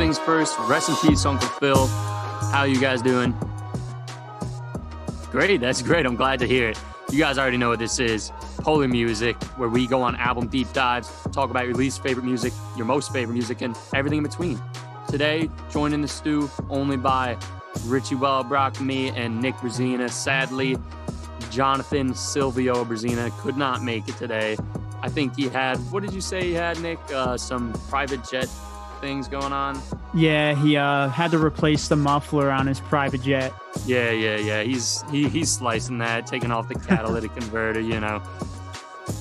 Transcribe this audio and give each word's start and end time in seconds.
things 0.00 0.18
first, 0.18 0.58
rest 0.60 0.88
in 0.88 0.96
peace, 0.96 1.26
Uncle 1.26 1.46
Phil. 1.46 1.86
How 1.86 2.62
you 2.62 2.80
guys 2.80 3.02
doing? 3.02 3.34
Great, 5.30 5.60
that's 5.60 5.82
great. 5.82 6.06
I'm 6.06 6.16
glad 6.16 6.38
to 6.38 6.46
hear 6.46 6.70
it. 6.70 6.80
You 7.12 7.18
guys 7.18 7.36
already 7.36 7.58
know 7.58 7.68
what 7.68 7.80
this 7.80 7.98
is. 7.98 8.32
Polar 8.60 8.88
Music, 8.88 9.36
where 9.58 9.68
we 9.68 9.86
go 9.86 10.00
on 10.00 10.16
album 10.16 10.48
deep 10.48 10.72
dives, 10.72 11.10
talk 11.32 11.50
about 11.50 11.66
your 11.66 11.74
least 11.74 12.02
favorite 12.02 12.24
music, 12.24 12.54
your 12.78 12.86
most 12.86 13.12
favorite 13.12 13.34
music, 13.34 13.60
and 13.60 13.76
everything 13.92 14.16
in 14.16 14.24
between. 14.24 14.58
Today, 15.06 15.50
joined 15.70 15.92
in 15.92 16.00
the 16.00 16.08
stew 16.08 16.50
only 16.70 16.96
by 16.96 17.36
Richie 17.84 18.14
Wellbrock, 18.14 18.80
me, 18.80 19.10
and 19.10 19.38
Nick 19.38 19.56
Brazina. 19.56 20.08
Sadly, 20.08 20.78
Jonathan 21.50 22.14
Silvio 22.14 22.86
Brazina 22.86 23.30
could 23.42 23.58
not 23.58 23.84
make 23.84 24.08
it 24.08 24.16
today. 24.16 24.56
I 25.02 25.10
think 25.10 25.36
he 25.36 25.48
had, 25.48 25.76
what 25.92 26.02
did 26.02 26.14
you 26.14 26.22
say 26.22 26.44
he 26.44 26.54
had, 26.54 26.80
Nick? 26.80 26.98
Uh, 27.12 27.36
some 27.36 27.74
private 27.90 28.26
jet 28.26 28.48
things 29.00 29.28
going 29.28 29.52
on? 29.52 29.80
Yeah, 30.14 30.54
he 30.54 30.76
uh, 30.76 31.08
had 31.08 31.30
to 31.32 31.38
replace 31.38 31.88
the 31.88 31.96
muffler 31.96 32.50
on 32.50 32.66
his 32.66 32.80
private 32.80 33.22
jet. 33.22 33.52
Yeah, 33.86 34.10
yeah, 34.10 34.36
yeah. 34.36 34.62
He's 34.62 35.02
he, 35.10 35.28
he's 35.28 35.50
slicing 35.50 35.98
that, 35.98 36.26
taking 36.26 36.50
off 36.50 36.68
the 36.68 36.74
catalytic 36.88 37.34
converter, 37.34 37.80
you 37.80 38.00
know. 38.00 38.18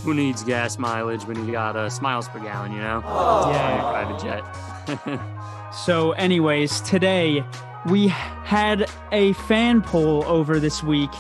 Who 0.04 0.14
needs 0.14 0.44
gas 0.44 0.78
mileage 0.78 1.26
when 1.26 1.46
you 1.46 1.52
got 1.52 1.76
uh, 1.76 1.90
smiles 1.90 2.30
per 2.30 2.40
gallon, 2.40 2.72
you 2.72 2.80
know? 2.80 3.02
Yeah. 3.04 3.82
Private 3.82 4.22
jet. 4.22 5.20
So, 5.72 6.14
anyways, 6.14 6.82
today 6.82 7.44
we 7.86 8.08
had 8.08 8.90
a 9.12 9.34
fan 9.34 9.82
poll 9.84 10.24
over 10.26 10.60
this 10.60 10.82
week 10.82 11.14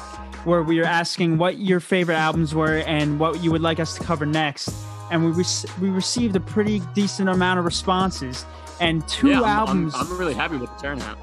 where 0.43 0.63
we 0.63 0.79
were 0.79 0.85
asking 0.85 1.37
what 1.37 1.59
your 1.59 1.79
favorite 1.79 2.15
albums 2.15 2.55
were 2.55 2.77
and 2.77 3.19
what 3.19 3.43
you 3.43 3.51
would 3.51 3.61
like 3.61 3.79
us 3.79 3.95
to 3.97 4.03
cover 4.03 4.25
next. 4.25 4.73
And 5.11 5.25
we 5.25 5.31
rec- 5.31 5.79
we 5.81 5.89
received 5.89 6.35
a 6.35 6.39
pretty 6.39 6.81
decent 6.93 7.29
amount 7.29 7.59
of 7.59 7.65
responses. 7.65 8.45
And 8.79 9.05
two 9.07 9.29
yeah, 9.29 9.41
I'm- 9.41 9.43
I'm- 9.45 9.57
albums, 9.59 9.93
I'm, 9.97 10.17
really 10.17 10.33
happy 10.33 10.57
with 10.57 10.69
the 10.75 10.81
turnout. 10.81 11.17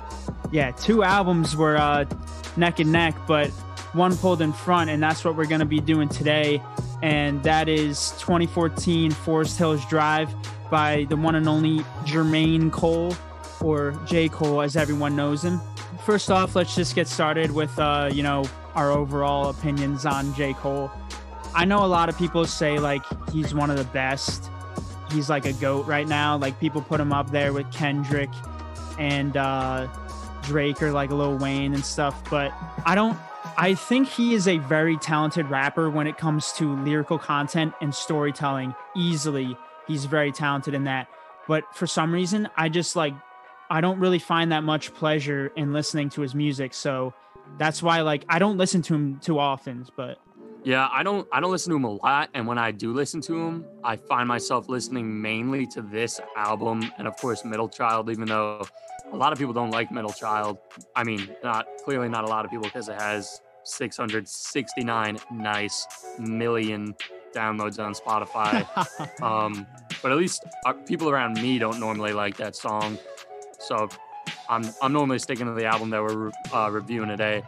yeah, 0.51 0.71
two 0.73 1.03
albums 1.03 1.57
were 1.57 1.77
uh, 1.77 2.05
neck 2.57 2.81
and 2.81 2.93
neck, 2.93 3.15
but 3.27 3.49
one 3.93 4.15
pulled 4.17 4.43
in 4.43 4.53
front, 4.53 4.91
and 4.91 5.03
that's 5.03 5.25
what 5.25 5.37
we're 5.37 5.47
going 5.47 5.61
to 5.61 5.65
be 5.67 5.81
doing 5.81 6.09
today. 6.09 6.63
And 7.03 7.43
that 7.45 7.69
is 7.69 8.11
2014 8.19 9.11
Forest 9.11 9.57
Hills 9.59 9.85
Drive 9.87 10.35
by 10.71 11.07
the 11.09 11.17
one 11.17 11.35
and 11.35 11.49
only 11.49 11.79
Jermaine 12.05 12.71
Cole, 12.73 13.15
or 13.63 13.93
J. 14.07 14.29
Cole, 14.29 14.61
as 14.61 14.77
everyone 14.77 15.17
knows 15.17 15.43
him. 15.43 15.61
First 16.05 16.31
off, 16.31 16.55
let's 16.57 16.75
just 16.75 16.95
get 16.95 17.09
started 17.09 17.51
with, 17.53 17.77
uh, 17.79 18.11
you 18.13 18.23
know, 18.23 18.45
our 18.75 18.91
overall 18.91 19.49
opinions 19.49 20.05
on 20.05 20.35
J. 20.35 20.53
Cole. 20.55 20.91
I 21.57 21.65
know 21.65 21.83
a 21.83 21.89
lot 21.89 22.11
of 22.11 22.19
people 22.19 22.45
say 22.45 22.79
like 22.79 23.03
he's 23.31 23.55
one 23.55 23.71
of 23.71 23.79
the 23.79 23.85
best. 23.85 24.51
He's 25.11 25.31
like 25.31 25.47
a 25.47 25.55
goat 25.55 25.87
right 25.87 26.07
now. 26.07 26.37
Like 26.37 26.61
people 26.61 26.83
put 26.83 27.01
him 27.01 27.15
up 27.15 27.31
there 27.31 27.55
with 27.55 27.73
Kendrick 27.73 28.29
and 28.99 29.39
uh, 29.39 29.89
Drake 30.43 30.83
or 30.83 30.93
like 30.93 31.11
Lil 31.11 31.39
Wayne 31.39 31.73
and 31.73 31.83
stuff. 31.83 32.23
But 32.29 32.53
I 32.85 32.95
don't. 32.95 33.19
I 33.57 33.73
think 33.73 34.09
he 34.09 34.35
is 34.35 34.47
a 34.47 34.59
very 34.59 34.99
talented 34.99 35.49
rapper 35.49 35.89
when 35.89 36.07
it 36.07 36.19
comes 36.19 36.53
to 36.53 36.77
lyrical 36.85 37.19
content 37.19 37.73
and 37.81 37.95
storytelling. 37.95 38.75
Easily, 38.95 39.57
he's 39.89 40.05
very 40.05 40.33
talented 40.33 40.75
in 40.75 40.85
that. 40.85 41.09
But 41.49 41.75
for 41.75 41.87
some 41.87 42.13
reason, 42.13 42.51
I 42.55 42.69
just 42.69 42.97
like 42.97 43.15
I 43.71 43.81
don't 43.81 43.99
really 43.99 44.19
find 44.19 44.53
that 44.53 44.63
much 44.63 44.93
pleasure 44.93 45.51
in 45.57 45.73
listening 45.73 46.11
to 46.11 46.21
his 46.21 46.35
music. 46.35 46.75
So 46.75 47.15
that's 47.57 47.83
why 47.83 48.03
like 48.03 48.27
I 48.29 48.39
don't 48.39 48.59
listen 48.59 48.83
to 48.83 48.95
him 48.95 49.21
too 49.21 49.39
often. 49.39 49.87
But 49.97 50.19
Yeah, 50.67 50.89
I 50.91 51.05
don't 51.05 51.29
I 51.31 51.39
don't 51.39 51.53
listen 51.53 51.71
to 51.71 51.77
him 51.77 51.85
a 51.85 51.93
lot, 51.93 52.29
and 52.35 52.45
when 52.45 52.59
I 52.59 52.73
do 52.73 52.93
listen 52.93 53.21
to 53.21 53.41
him, 53.41 53.65
I 53.85 53.95
find 53.95 54.27
myself 54.27 54.69
listening 54.69 55.23
mainly 55.23 55.65
to 55.69 55.81
this 55.81 56.21
album 56.35 56.91
and 56.99 57.07
of 57.07 57.17
course 57.19 57.45
Middle 57.45 57.69
Child, 57.69 58.11
even 58.11 58.27
though 58.27 58.67
a 59.13 59.17
lot 59.17 59.33
of 59.33 59.39
people 59.39 59.55
don't 59.55 59.71
like 59.71 59.93
Middle 59.93 60.13
Child. 60.13 60.59
I 60.97 61.05
mean, 61.05 61.31
not 61.45 61.69
clearly 61.85 62.09
not 62.09 62.25
a 62.25 62.27
lot 62.27 62.45
of 62.45 62.51
people 62.51 62.65
because 62.65 62.89
it 62.89 63.01
has 63.01 63.41
669 63.63 65.19
nice 65.31 65.87
million 66.19 66.97
downloads 67.33 67.79
on 67.79 67.95
Spotify. 67.95 68.67
um, 69.23 69.69
but 70.03 70.11
at 70.11 70.19
least 70.19 70.43
uh, 70.65 70.73
people 70.73 71.09
around 71.09 71.41
me 71.41 71.61
don't 71.61 71.79
normally 71.79 72.13
like 72.13 72.37
that 72.39 72.57
song, 72.57 72.99
so 73.61 73.89
I'm 74.49 74.65
I'm 74.83 74.93
normally 74.93 75.21
sticking 75.21 75.47
to 75.47 75.53
the 75.53 75.67
album 75.67 75.91
that 75.91 76.03
we're 76.03 76.33
uh, 76.53 76.71
reviewing 76.73 77.09
today. 77.09 77.45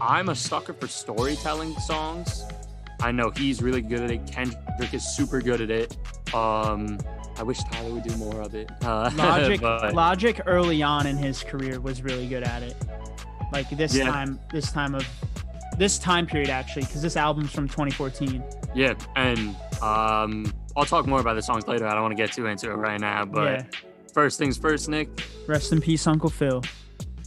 I'm 0.00 0.28
a 0.28 0.34
sucker 0.34 0.72
for 0.72 0.86
storytelling 0.86 1.74
songs. 1.80 2.44
I 3.00 3.12
know 3.12 3.30
he's 3.30 3.62
really 3.62 3.82
good 3.82 4.00
at 4.00 4.10
it. 4.10 4.26
Kendrick 4.26 4.92
is 4.92 5.04
super 5.16 5.40
good 5.40 5.60
at 5.60 5.70
it. 5.70 5.96
Um, 6.34 6.98
I 7.36 7.42
wish 7.44 7.58
Tyler 7.70 7.94
would 7.94 8.02
do 8.02 8.16
more 8.16 8.40
of 8.40 8.54
it. 8.54 8.70
Uh, 8.82 9.10
Logic, 9.16 9.60
but- 9.60 9.94
Logic 9.94 10.40
early 10.46 10.82
on 10.82 11.06
in 11.06 11.16
his 11.16 11.42
career 11.42 11.80
was 11.80 12.02
really 12.02 12.26
good 12.26 12.42
at 12.42 12.62
it. 12.62 12.76
Like 13.52 13.70
this 13.70 13.94
Yeah. 13.94 14.10
time, 14.10 14.40
this 14.52 14.70
time 14.72 14.94
of 14.94 15.06
this 15.78 15.98
time 15.98 16.26
period 16.26 16.50
actually, 16.50 16.82
because 16.84 17.02
this 17.02 17.16
album's 17.16 17.52
from 17.52 17.68
2014. 17.68 18.42
yeah, 18.74 18.94
and 19.14 19.54
um, 19.80 20.52
I'll 20.76 20.84
talk 20.84 21.06
more 21.06 21.20
about 21.20 21.34
the 21.34 21.42
songs 21.42 21.68
later. 21.68 21.86
I 21.86 21.92
don't 21.92 22.02
want 22.02 22.16
to 22.16 22.20
get 22.22 22.32
too 22.32 22.46
into 22.46 22.68
it 22.70 22.74
right 22.74 23.00
now, 23.00 23.24
but 23.24 23.44
yeah. 23.44 23.62
first 24.12 24.38
things 24.40 24.58
first, 24.58 24.88
Nick. 24.88 25.08
Rest 25.46 25.70
in 25.72 25.80
peace, 25.80 26.06
Uncle 26.08 26.30
Phil. 26.30 26.62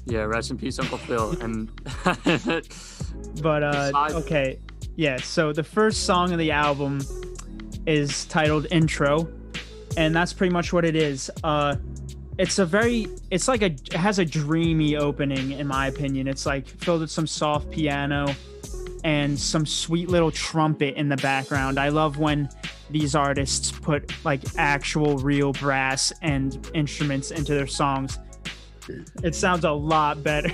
Yeah, 0.06 0.22
rest 0.22 0.52
in 0.52 0.58
peace, 0.58 0.80
Uncle 0.80 0.98
Phil. 0.98 1.36
And 1.42 1.70
But 3.42 3.64
uh, 3.64 3.92
okay, 4.12 4.60
yeah. 4.96 5.18
So 5.18 5.54
the 5.54 5.64
first 5.64 6.06
song 6.06 6.32
of 6.32 6.40
the 6.40 6.52
album 6.52 7.02
is 7.86 8.26
titled 8.26 8.68
"Intro," 8.72 9.28
and 9.98 10.16
that's 10.16 10.34
pretty 10.34 10.54
much 10.54 10.74
what 10.74 10.86
it 10.86 10.96
is. 10.96 11.32
Uh, 11.44 11.76
it's 12.38 12.60
a 12.60 12.66
very, 12.66 13.08
it's 13.30 13.48
like 13.48 13.62
a, 13.62 13.68
it 13.68 13.94
has 13.94 14.20
a 14.20 14.26
dreamy 14.26 14.96
opening 14.98 15.52
in 15.52 15.68
my 15.68 15.88
opinion. 15.88 16.28
It's 16.28 16.46
like 16.46 16.68
filled 16.68 17.02
with 17.02 17.12
some 17.12 17.28
soft 17.28 17.70
piano 17.72 18.34
and 19.04 19.38
some 19.40 19.66
sweet 19.66 20.10
little 20.10 20.32
trumpet 20.32 20.96
in 20.96 21.10
the 21.10 21.18
background. 21.18 21.80
I 21.80 21.90
love 21.90 22.18
when 22.18 22.50
these 22.90 23.16
artists 23.16 23.72
put 23.72 24.12
like 24.26 24.42
actual 24.58 25.18
real 25.18 25.54
brass 25.54 26.12
and 26.22 26.70
instruments 26.74 27.32
into 27.32 27.54
their 27.54 27.68
songs. 27.68 28.20
It 29.24 29.36
sounds 29.36 29.64
a 29.66 29.72
lot 29.72 30.24
better. 30.24 30.50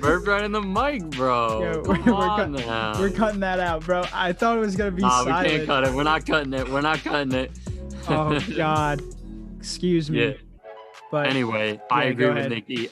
burp 0.00 0.26
right 0.26 0.44
in 0.44 0.52
the 0.52 0.60
mic, 0.60 1.02
bro. 1.10 1.60
Yeah, 1.60 1.76
we're- 1.78 1.82
we're 1.88 1.96
cut- 2.04 2.98
We're 3.00 3.10
cutting 3.10 3.40
that 3.40 3.60
out, 3.60 3.84
bro. 3.84 4.04
I 4.12 4.32
thought 4.32 4.56
it 4.56 4.60
was 4.60 4.76
gonna 4.76 4.90
be 4.90 5.02
Nah, 5.02 5.24
we 5.24 5.32
can't 5.48 5.66
cut 5.66 5.84
it. 5.84 5.92
We're 5.92 6.02
not 6.02 6.26
cutting 6.26 6.52
it. 6.54 6.68
We're 6.68 6.80
not 6.82 6.98
cutting 7.00 7.32
it. 7.32 7.50
Oh 8.08 8.38
God, 8.56 9.02
excuse 9.58 10.08
me. 10.12 10.24
Yeah. 10.26 10.32
But 11.10 11.26
anyway, 11.26 11.80
I 11.90 12.04
agree 12.04 12.28
with 12.28 12.36
ahead. 12.36 12.50
Nikki. 12.52 12.88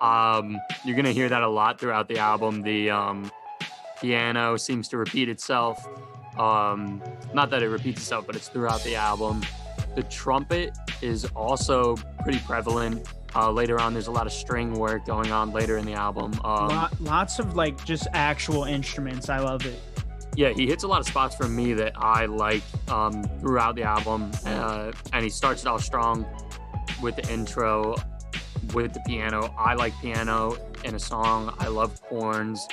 Um, 0.00 0.60
you're 0.84 0.94
gonna 0.94 1.10
hear 1.10 1.28
that 1.28 1.42
a 1.42 1.48
lot 1.48 1.80
throughout 1.80 2.06
the 2.06 2.18
album. 2.18 2.62
The 2.62 2.88
um, 2.88 3.32
piano 4.00 4.56
seems 4.56 4.86
to 4.90 4.96
repeat 4.96 5.28
itself. 5.28 5.84
Um, 6.38 7.02
not 7.32 7.50
that 7.50 7.64
it 7.64 7.68
repeats 7.68 8.00
itself, 8.02 8.28
but 8.28 8.36
it's 8.36 8.46
throughout 8.46 8.80
the 8.84 8.94
album. 8.94 9.42
The 9.94 10.02
trumpet 10.04 10.76
is 11.02 11.24
also 11.36 11.96
pretty 12.22 12.38
prevalent. 12.40 13.06
Uh, 13.36 13.50
later 13.50 13.80
on, 13.80 13.92
there's 13.92 14.06
a 14.06 14.12
lot 14.12 14.26
of 14.26 14.32
string 14.32 14.74
work 14.74 15.04
going 15.06 15.32
on 15.32 15.52
later 15.52 15.76
in 15.78 15.86
the 15.86 15.94
album. 15.94 16.32
Um, 16.44 16.68
lo- 16.68 16.88
lots 17.00 17.38
of 17.38 17.56
like 17.56 17.84
just 17.84 18.06
actual 18.12 18.64
instruments. 18.64 19.28
I 19.28 19.38
love 19.38 19.66
it. 19.66 19.80
yeah, 20.36 20.50
he 20.50 20.66
hits 20.66 20.84
a 20.84 20.88
lot 20.88 21.00
of 21.00 21.06
spots 21.06 21.34
for 21.36 21.48
me 21.48 21.72
that 21.74 21.92
I 21.96 22.26
like 22.26 22.62
um, 22.88 23.22
throughout 23.40 23.74
the 23.76 23.82
album, 23.84 24.30
uh, 24.46 24.92
and 25.12 25.22
he 25.24 25.30
starts 25.30 25.62
it 25.62 25.68
off 25.68 25.82
strong 25.82 26.26
with 27.02 27.16
the 27.16 27.32
intro, 27.32 27.96
with 28.72 28.94
the 28.94 29.00
piano. 29.06 29.52
I 29.58 29.74
like 29.74 29.92
piano 30.00 30.56
in 30.84 30.94
a 30.94 30.98
song. 31.00 31.54
I 31.58 31.68
love 31.68 31.98
horns. 32.08 32.66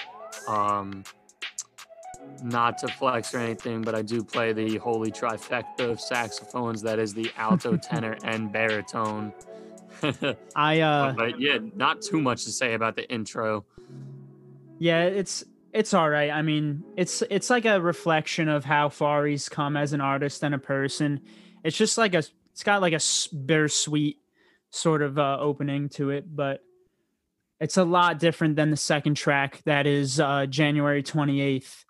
Um, 0.48 1.04
not 2.44 2.78
to 2.80 2.88
flex 2.88 3.34
or 3.34 3.40
anything, 3.40 3.82
but 3.82 3.96
I 3.96 4.02
do 4.02 4.24
play 4.24 4.54
the 4.54 4.78
holy 4.78 5.12
trifecta 5.12 5.90
of 5.90 6.02
saxophones. 6.02 6.82
That 6.82 7.00
is 7.00 7.14
the 7.14 7.32
alto, 7.38 7.78
tenor, 7.82 8.18
and 8.24 8.52
baritone. 8.52 9.34
I 10.56 10.80
uh 10.80 11.14
but 11.14 11.40
yeah, 11.40 11.60
not 11.76 12.02
too 12.02 12.20
much 12.20 12.46
to 12.46 12.52
say 12.52 12.74
about 12.74 12.96
the 12.96 13.08
intro. 13.12 13.66
yeah, 14.80 15.04
it's 15.04 15.44
it's 15.74 15.94
all 15.94 16.10
right. 16.10 16.32
I 16.32 16.42
mean, 16.42 16.84
it's 16.98 17.22
it's 17.30 17.50
like 17.50 17.66
a 17.66 17.80
reflection 17.80 18.50
of 18.50 18.66
how 18.66 18.90
far 18.90 19.26
he's 19.26 19.48
come 19.48 19.78
as 19.78 19.94
an 19.94 20.02
artist 20.02 20.44
and 20.44 20.56
a 20.56 20.60
person. 20.60 21.22
It's 21.64 21.78
just 21.78 21.98
like 21.98 22.14
a 22.14 22.24
it's 22.52 22.64
got 22.64 22.82
like 22.82 22.94
a 22.94 23.00
bittersweet 23.36 24.18
sort 24.72 25.02
of 25.02 25.18
uh, 25.18 25.38
opening 25.40 25.90
to 25.90 26.10
it, 26.10 26.36
but 26.36 26.62
it's 27.60 27.78
a 27.78 27.84
lot 27.84 28.20
different 28.20 28.56
than 28.56 28.72
the 28.72 28.78
second 28.78 29.16
track 29.16 29.62
that 29.66 29.86
is 29.86 30.20
uh, 30.20 30.46
January 30.48 31.04
28th. 31.04 31.86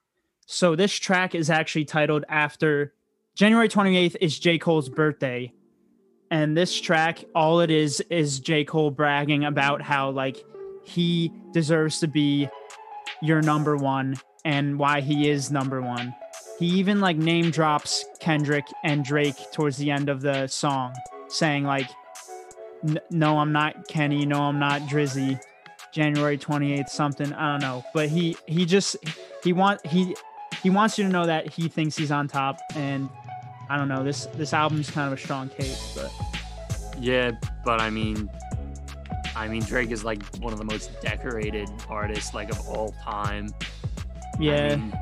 So 0.52 0.76
this 0.76 0.92
track 0.92 1.34
is 1.34 1.50
actually 1.50 1.86
titled 1.86 2.26
after 2.28 2.94
January 3.36 3.70
28th 3.70 4.18
is 4.20 4.38
J. 4.38 4.58
Cole's 4.58 4.90
birthday. 4.90 5.54
And 6.30 6.58
this 6.58 6.80
track, 6.80 7.24
all 7.34 7.62
it 7.62 7.72
is, 7.72 8.02
is 8.10 8.42
J. 8.42 8.66
Cole 8.66 8.92
bragging 8.92 9.46
about 9.46 9.82
how 9.82 10.10
like 10.10 10.44
he 10.84 11.32
deserves 11.54 12.02
to 12.02 12.08
be 12.10 12.50
your 13.22 13.42
number 13.42 13.78
one 13.78 14.18
and 14.44 14.78
why 14.78 15.00
he 15.00 15.30
is 15.30 15.52
number 15.52 15.82
one. 15.82 16.14
He 16.60 16.66
even 16.66 17.00
like 17.00 17.16
name 17.16 17.50
drops 17.50 18.04
Kendrick 18.20 18.66
and 18.84 19.06
Drake 19.06 19.38
towards 19.54 19.78
the 19.78 19.90
end 19.90 20.10
of 20.10 20.20
the 20.20 20.48
song. 20.48 20.94
saying 21.30 21.64
like, 21.64 21.90
"No, 23.10 23.38
I'm 23.38 23.54
not 23.54 23.88
Kenny. 23.88 24.26
No, 24.26 24.42
I'm 24.42 24.60
not 24.60 24.82
Drizzy." 24.82 25.40
January 25.94 26.38
28th, 26.38 26.90
something 26.90 27.32
I 27.34 27.54
don't 27.54 27.62
know, 27.62 27.86
but 27.94 28.10
he 28.10 28.36
he 28.48 28.66
just 28.66 28.98
he 29.44 29.54
want 29.54 29.86
he 29.86 30.16
he 30.62 30.70
wants 30.70 30.98
you 30.98 31.06
to 31.06 31.10
know 31.10 31.26
that 31.26 31.48
he 31.48 31.68
thinks 31.68 31.96
he's 31.96 32.12
on 32.12 32.28
top, 32.28 32.60
and 32.76 33.10
I 33.70 33.78
don't 33.78 33.88
know 33.88 34.04
this 34.04 34.26
this 34.28 34.54
album's 34.54 34.90
kind 34.90 35.12
of 35.12 35.18
a 35.18 35.22
strong 35.22 35.50
case, 35.50 35.96
but 35.96 36.12
yeah, 37.00 37.32
but 37.66 37.82
I 37.82 37.90
mean, 37.90 38.30
I 39.36 39.48
mean 39.48 39.64
Drake 39.64 39.92
is 39.92 40.04
like 40.04 40.24
one 40.38 40.54
of 40.54 40.60
the 40.60 40.66
most 40.66 41.02
decorated 41.02 41.70
artists 41.90 42.34
like 42.34 42.52
of 42.52 42.60
all 42.68 42.94
time. 43.04 43.54
Yeah. 44.40 44.74
I 44.74 44.76
mean, 44.76 44.94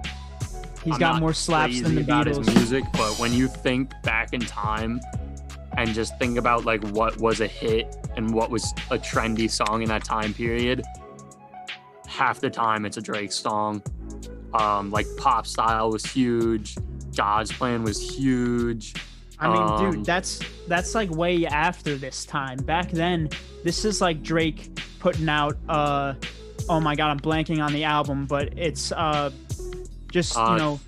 He's 0.84 0.94
I'm 0.94 1.00
got 1.00 1.20
more 1.20 1.34
slaps 1.34 1.82
than 1.82 1.96
the 1.96 2.02
about 2.02 2.28
Beatles. 2.28 2.46
His 2.46 2.56
music, 2.56 2.84
but 2.94 3.20
when 3.20 3.34
you 3.34 3.48
think 3.48 3.92
back 4.04 4.34
in 4.34 4.40
time 4.40 5.02
and 5.78 5.94
just 5.94 6.18
think 6.18 6.38
about 6.38 6.64
like 6.64 6.84
what 6.90 7.18
was 7.18 7.42
a 7.42 7.48
hit 7.48 7.96
and 8.16 8.34
what 8.34 8.50
was 8.50 8.72
a 8.90 8.98
trendy 8.98 9.50
song 9.50 9.82
in 9.82 9.90
that 9.90 10.06
time 10.06 10.34
period, 10.34 10.84
half 12.08 12.40
the 12.40 12.50
time 12.50 12.86
it's 12.86 12.96
a 12.98 13.02
Drake 13.02 13.34
song. 13.34 13.84
Um, 14.54 14.90
like 14.92 15.08
pop 15.18 15.46
style 15.46 15.92
was 15.92 16.06
huge. 16.06 16.76
God's 17.16 17.52
plan 17.52 17.84
was 17.84 18.00
huge. 18.00 18.94
I 19.40 19.48
mean, 19.48 19.62
um, 19.62 19.92
dude, 19.92 20.06
that's 20.06 20.40
that's 20.68 20.96
like 20.96 21.10
way 21.10 21.46
after 21.46 21.96
this 21.96 22.26
time. 22.26 22.58
Back 22.58 22.92
then, 22.92 23.30
this 23.64 23.86
is 23.86 24.02
like 24.02 24.22
Drake 24.22 24.80
putting 25.00 25.30
out 25.30 25.58
uh 25.70 26.16
oh 26.68 26.80
my 26.80 26.96
god, 26.96 27.12
I'm 27.12 27.20
blanking 27.20 27.64
on 27.64 27.72
the 27.74 27.84
album, 27.86 28.26
but 28.26 28.58
it's 28.58 28.92
uh 28.92 29.32
just 30.12 30.38
uh, 30.38 30.52
you 30.52 30.58
know, 30.58 30.80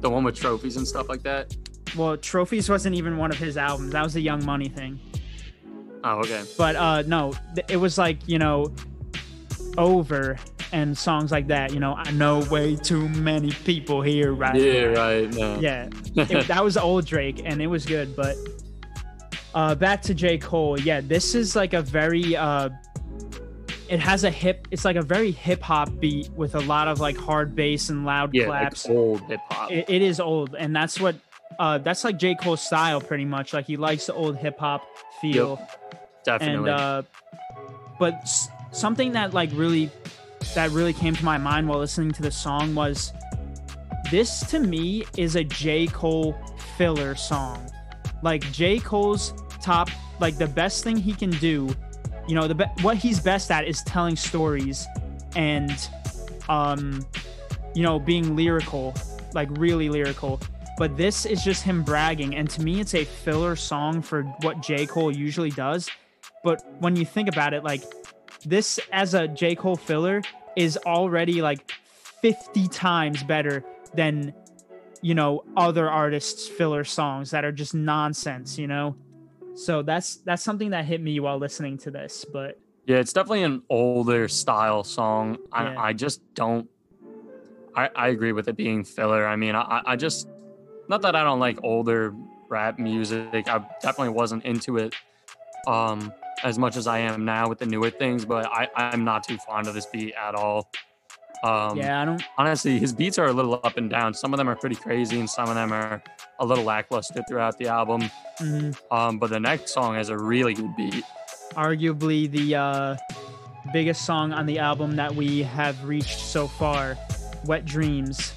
the 0.00 0.08
one 0.08 0.24
with 0.24 0.36
trophies 0.36 0.76
and 0.76 0.86
stuff 0.86 1.08
like 1.08 1.22
that. 1.22 1.54
Well, 1.96 2.16
trophies 2.16 2.68
wasn't 2.68 2.94
even 2.94 3.16
one 3.16 3.30
of 3.30 3.38
his 3.38 3.56
albums. 3.56 3.92
That 3.92 4.02
was 4.02 4.14
the 4.14 4.20
Young 4.20 4.44
Money 4.44 4.68
thing. 4.68 4.98
Oh, 6.04 6.20
okay. 6.20 6.44
But 6.56 6.76
uh, 6.76 7.02
no, 7.06 7.32
it 7.68 7.76
was 7.76 7.98
like 7.98 8.26
you 8.26 8.38
know, 8.38 8.72
over 9.76 10.38
and 10.72 10.96
songs 10.96 11.30
like 11.32 11.46
that. 11.48 11.72
You 11.72 11.80
know, 11.80 11.94
I 11.94 12.10
know 12.12 12.40
way 12.50 12.76
too 12.76 13.08
many 13.08 13.50
people 13.50 14.02
here 14.02 14.32
right 14.32 14.54
Yeah, 14.54 14.88
now. 14.88 15.00
right. 15.02 15.32
No. 15.32 15.58
Yeah, 15.60 15.88
it, 16.16 16.46
that 16.48 16.62
was 16.64 16.76
old 16.76 17.06
Drake, 17.06 17.42
and 17.44 17.60
it 17.62 17.66
was 17.66 17.86
good. 17.86 18.14
But 18.16 18.36
uh, 19.54 19.74
back 19.74 20.02
to 20.02 20.14
J 20.14 20.38
Cole. 20.38 20.78
Yeah, 20.80 21.00
this 21.00 21.34
is 21.34 21.56
like 21.56 21.72
a 21.72 21.82
very 21.82 22.36
uh, 22.36 22.70
it 23.88 24.00
has 24.00 24.24
a 24.24 24.30
hip 24.30 24.66
it's 24.72 24.84
like 24.84 24.96
a 24.96 25.02
very 25.02 25.30
hip 25.30 25.62
hop 25.62 25.88
beat 26.00 26.28
with 26.32 26.54
a 26.56 26.60
lot 26.60 26.88
of 26.88 26.98
like 26.98 27.16
hard 27.16 27.54
bass 27.54 27.88
and 27.88 28.04
loud 28.04 28.34
yeah, 28.34 28.44
claps 28.46 28.88
like 28.88 28.96
old 28.96 29.20
hip 29.22 29.40
hop 29.48 29.70
it, 29.70 29.84
it 29.88 30.02
is 30.02 30.18
old 30.18 30.56
and 30.56 30.74
that's 30.74 30.98
what 30.98 31.14
uh 31.60 31.78
that's 31.78 32.02
like 32.02 32.18
j 32.18 32.34
cole's 32.34 32.60
style 32.60 33.00
pretty 33.00 33.24
much 33.24 33.52
like 33.52 33.64
he 33.64 33.76
likes 33.76 34.06
the 34.06 34.12
old 34.14 34.36
hip 34.38 34.58
hop 34.58 34.82
feel 35.20 35.56
yep, 35.60 36.02
definitely 36.24 36.68
and 36.72 36.80
uh 36.80 37.02
but 38.00 38.14
s- 38.14 38.48
something 38.72 39.12
that 39.12 39.32
like 39.32 39.50
really 39.52 39.88
that 40.54 40.70
really 40.70 40.92
came 40.92 41.14
to 41.14 41.24
my 41.24 41.38
mind 41.38 41.68
while 41.68 41.78
listening 41.78 42.12
to 42.12 42.22
the 42.22 42.30
song 42.30 42.74
was 42.74 43.12
this 44.10 44.40
to 44.50 44.60
me 44.60 45.04
is 45.16 45.36
a 45.36 45.44
j. 45.44 45.86
Cole 45.86 46.36
filler 46.76 47.14
song. 47.14 47.70
Like 48.22 48.42
j. 48.52 48.78
Cole's 48.78 49.34
top 49.60 49.90
like 50.20 50.38
the 50.38 50.46
best 50.46 50.84
thing 50.84 50.96
he 50.96 51.12
can 51.12 51.30
do 51.30 51.68
you 52.28 52.34
know 52.34 52.48
the 52.48 52.54
be- 52.54 52.64
what 52.82 52.96
he's 52.96 53.20
best 53.20 53.50
at 53.50 53.66
is 53.66 53.82
telling 53.82 54.16
stories 54.16 54.86
and 55.34 55.88
um 56.48 57.04
you 57.74 57.82
know 57.82 57.98
being 57.98 58.36
lyrical 58.36 58.94
like 59.34 59.48
really 59.58 59.88
lyrical. 59.88 60.40
But 60.78 60.96
this 60.96 61.24
is 61.24 61.42
just 61.42 61.62
him 61.62 61.82
bragging 61.82 62.36
and 62.36 62.48
to 62.50 62.62
me 62.62 62.80
it's 62.80 62.94
a 62.94 63.04
filler 63.04 63.56
song 63.56 64.02
for 64.02 64.22
what 64.42 64.62
j. 64.62 64.86
Cole 64.86 65.14
usually 65.14 65.50
does. 65.50 65.88
But 66.42 66.64
when 66.80 66.96
you 66.96 67.04
think 67.04 67.28
about 67.28 67.54
it 67.54 67.64
like 67.64 67.82
this 68.44 68.78
as 68.92 69.14
a 69.14 69.28
j 69.28 69.54
cole 69.54 69.76
filler 69.76 70.22
is 70.56 70.78
already 70.86 71.42
like 71.42 71.70
50 72.22 72.68
times 72.68 73.22
better 73.22 73.64
than 73.94 74.34
you 75.02 75.14
know 75.14 75.44
other 75.56 75.90
artists 75.90 76.48
filler 76.48 76.84
songs 76.84 77.30
that 77.30 77.44
are 77.44 77.52
just 77.52 77.74
nonsense 77.74 78.58
you 78.58 78.66
know 78.66 78.96
so 79.56 79.80
that's 79.80 80.16
that's 80.16 80.42
something 80.42 80.70
that 80.70 80.84
hit 80.84 81.00
me 81.00 81.18
while 81.18 81.38
listening 81.38 81.78
to 81.78 81.90
this. 81.90 82.26
But 82.30 82.60
yeah, 82.84 82.98
it's 82.98 83.14
definitely 83.14 83.42
an 83.42 83.62
older 83.70 84.28
style 84.28 84.84
song. 84.84 85.38
I, 85.50 85.64
yeah. 85.64 85.80
I 85.80 85.92
just 85.94 86.20
don't. 86.34 86.68
I, 87.74 87.88
I 87.96 88.08
agree 88.08 88.32
with 88.32 88.48
it 88.48 88.56
being 88.56 88.84
filler. 88.84 89.26
I 89.26 89.36
mean, 89.36 89.54
I, 89.54 89.82
I 89.84 89.96
just 89.96 90.28
not 90.88 91.00
that 91.02 91.16
I 91.16 91.24
don't 91.24 91.40
like 91.40 91.58
older 91.62 92.14
rap 92.48 92.78
music. 92.78 93.48
I 93.48 93.58
definitely 93.80 94.10
wasn't 94.10 94.44
into 94.44 94.76
it 94.76 94.94
um, 95.66 96.12
as 96.44 96.58
much 96.58 96.76
as 96.76 96.86
I 96.86 96.98
am 96.98 97.24
now 97.24 97.48
with 97.48 97.58
the 97.58 97.66
newer 97.66 97.90
things, 97.90 98.24
but 98.24 98.46
I, 98.46 98.68
I'm 98.74 99.04
not 99.04 99.24
too 99.24 99.38
fond 99.38 99.66
of 99.66 99.74
this 99.74 99.86
beat 99.86 100.14
at 100.14 100.34
all. 100.34 100.70
Um, 101.42 101.76
yeah, 101.76 102.02
I 102.02 102.04
don't. 102.04 102.22
Honestly, 102.38 102.78
his 102.78 102.92
beats 102.92 103.18
are 103.18 103.26
a 103.26 103.32
little 103.32 103.60
up 103.62 103.76
and 103.76 103.90
down. 103.90 104.14
Some 104.14 104.32
of 104.32 104.38
them 104.38 104.48
are 104.48 104.56
pretty 104.56 104.76
crazy, 104.76 105.20
and 105.20 105.28
some 105.28 105.48
of 105.48 105.54
them 105.54 105.72
are 105.72 106.02
a 106.38 106.46
little 106.46 106.64
lackluster 106.64 107.22
throughout 107.28 107.58
the 107.58 107.68
album. 107.68 108.02
Mm-hmm. 108.40 108.94
Um, 108.94 109.18
but 109.18 109.30
the 109.30 109.40
next 109.40 109.72
song 109.72 109.94
has 109.94 110.08
a 110.08 110.16
really 110.16 110.54
good 110.54 110.74
beat. 110.76 111.04
Arguably 111.52 112.30
the 112.30 112.54
uh, 112.54 112.96
biggest 113.72 114.04
song 114.04 114.32
on 114.32 114.46
the 114.46 114.58
album 114.58 114.96
that 114.96 115.14
we 115.14 115.42
have 115.42 115.84
reached 115.84 116.20
so 116.20 116.48
far, 116.48 116.96
"Wet 117.44 117.64
Dreams." 117.64 118.32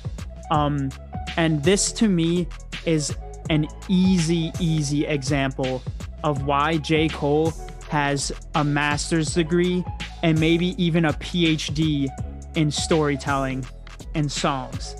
Um, 0.51 0.89
and 1.37 1.63
this 1.63 1.91
to 1.93 2.07
me 2.07 2.47
is 2.85 3.15
an 3.49 3.67
easy, 3.87 4.51
easy 4.59 5.05
example 5.05 5.81
of 6.23 6.45
why 6.45 6.77
J. 6.77 7.07
Cole 7.07 7.53
has 7.89 8.31
a 8.55 8.63
master's 8.63 9.33
degree 9.33 9.83
and 10.23 10.39
maybe 10.39 10.81
even 10.81 11.05
a 11.05 11.13
PhD 11.13 12.07
in 12.55 12.71
storytelling 12.71 13.65
and 14.15 14.31
songs. 14.31 14.95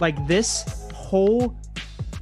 Like 0.00 0.26
this 0.26 0.88
whole 0.94 1.56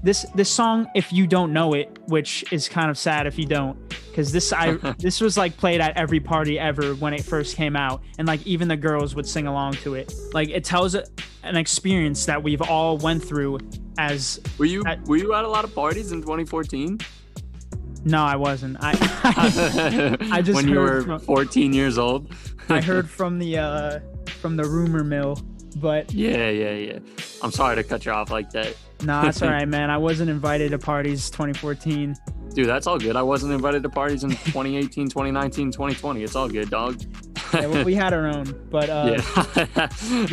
this 0.02 0.24
this 0.34 0.50
song 0.50 0.88
if 0.94 1.12
you 1.12 1.26
don't 1.26 1.52
know 1.52 1.74
it, 1.74 1.98
which 2.06 2.50
is 2.52 2.68
kind 2.68 2.90
of 2.90 2.96
sad 2.96 3.26
if 3.26 3.38
you 3.38 3.46
don't 3.46 3.78
cuz 4.14 4.32
this 4.32 4.52
I 4.52 4.72
this 4.98 5.20
was 5.20 5.36
like 5.36 5.56
played 5.58 5.82
at 5.82 5.96
every 5.96 6.20
party 6.20 6.58
ever 6.58 6.94
when 6.94 7.12
it 7.12 7.22
first 7.22 7.56
came 7.56 7.76
out 7.76 8.02
and 8.18 8.26
like 8.26 8.44
even 8.46 8.68
the 8.68 8.76
girls 8.76 9.14
would 9.14 9.26
sing 9.26 9.46
along 9.46 9.74
to 9.84 9.94
it. 9.94 10.14
Like 10.32 10.48
it 10.48 10.64
tells 10.64 10.94
a, 10.94 11.04
an 11.42 11.56
experience 11.56 12.24
that 12.24 12.42
we've 12.42 12.62
all 12.62 12.96
went 12.96 13.22
through 13.22 13.58
as 13.98 14.40
Were 14.58 14.64
you 14.64 14.82
at, 14.84 15.06
were 15.06 15.16
you 15.16 15.34
at 15.34 15.44
a 15.44 15.48
lot 15.48 15.64
of 15.64 15.74
parties 15.74 16.12
in 16.12 16.20
2014? 16.20 16.98
No, 18.06 18.22
I 18.22 18.36
wasn't. 18.36 18.76
I 18.80 18.92
I, 19.24 20.16
I 20.38 20.40
just 20.40 20.54
when 20.54 20.68
you 20.68 20.78
were 20.78 21.02
from, 21.02 21.18
14 21.18 21.72
years 21.72 21.98
old. 21.98 22.32
I 22.68 22.80
heard 22.90 23.10
from 23.10 23.40
the 23.40 23.58
uh 23.58 23.98
from 24.40 24.56
the 24.56 24.64
rumor 24.64 25.02
mill. 25.02 25.42
But 25.78 26.14
yeah, 26.14 26.48
yeah, 26.48 26.70
yeah. 26.70 26.98
I'm 27.42 27.50
sorry 27.50 27.74
to 27.74 27.82
cut 27.82 28.06
you 28.06 28.12
off 28.12 28.30
like 28.30 28.50
that. 28.52 28.76
nah, 29.02 29.22
that's 29.22 29.42
all 29.42 29.50
right, 29.50 29.66
man. 29.76 29.90
I 29.90 29.98
wasn't 29.98 30.30
invited 30.30 30.70
to 30.70 30.78
parties 30.78 31.28
2014. 31.30 32.14
Dude, 32.54 32.68
that's 32.68 32.86
all 32.86 32.96
good. 32.96 33.16
I 33.16 33.22
wasn't 33.22 33.52
invited 33.52 33.82
to 33.82 33.88
parties 33.88 34.22
in 34.22 34.30
2018, 34.30 35.08
2019, 35.08 35.72
2020. 35.72 36.22
It's 36.22 36.36
all 36.36 36.48
good, 36.48 36.70
dog. 36.70 37.02
yeah, 37.52 37.66
well, 37.66 37.84
we 37.84 37.94
had 37.94 38.14
our 38.14 38.28
own, 38.28 38.68
but 38.70 38.88
uh, 38.88 39.18
yeah. 39.18 39.88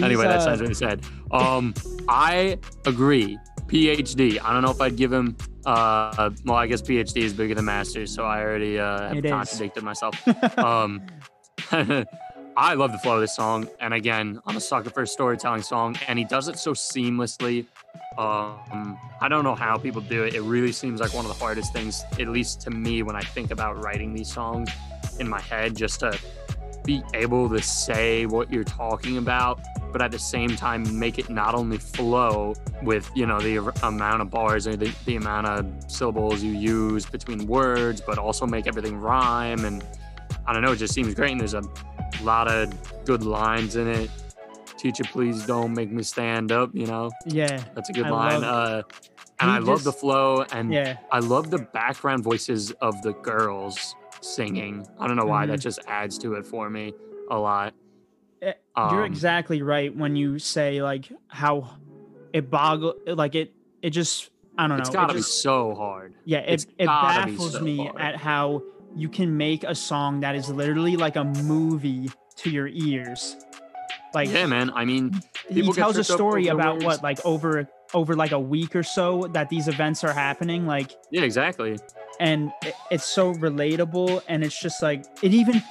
anyway, 0.05 0.25
that's 0.25 0.45
uh, 0.45 0.55
what 0.57 0.69
I 0.69 0.73
said. 0.73 1.03
Um, 1.31 1.73
I 2.07 2.59
agree. 2.85 3.37
PhD. 3.65 4.39
I 4.41 4.53
don't 4.53 4.61
know 4.61 4.71
if 4.71 4.79
I'd 4.79 4.95
give 4.95 5.11
him. 5.11 5.35
Uh, 5.65 6.29
well, 6.45 6.57
I 6.57 6.67
guess 6.67 6.81
PhD 6.81 7.17
is 7.23 7.33
bigger 7.33 7.55
than 7.55 7.65
masters, 7.65 8.13
so 8.13 8.23
I 8.23 8.41
already 8.41 8.79
uh, 8.79 9.13
have 9.13 9.23
contradicted 9.23 9.83
myself. 9.83 10.15
um, 10.57 11.01
I 12.55 12.75
love 12.75 12.91
the 12.91 12.99
flow 12.99 13.15
of 13.15 13.21
this 13.21 13.35
song. 13.35 13.67
And 13.79 13.93
again, 13.93 14.39
I'm 14.45 14.57
a 14.57 14.61
sucker 14.61 14.89
for 14.89 15.03
a 15.03 15.07
storytelling 15.07 15.63
song, 15.63 15.97
and 16.07 16.19
he 16.19 16.25
does 16.25 16.47
it 16.47 16.59
so 16.59 16.73
seamlessly. 16.73 17.65
Um, 18.17 18.97
I 19.21 19.27
don't 19.27 19.43
know 19.43 19.55
how 19.55 19.77
people 19.77 20.01
do 20.01 20.23
it. 20.23 20.35
It 20.35 20.41
really 20.41 20.71
seems 20.71 20.99
like 20.99 21.13
one 21.13 21.25
of 21.25 21.29
the 21.29 21.43
hardest 21.43 21.73
things, 21.73 22.03
at 22.19 22.27
least 22.27 22.61
to 22.61 22.69
me, 22.69 23.01
when 23.01 23.15
I 23.15 23.21
think 23.21 23.51
about 23.51 23.83
writing 23.83 24.13
these 24.13 24.31
songs 24.31 24.69
in 25.19 25.27
my 25.27 25.41
head, 25.41 25.75
just 25.75 26.01
to 26.01 26.17
be 26.85 27.01
able 27.13 27.49
to 27.49 27.61
say 27.61 28.25
what 28.25 28.51
you're 28.51 28.63
talking 28.63 29.17
about, 29.17 29.59
but 29.93 30.01
at 30.01 30.11
the 30.11 30.19
same 30.19 30.49
time 30.49 30.99
make 30.99 31.19
it 31.19 31.29
not 31.29 31.55
only 31.55 31.77
flow 31.77 32.53
with 32.81 33.09
you 33.15 33.25
know 33.25 33.39
the 33.39 33.57
amount 33.83 34.21
of 34.21 34.29
bars 34.29 34.67
or 34.67 34.75
the, 34.75 34.93
the 35.05 35.15
amount 35.15 35.47
of 35.47 35.65
syllables 35.87 36.43
you 36.43 36.51
use 36.51 37.05
between 37.05 37.47
words, 37.47 38.01
but 38.01 38.17
also 38.17 38.45
make 38.45 38.67
everything 38.67 38.97
rhyme 38.97 39.63
and 39.63 39.85
I 40.45 40.51
don't 40.51 40.61
know, 40.61 40.73
it 40.73 40.77
just 40.77 40.93
seems 40.93 41.13
great. 41.13 41.31
And 41.31 41.39
there's 41.39 41.53
a 41.53 41.63
lot 42.21 42.47
of 42.47 42.73
good 43.05 43.23
lines 43.23 43.75
in 43.75 43.87
it. 43.87 44.09
Teacher, 44.77 45.03
please 45.05 45.45
don't 45.45 45.73
make 45.73 45.91
me 45.91 46.03
stand 46.03 46.51
up. 46.51 46.71
You 46.73 46.87
know. 46.87 47.11
Yeah. 47.25 47.63
That's 47.73 47.89
a 47.89 47.93
good 47.93 48.07
I 48.07 48.09
line. 48.09 48.43
Uh, 48.43 48.81
and 49.39 49.49
I 49.49 49.57
just, 49.57 49.67
love 49.67 49.83
the 49.83 49.93
flow, 49.93 50.45
and 50.51 50.71
yeah. 50.71 50.97
I 51.11 51.19
love 51.19 51.49
the 51.49 51.57
background 51.57 52.23
voices 52.23 52.71
of 52.81 53.01
the 53.01 53.13
girls 53.13 53.95
singing. 54.21 54.87
I 54.99 55.07
don't 55.07 55.17
know 55.17 55.25
why 55.25 55.43
mm-hmm. 55.43 55.51
that 55.51 55.59
just 55.59 55.79
adds 55.87 56.17
to 56.19 56.35
it 56.35 56.45
for 56.45 56.69
me 56.69 56.93
a 57.29 57.37
lot. 57.37 57.73
Eh, 58.43 58.53
you're 58.75 59.03
um, 59.03 59.05
exactly 59.05 59.61
right 59.61 59.95
when 59.95 60.15
you 60.15 60.39
say 60.39 60.81
like 60.81 61.09
how 61.27 61.69
it 62.33 62.49
boggle 62.49 62.95
like 63.07 63.35
it 63.35 63.53
it 63.81 63.91
just 63.91 64.29
I 64.57 64.67
don't 64.67 64.77
know. 64.77 64.81
It's 64.81 64.89
gotta 64.89 65.13
it 65.13 65.17
be 65.17 65.21
so 65.21 65.73
hard. 65.75 66.13
Yeah, 66.25 66.39
It's 66.39 66.65
it, 66.65 66.73
it 66.79 66.85
baffles 66.85 67.53
so 67.53 67.59
me 67.59 67.77
hard. 67.77 68.01
at 68.01 68.15
how 68.17 68.61
you 68.95 69.09
can 69.09 69.37
make 69.37 69.63
a 69.63 69.73
song 69.73 70.19
that 70.19 70.35
is 70.35 70.49
literally 70.49 70.95
like 70.95 71.15
a 71.15 71.23
movie 71.23 72.11
to 72.37 72.49
your 72.49 72.67
ears. 72.67 73.35
Like 74.13 74.29
Yeah, 74.29 74.45
man. 74.45 74.71
I 74.71 74.85
mean, 74.85 75.19
he 75.49 75.71
tells 75.71 75.97
a 75.97 76.03
story 76.03 76.47
about 76.47 76.83
what 76.83 77.01
like 77.01 77.23
over 77.25 77.67
over 77.93 78.15
like 78.15 78.31
a 78.31 78.39
week 78.39 78.75
or 78.75 78.83
so 78.83 79.27
that 79.33 79.49
these 79.49 79.67
events 79.67 80.03
are 80.03 80.13
happening 80.13 80.65
like 80.65 80.91
yeah, 81.11 81.21
exactly. 81.21 81.77
and 82.19 82.51
it, 82.63 82.73
it's 82.89 83.05
so 83.05 83.33
relatable 83.35 84.21
and 84.27 84.43
it's 84.43 84.59
just 84.59 84.81
like 84.81 85.05
it 85.21 85.31
even 85.33 85.61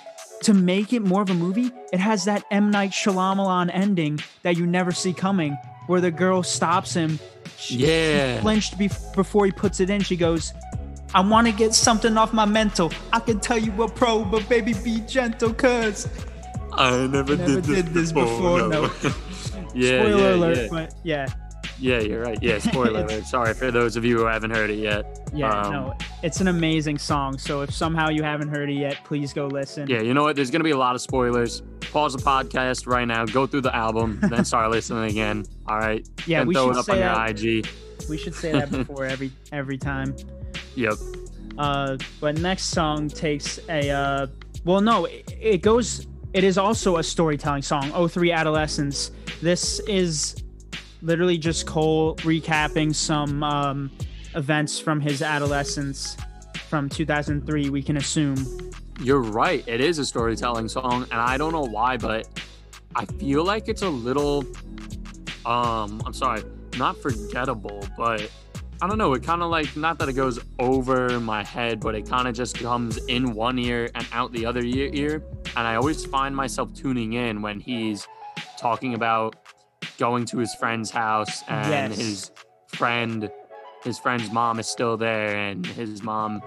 to 0.42 0.54
make 0.54 0.92
it 0.92 1.00
more 1.02 1.22
of 1.22 1.30
a 1.30 1.34
movie 1.34 1.70
it 1.92 2.00
has 2.00 2.24
that 2.24 2.44
M 2.50 2.70
Night 2.70 2.90
Shyamalan 2.90 3.70
ending 3.72 4.20
that 4.42 4.56
you 4.56 4.66
never 4.66 4.92
see 4.92 5.12
coming 5.12 5.56
where 5.86 6.00
the 6.00 6.10
girl 6.10 6.42
stops 6.42 6.94
him 6.94 7.18
she, 7.56 7.78
she 7.78 7.86
Yeah. 7.86 8.40
flinched 8.40 8.78
bef- 8.78 9.14
before 9.14 9.46
he 9.46 9.52
puts 9.52 9.80
it 9.80 9.90
in 9.90 10.00
she 10.02 10.16
goes 10.16 10.52
I 11.14 11.20
want 11.20 11.46
to 11.46 11.52
get 11.52 11.74
something 11.74 12.16
off 12.16 12.32
my 12.32 12.46
mental. 12.46 12.90
I 13.12 13.20
can 13.20 13.38
tell 13.38 13.58
you 13.58 13.70
a 13.82 13.86
pro, 13.86 14.24
but 14.24 14.48
baby, 14.48 14.72
be 14.72 15.00
gentle, 15.00 15.52
cuz. 15.52 16.08
I 16.72 17.06
never, 17.06 17.36
Never 17.36 17.60
did 17.60 17.86
this 17.88 18.12
before, 18.12 18.66
no. 18.66 18.84
yeah, 19.74 20.00
Spoiler 20.00 20.18
yeah, 20.18 20.34
alert, 20.34 20.56
yeah. 20.56 20.68
but 20.70 20.94
yeah. 21.04 21.26
Yeah, 21.82 21.98
you're 21.98 22.22
right. 22.22 22.38
Yeah, 22.40 22.58
spoiler 22.70 23.00
alert. 23.04 23.24
Sorry 23.26 23.54
for 23.54 23.70
those 23.72 23.96
of 23.96 24.04
you 24.04 24.18
who 24.18 24.24
haven't 24.26 24.52
heard 24.52 24.70
it 24.70 24.78
yet. 24.78 25.28
Yeah, 25.34 25.50
Um, 25.62 25.72
no, 25.72 25.94
it's 26.22 26.40
an 26.40 26.46
amazing 26.48 26.98
song. 26.98 27.38
So 27.38 27.62
if 27.62 27.72
somehow 27.74 28.08
you 28.08 28.22
haven't 28.22 28.48
heard 28.48 28.70
it 28.70 28.74
yet, 28.74 28.98
please 29.04 29.32
go 29.32 29.48
listen. 29.48 29.88
Yeah, 29.88 30.00
you 30.00 30.14
know 30.14 30.22
what? 30.22 30.36
There's 30.36 30.50
gonna 30.50 30.62
be 30.64 30.70
a 30.70 30.76
lot 30.78 30.94
of 30.94 31.00
spoilers. 31.00 31.62
Pause 31.90 32.14
the 32.14 32.22
podcast 32.22 32.86
right 32.86 33.04
now. 33.06 33.26
Go 33.26 33.46
through 33.46 33.62
the 33.62 33.74
album, 33.74 34.18
then 34.30 34.44
start 34.44 34.70
listening 34.70 35.10
again. 35.10 35.44
All 35.66 35.78
right. 35.78 36.08
Yeah, 36.26 36.38
then 36.38 36.46
we 36.48 36.54
throw 36.54 36.68
should 36.68 36.76
it 36.76 36.78
up 36.78 36.84
say 36.86 36.92
on 36.92 36.98
your 36.98 37.26
that. 37.26 37.44
IG. 37.44 38.08
We 38.08 38.16
should 38.16 38.34
say 38.34 38.52
that 38.52 38.70
before 38.70 39.04
every 39.04 39.32
every 39.50 39.76
time. 39.78 40.14
Yep. 40.76 40.94
Uh, 41.58 41.96
but 42.20 42.38
next 42.38 42.66
song 42.66 43.08
takes 43.08 43.58
a 43.68 43.90
uh, 43.90 44.26
well, 44.64 44.80
no, 44.80 45.06
it, 45.06 45.36
it 45.40 45.62
goes. 45.62 46.06
It 46.32 46.44
is 46.44 46.56
also 46.56 46.96
a 46.96 47.02
storytelling 47.02 47.62
song. 47.62 47.90
Oh, 47.92 48.06
three 48.08 48.30
adolescence. 48.32 49.10
This 49.42 49.80
is 49.80 50.36
literally 51.02 51.36
just 51.36 51.66
Cole 51.66 52.16
recapping 52.16 52.94
some 52.94 53.42
um, 53.42 53.90
events 54.34 54.78
from 54.78 55.00
his 55.00 55.20
adolescence 55.20 56.16
from 56.68 56.88
2003. 56.88 57.70
We 57.70 57.82
can 57.82 57.96
assume. 57.96 58.72
You're 59.00 59.20
right. 59.20 59.66
It 59.66 59.80
is 59.80 59.98
a 59.98 60.04
storytelling 60.04 60.68
song, 60.68 61.02
and 61.10 61.20
I 61.20 61.36
don't 61.36 61.52
know 61.52 61.66
why, 61.66 61.96
but 61.96 62.28
I 62.94 63.04
feel 63.04 63.44
like 63.44 63.68
it's 63.68 63.82
a 63.82 63.88
little 63.88 64.44
um 65.44 66.00
I'm 66.06 66.12
sorry, 66.12 66.44
not 66.78 66.96
forgettable, 66.96 67.84
but 67.96 68.30
I 68.80 68.86
don't 68.88 68.98
know, 68.98 69.12
it 69.14 69.22
kind 69.22 69.42
of 69.42 69.50
like 69.50 69.76
not 69.76 69.98
that 69.98 70.08
it 70.08 70.14
goes 70.14 70.38
over 70.58 71.20
my 71.20 71.44
head, 71.44 71.80
but 71.80 71.94
it 71.94 72.08
kind 72.08 72.28
of 72.28 72.34
just 72.34 72.58
comes 72.58 72.98
in 73.06 73.34
one 73.34 73.58
ear 73.58 73.90
and 73.94 74.06
out 74.12 74.32
the 74.32 74.46
other 74.46 74.60
ear, 74.60 74.90
ear. 74.92 75.24
And 75.56 75.66
I 75.66 75.76
always 75.76 76.04
find 76.04 76.34
myself 76.34 76.72
tuning 76.74 77.14
in 77.14 77.42
when 77.42 77.60
he's 77.60 78.06
talking 78.58 78.94
about 78.94 79.36
going 79.98 80.24
to 80.26 80.38
his 80.38 80.54
friend's 80.54 80.90
house 80.90 81.42
and 81.48 81.92
Yes. 81.92 81.98
his 81.98 82.30
friend 82.68 83.30
his 83.84 83.98
friend's 83.98 84.30
mom 84.30 84.58
is 84.60 84.66
still 84.66 84.96
there 84.96 85.36
and 85.36 85.66
his 85.66 86.02
mom 86.02 86.40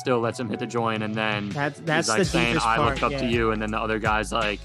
still 0.00 0.20
lets 0.20 0.38
him 0.38 0.48
hit 0.48 0.58
the 0.60 0.66
joint 0.66 1.02
and 1.02 1.14
then 1.14 1.48
That's 1.50 1.80
that's 1.80 2.06
he's 2.06 2.08
like 2.10 2.18
the 2.18 2.24
saying 2.24 2.46
deepest 2.54 2.66
I 2.66 2.76
part. 2.76 2.94
look 2.94 3.02
up 3.02 3.12
yeah. 3.12 3.18
to 3.20 3.26
you 3.26 3.50
and 3.52 3.60
then 3.60 3.70
the 3.70 3.78
other 3.78 3.98
guy's 3.98 4.32
like 4.32 4.60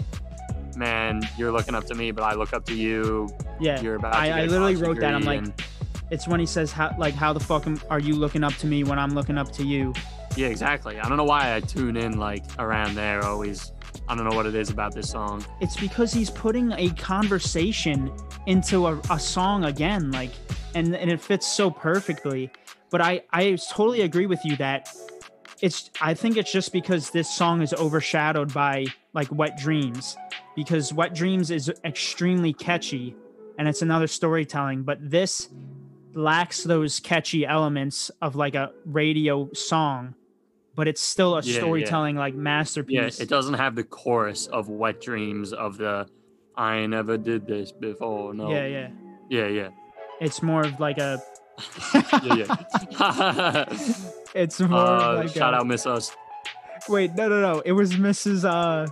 man 0.75 1.21
you're 1.37 1.51
looking 1.51 1.75
up 1.75 1.85
to 1.85 1.95
me 1.95 2.11
but 2.11 2.23
I 2.23 2.33
look 2.35 2.53
up 2.53 2.65
to 2.65 2.73
you 2.75 3.29
Yeah, 3.59 3.79
you're 3.81 3.95
about 3.95 4.15
I- 4.15 4.29
to 4.29 4.35
get 4.35 4.49
literally 4.51 4.75
wrote 4.75 4.99
that. 4.99 5.13
I'm 5.13 5.23
like, 5.23 5.39
and- 5.39 5.53
it's 6.11 6.27
when 6.27 6.39
he 6.39 6.45
says 6.45 6.71
how 6.71 6.95
like 6.99 7.13
how 7.15 7.33
the 7.33 7.39
fuck 7.39 7.65
am, 7.67 7.79
are 7.89 7.99
you 7.99 8.15
looking 8.15 8.43
up 8.43 8.53
to 8.55 8.67
me 8.67 8.83
when 8.83 8.99
I'm 8.99 9.11
looking 9.15 9.37
up 9.37 9.51
to 9.53 9.65
you? 9.65 9.93
yeah 10.35 10.47
exactly 10.47 10.99
I 10.99 11.07
don't 11.07 11.17
know 11.17 11.23
why 11.25 11.55
I 11.55 11.59
tune 11.59 11.95
in 11.97 12.17
like 12.17 12.43
around 12.59 12.95
there 12.95 13.23
always 13.23 13.71
I 14.07 14.15
don't 14.15 14.29
know 14.29 14.35
what 14.35 14.45
it 14.45 14.55
is 14.55 14.69
about 14.69 14.93
this 14.93 15.09
song 15.09 15.45
It's 15.61 15.77
because 15.79 16.13
he's 16.13 16.29
putting 16.29 16.71
a 16.73 16.89
conversation 16.91 18.11
into 18.47 18.87
a, 18.87 18.99
a 19.09 19.19
song 19.19 19.65
again, 19.65 20.11
like, 20.11 20.31
and 20.75 20.95
and 20.95 21.11
it 21.11 21.21
fits 21.21 21.47
so 21.47 21.71
perfectly. 21.71 22.51
But 22.89 23.01
I 23.01 23.23
I 23.31 23.57
totally 23.71 24.01
agree 24.01 24.25
with 24.25 24.43
you 24.43 24.55
that 24.57 24.89
it's 25.61 25.89
I 26.01 26.13
think 26.13 26.37
it's 26.37 26.51
just 26.51 26.73
because 26.73 27.09
this 27.11 27.33
song 27.33 27.61
is 27.61 27.73
overshadowed 27.73 28.53
by 28.53 28.85
like 29.13 29.31
Wet 29.31 29.57
Dreams, 29.57 30.17
because 30.55 30.93
Wet 30.93 31.13
Dreams 31.15 31.51
is 31.51 31.71
extremely 31.85 32.53
catchy, 32.53 33.15
and 33.57 33.67
it's 33.67 33.81
another 33.81 34.07
storytelling. 34.07 34.83
But 34.83 34.97
this 35.09 35.49
lacks 36.13 36.63
those 36.63 36.99
catchy 36.99 37.45
elements 37.45 38.11
of 38.21 38.35
like 38.35 38.55
a 38.55 38.71
radio 38.85 39.49
song, 39.53 40.15
but 40.75 40.87
it's 40.87 41.01
still 41.01 41.35
a 41.37 41.41
Yeah, 41.41 41.53
yeah. 41.53 41.59
storytelling 41.59 42.15
like 42.15 42.33
yeah 42.33 42.39
masterpiece. 42.39 43.19
it 43.19 43.29
doesn't 43.29 43.55
have 43.55 43.75
the 43.75 43.83
chorus 43.83 44.47
of 44.47 44.69
wet 44.69 45.01
dreams 45.01 45.53
of 45.53 45.77
the 45.77 46.07
I 46.55 46.85
never 46.85 47.17
did 47.17 47.47
this 47.47 47.71
before 47.71 48.33
no 48.33 48.51
yeah, 48.51 48.65
yeah. 48.67 48.87
yeah 49.29 49.47
yeah 49.47 49.69
It's 50.21 50.41
more 50.41 50.61
of 50.65 50.79
like 50.79 50.97
a. 50.97 51.21
yeah 52.23 52.55
yeah 52.91 53.65
It's 54.35 54.59
more 54.59 54.79
uh, 54.79 55.15
like 55.17 55.29
shout 55.29 55.53
a, 55.53 55.57
out 55.57 55.67
Miss 55.67 55.85
Us 55.85 56.11
Wait, 56.89 57.13
no, 57.15 57.29
no, 57.29 57.39
no. 57.39 57.59
It 57.61 57.71
was 57.71 57.93
Mrs. 57.93 58.43
Uh, 58.43 58.91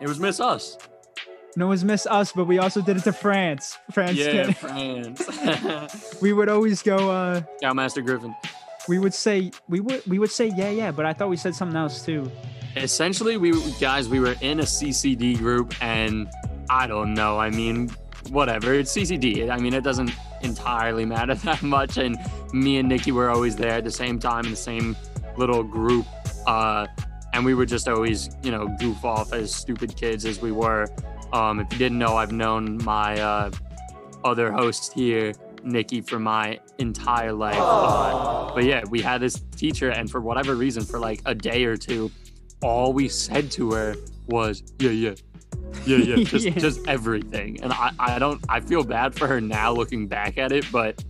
it 0.00 0.06
was 0.06 0.20
Miss 0.20 0.38
Us 0.40 0.76
no, 1.56 1.66
it 1.66 1.70
was 1.70 1.84
Miss 1.84 2.06
Us, 2.06 2.30
but 2.30 2.44
we 2.44 2.58
also 2.60 2.80
did 2.80 2.98
it 2.98 3.02
to 3.04 3.12
France. 3.12 3.76
France. 3.90 4.16
yeah 4.16 4.52
France 4.52 6.16
we 6.22 6.32
would 6.32 6.48
always 6.48 6.82
go. 6.82 7.10
Uh, 7.10 7.42
Scoutmaster 7.56 8.00
Griffin 8.00 8.32
we 8.88 8.98
would 8.98 9.14
say 9.14 9.50
we 9.68 9.80
would 9.80 10.02
we 10.06 10.18
would 10.18 10.30
say 10.30 10.46
yeah, 10.56 10.70
yeah, 10.70 10.90
but 10.90 11.04
I 11.06 11.12
thought 11.12 11.28
we 11.28 11.36
said 11.36 11.54
something 11.54 11.76
else 11.76 12.04
too. 12.04 12.30
essentially 12.76 13.36
we 13.36 13.50
guys 13.80 14.08
we 14.08 14.20
were 14.20 14.36
in 14.40 14.60
a 14.60 14.68
ccd 14.76 15.38
group 15.38 15.74
and 15.80 16.28
i 16.70 16.86
don't 16.86 17.12
know. 17.14 17.38
I 17.38 17.50
mean 17.50 17.90
whatever. 18.30 18.74
It's 18.74 18.92
ccd 18.96 19.50
i 19.50 19.56
mean 19.58 19.72
it 19.74 19.82
doesn't 19.84 20.12
entirely 20.42 21.04
matter 21.04 21.34
that 21.48 21.62
much 21.62 21.96
and 21.98 22.16
me 22.52 22.78
and 22.78 22.88
nikki 22.88 23.10
were 23.18 23.30
always 23.30 23.56
there 23.56 23.72
at 23.80 23.84
the 23.84 23.90
same 24.02 24.18
time 24.18 24.44
in 24.44 24.50
the 24.50 24.56
same 24.70 24.96
little 25.36 25.62
group 25.64 26.06
uh 26.46 26.86
and 27.32 27.44
we 27.44 27.52
would 27.54 27.68
just 27.68 27.88
always 27.88 28.30
you 28.44 28.50
know 28.54 28.68
goof 28.78 29.04
off 29.04 29.32
as 29.32 29.52
stupid 29.62 29.90
kids 29.96 30.24
as 30.24 30.40
we 30.40 30.52
were. 30.52 30.86
Um 31.32 31.54
if 31.60 31.66
you 31.72 31.78
didn't 31.78 31.98
know 31.98 32.12
i've 32.22 32.32
known 32.32 32.62
my 32.84 33.18
uh 33.20 33.50
other 34.24 34.52
host 34.52 34.92
here 34.94 35.32
nikki 35.64 36.00
for 36.00 36.18
my 36.18 36.58
entire 36.78 37.32
life. 37.32 37.58
Uh, 37.58 38.37
but 38.58 38.64
yeah 38.64 38.82
we 38.90 39.00
had 39.00 39.20
this 39.20 39.40
teacher 39.54 39.90
and 39.90 40.10
for 40.10 40.20
whatever 40.20 40.56
reason 40.56 40.82
for 40.84 40.98
like 40.98 41.20
a 41.26 41.34
day 41.34 41.64
or 41.64 41.76
two 41.76 42.10
all 42.60 42.92
we 42.92 43.08
said 43.08 43.52
to 43.52 43.70
her 43.70 43.94
was 44.26 44.64
yeah 44.80 44.90
yeah 44.90 45.14
yeah 45.86 45.96
yeah 45.98 46.16
just 46.24 46.44
Yeah. 46.44 46.50
just 46.58 46.88
everything 46.88 47.60
and 47.62 47.72
I, 47.72 47.92
I 48.00 48.18
don't 48.18 48.44
i 48.48 48.58
feel 48.58 48.82
bad 48.82 49.14
for 49.14 49.28
her 49.28 49.40
now 49.40 49.72
looking 49.72 50.08
back 50.08 50.38
at 50.38 50.50
it 50.50 50.66
but 50.72 51.04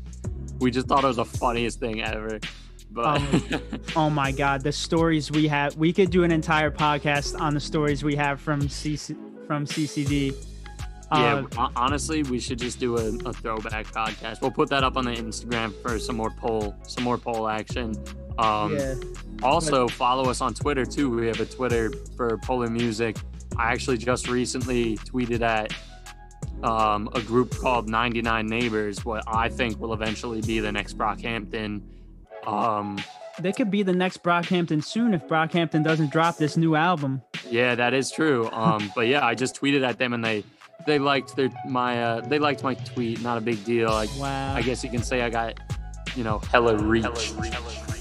we 0.58 0.70
just 0.70 0.88
thought 0.88 1.04
it 1.04 1.06
was 1.06 1.16
the 1.16 1.24
funniest 1.24 1.80
thing 1.80 2.02
ever 2.02 2.38
but 2.90 3.06
um, 3.06 3.42
Oh 3.96 4.10
my 4.10 4.32
God, 4.32 4.62
the 4.62 4.72
stories 4.72 5.30
we 5.30 5.46
have. 5.46 5.76
We 5.76 5.92
could 5.92 6.10
do 6.10 6.24
an 6.24 6.32
entire 6.32 6.70
podcast 6.70 7.38
on 7.38 7.52
the 7.52 7.60
stories 7.60 8.02
we 8.02 8.16
have 8.16 8.40
from 8.40 8.62
CC 8.62 9.14
from 9.46 9.66
CCD. 9.66 10.34
Yeah 11.12 11.42
Uh, 11.56 11.68
honestly 11.76 12.22
we 12.24 12.38
should 12.38 12.58
just 12.58 12.78
do 12.78 12.96
a, 12.98 13.08
a 13.28 13.32
throwback 13.32 13.86
podcast 13.86 14.40
we'll 14.42 14.50
put 14.50 14.68
that 14.68 14.84
up 14.84 14.96
on 14.96 15.04
the 15.04 15.12
instagram 15.12 15.72
for 15.82 15.98
some 15.98 16.16
more 16.16 16.30
poll 16.30 16.74
some 16.86 17.04
more 17.04 17.16
poll 17.18 17.48
action 17.48 17.94
um 18.38 18.76
yeah. 18.76 18.94
Also, 19.42 19.86
follow 19.86 20.28
us 20.30 20.40
on 20.40 20.52
Twitter 20.52 20.84
too. 20.84 21.08
We 21.10 21.28
have 21.28 21.38
a 21.40 21.46
Twitter 21.46 21.92
for 22.16 22.38
Polar 22.38 22.68
Music. 22.68 23.16
I 23.56 23.70
actually 23.72 23.98
just 23.98 24.28
recently 24.28 24.96
tweeted 24.98 25.42
at 25.42 25.72
um, 26.64 27.08
a 27.14 27.20
group 27.20 27.54
called 27.56 27.88
99 27.88 28.46
Neighbors, 28.46 29.04
what 29.04 29.22
I 29.28 29.48
think 29.48 29.78
will 29.80 29.92
eventually 29.92 30.40
be 30.40 30.58
the 30.58 30.72
next 30.72 30.98
Brockhampton. 30.98 31.82
Um, 32.46 32.98
They 33.40 33.52
could 33.52 33.70
be 33.70 33.84
the 33.84 33.92
next 33.92 34.22
Brockhampton 34.24 34.82
soon 34.82 35.14
if 35.14 35.26
Brockhampton 35.28 35.84
doesn't 35.84 36.10
drop 36.10 36.36
this 36.36 36.56
new 36.56 36.74
album. 36.74 37.22
yeah, 37.48 37.76
that 37.76 37.94
is 37.94 38.10
true. 38.10 38.48
Um, 38.50 38.90
but 38.96 39.06
yeah, 39.06 39.24
I 39.24 39.34
just 39.36 39.60
tweeted 39.60 39.86
at 39.86 39.98
them 39.98 40.12
and 40.12 40.24
they 40.24 40.42
they 40.86 40.98
liked 40.98 41.36
their 41.36 41.50
my 41.66 42.02
uh, 42.02 42.20
they 42.22 42.38
liked 42.38 42.62
my 42.62 42.74
tweet. 42.74 43.20
Not 43.22 43.38
a 43.38 43.40
big 43.40 43.64
deal. 43.64 43.90
I, 43.90 44.06
Wow. 44.16 44.54
I 44.54 44.62
guess 44.62 44.82
you 44.84 44.90
can 44.90 45.02
say 45.02 45.22
I 45.22 45.30
got 45.30 45.58
you 46.16 46.24
know 46.24 46.38
hella 46.50 46.76
reach, 46.76 47.02
hella 47.04 47.14
reach 47.40 47.54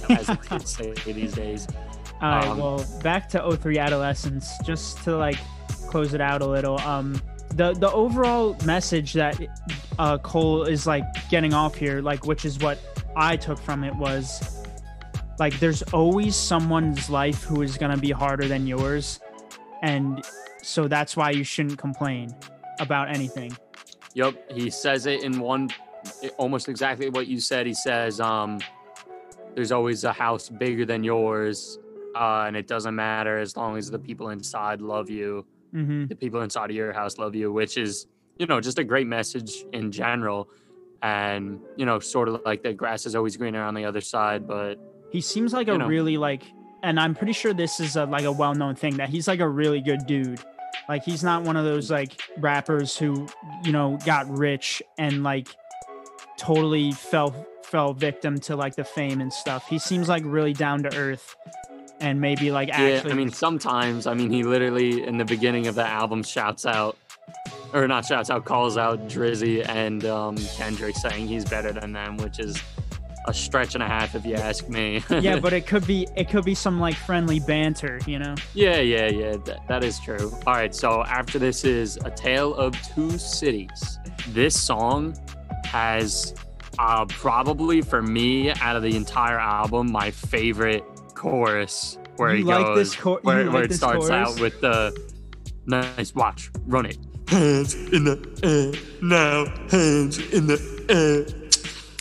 as 0.09 0.27
the 0.27 0.37
kids 0.37 0.75
say 0.75 0.93
these 1.13 1.33
days. 1.33 1.67
All 2.21 2.29
right, 2.29 2.47
Um, 2.47 2.57
well, 2.57 2.85
back 3.03 3.29
to 3.29 3.57
03 3.57 3.77
Adolescence, 3.77 4.57
just 4.63 5.03
to 5.03 5.15
like 5.15 5.37
close 5.89 6.13
it 6.13 6.21
out 6.21 6.41
a 6.41 6.47
little. 6.47 6.79
Um, 6.81 7.21
the 7.53 7.73
the 7.73 7.91
overall 7.91 8.55
message 8.65 9.13
that 9.13 9.39
uh, 9.99 10.17
Cole 10.19 10.63
is 10.63 10.87
like 10.87 11.03
getting 11.29 11.53
off 11.53 11.75
here, 11.75 12.01
like 12.01 12.25
which 12.25 12.45
is 12.45 12.59
what 12.59 12.79
I 13.15 13.35
took 13.35 13.59
from 13.59 13.83
it 13.83 13.95
was 13.95 14.63
like 15.39 15.59
there's 15.59 15.81
always 15.93 16.35
someone's 16.35 17.09
life 17.09 17.43
who 17.43 17.61
is 17.61 17.77
gonna 17.77 17.97
be 17.97 18.11
harder 18.11 18.47
than 18.47 18.65
yours, 18.67 19.19
and 19.81 20.23
so 20.61 20.87
that's 20.87 21.15
why 21.15 21.31
you 21.31 21.43
shouldn't 21.43 21.77
complain 21.77 22.33
about 22.79 23.09
anything. 23.09 23.55
Yep, 24.13 24.51
he 24.51 24.69
says 24.69 25.05
it 25.05 25.23
in 25.23 25.39
one 25.39 25.69
almost 26.37 26.69
exactly 26.69 27.09
what 27.09 27.27
you 27.27 27.39
said. 27.39 27.67
He 27.67 27.73
says, 27.73 28.19
um, 28.19 28.59
"There's 29.55 29.71
always 29.71 30.03
a 30.03 30.13
house 30.13 30.49
bigger 30.49 30.85
than 30.85 31.03
yours, 31.03 31.79
uh, 32.15 32.45
and 32.47 32.55
it 32.55 32.67
doesn't 32.67 32.95
matter 32.95 33.37
as 33.37 33.55
long 33.55 33.77
as 33.77 33.91
the 33.91 33.99
people 33.99 34.29
inside 34.29 34.81
love 34.81 35.09
you. 35.09 35.45
hmm 35.71 36.05
The 36.05 36.15
people 36.15 36.41
inside 36.41 36.69
of 36.69 36.75
your 36.75 36.93
house 36.93 37.17
love 37.17 37.35
you," 37.35 37.51
which 37.51 37.77
is, 37.77 38.07
you 38.37 38.45
know, 38.45 38.59
just 38.61 38.79
a 38.79 38.83
great 38.83 39.07
message 39.07 39.65
in 39.73 39.91
general. 39.91 40.49
And 41.03 41.59
you 41.75 41.85
know, 41.85 41.99
sort 41.99 42.27
of 42.27 42.41
like 42.43 42.63
the 42.63 42.73
grass 42.73 43.05
is 43.05 43.15
always 43.15 43.37
greener 43.37 43.61
on 43.61 43.75
the 43.75 43.85
other 43.85 44.01
side, 44.01 44.47
but 44.47 44.79
He 45.11 45.21
seems 45.21 45.53
like 45.53 45.67
a 45.67 45.77
know. 45.77 45.87
really 45.87 46.17
like, 46.17 46.43
and 46.81 46.99
I'm 46.99 47.13
pretty 47.13 47.33
sure 47.33 47.53
this 47.53 47.79
is 47.79 47.95
a, 47.95 48.05
like 48.05 48.23
a 48.23 48.31
well-known 48.31 48.75
thing 48.75 48.97
that 48.97 49.09
he's 49.09 49.27
like 49.27 49.39
a 49.39 49.47
really 49.47 49.79
good 49.79 50.07
dude. 50.07 50.39
Like 50.89 51.03
he's 51.03 51.23
not 51.23 51.43
one 51.43 51.57
of 51.57 51.65
those 51.65 51.91
like 51.91 52.21
rappers 52.37 52.97
who 52.97 53.27
you 53.63 53.71
know 53.71 53.97
got 54.05 54.29
rich 54.29 54.81
and 54.97 55.23
like 55.23 55.47
totally 56.37 56.91
fell 56.91 57.45
fell 57.63 57.93
victim 57.93 58.39
to 58.39 58.55
like 58.55 58.75
the 58.75 58.83
fame 58.83 59.19
and 59.21 59.31
stuff. 59.31 59.67
He 59.67 59.79
seems 59.79 60.07
like 60.07 60.23
really 60.25 60.53
down 60.53 60.83
to 60.83 60.95
earth 60.95 61.35
and 61.99 62.21
maybe 62.21 62.51
like 62.51 62.69
yeah, 62.69 62.79
actually 62.79 63.11
I 63.11 63.15
mean, 63.15 63.31
sometimes, 63.31 64.07
I 64.07 64.13
mean, 64.13 64.31
he 64.31 64.43
literally 64.43 65.03
in 65.03 65.17
the 65.17 65.25
beginning 65.25 65.67
of 65.67 65.75
the 65.75 65.85
album 65.85 66.23
shouts 66.23 66.65
out, 66.65 66.97
or 67.73 67.87
not 67.87 68.05
shouts 68.05 68.29
out, 68.29 68.45
calls 68.45 68.77
out 68.77 69.07
Drizzy 69.07 69.67
and 69.67 70.05
um, 70.05 70.37
Kendrick, 70.55 70.95
saying 70.95 71.27
he's 71.27 71.45
better 71.45 71.71
than 71.71 71.93
them, 71.93 72.17
which 72.17 72.39
is 72.39 72.61
a 73.27 73.33
stretch 73.33 73.73
and 73.75 73.83
a 73.83 73.87
half, 73.87 74.15
if 74.15 74.25
you 74.25 74.35
ask 74.35 74.67
me. 74.69 75.03
yeah, 75.09 75.39
but 75.39 75.53
it 75.53 75.67
could 75.67 75.85
be 75.85 76.07
it 76.15 76.29
could 76.29 76.45
be 76.45 76.55
some 76.55 76.79
like 76.79 76.95
friendly 76.95 77.39
banter, 77.39 77.99
you 78.07 78.19
know. 78.19 78.35
yeah, 78.53 78.79
yeah, 78.79 79.07
yeah, 79.07 79.35
that, 79.45 79.67
that 79.67 79.83
is 79.83 79.99
true. 79.99 80.31
All 80.47 80.53
right, 80.53 80.73
so 80.73 81.03
after 81.03 81.37
this 81.37 81.63
is 81.65 81.97
A 82.05 82.09
Tale 82.11 82.55
of 82.55 82.73
Two 82.93 83.17
Cities. 83.17 83.99
This 84.29 84.59
song 84.59 85.15
has 85.65 86.33
uh, 86.79 87.05
probably 87.05 87.81
for 87.81 88.01
me 88.01 88.51
out 88.51 88.75
of 88.75 88.83
the 88.83 88.95
entire 88.95 89.39
album 89.39 89.91
my 89.91 90.11
favorite 90.11 90.83
chorus 91.13 91.97
where 92.17 92.31
You 92.31 92.37
he 92.37 92.43
like 92.43 92.65
goes 92.65 92.95
chor- 92.95 93.19
where, 93.23 93.37
where 93.49 93.61
like 93.63 93.71
it 93.71 93.73
starts 93.73 94.07
chorus? 94.07 94.11
out 94.35 94.39
with 94.39 94.59
the 94.61 94.95
nice 95.65 96.13
watch 96.15 96.49
run 96.65 96.85
it 96.85 96.97
hands 97.27 97.73
in 97.73 98.03
the 98.05 98.17
air 98.43 98.79
now 99.01 99.45
hands 99.69 100.17
in 100.31 100.47
the 100.47 100.57
air 100.89 101.25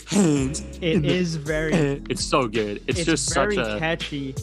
hands 0.07 0.61
It 0.81 1.05
is 1.05 1.35
very 1.35 1.73
it's 2.09 2.23
so 2.23 2.47
good. 2.47 2.83
It's, 2.87 2.99
it's 2.99 3.05
just 3.05 3.33
very 3.33 3.55
such 3.55 3.67
a 3.67 3.79
catchy. 3.79 4.35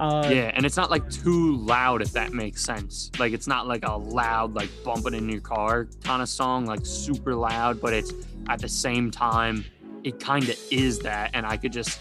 Uh, 0.00 0.28
yeah 0.28 0.50
and 0.54 0.66
it's 0.66 0.76
not 0.76 0.90
like 0.90 1.08
too 1.08 1.56
loud 1.56 2.02
if 2.02 2.12
that 2.12 2.32
makes 2.32 2.62
sense. 2.62 3.10
Like 3.18 3.32
it's 3.32 3.46
not 3.46 3.66
like 3.66 3.84
a 3.86 3.96
loud 3.96 4.54
like 4.54 4.70
bumping 4.84 5.14
in 5.14 5.28
your 5.28 5.40
car 5.40 5.88
kind 6.02 6.20
of 6.20 6.28
song 6.28 6.66
like 6.66 6.84
super 6.84 7.34
loud 7.34 7.80
but 7.80 7.92
it's 7.92 8.12
at 8.48 8.60
the 8.60 8.68
same 8.68 9.10
time 9.10 9.64
it 10.04 10.20
kind 10.20 10.48
of 10.48 10.58
is 10.70 10.98
that 11.00 11.30
and 11.34 11.46
i 11.46 11.56
could 11.56 11.72
just 11.72 11.98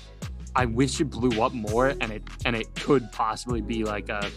i 0.55 0.65
wish 0.65 0.99
it 0.99 1.05
blew 1.05 1.41
up 1.41 1.53
more 1.53 1.89
and 2.01 2.11
it 2.11 2.21
and 2.45 2.55
it 2.55 2.73
could 2.75 3.09
possibly 3.11 3.61
be 3.61 3.83
like 3.83 4.09
a 4.09 4.29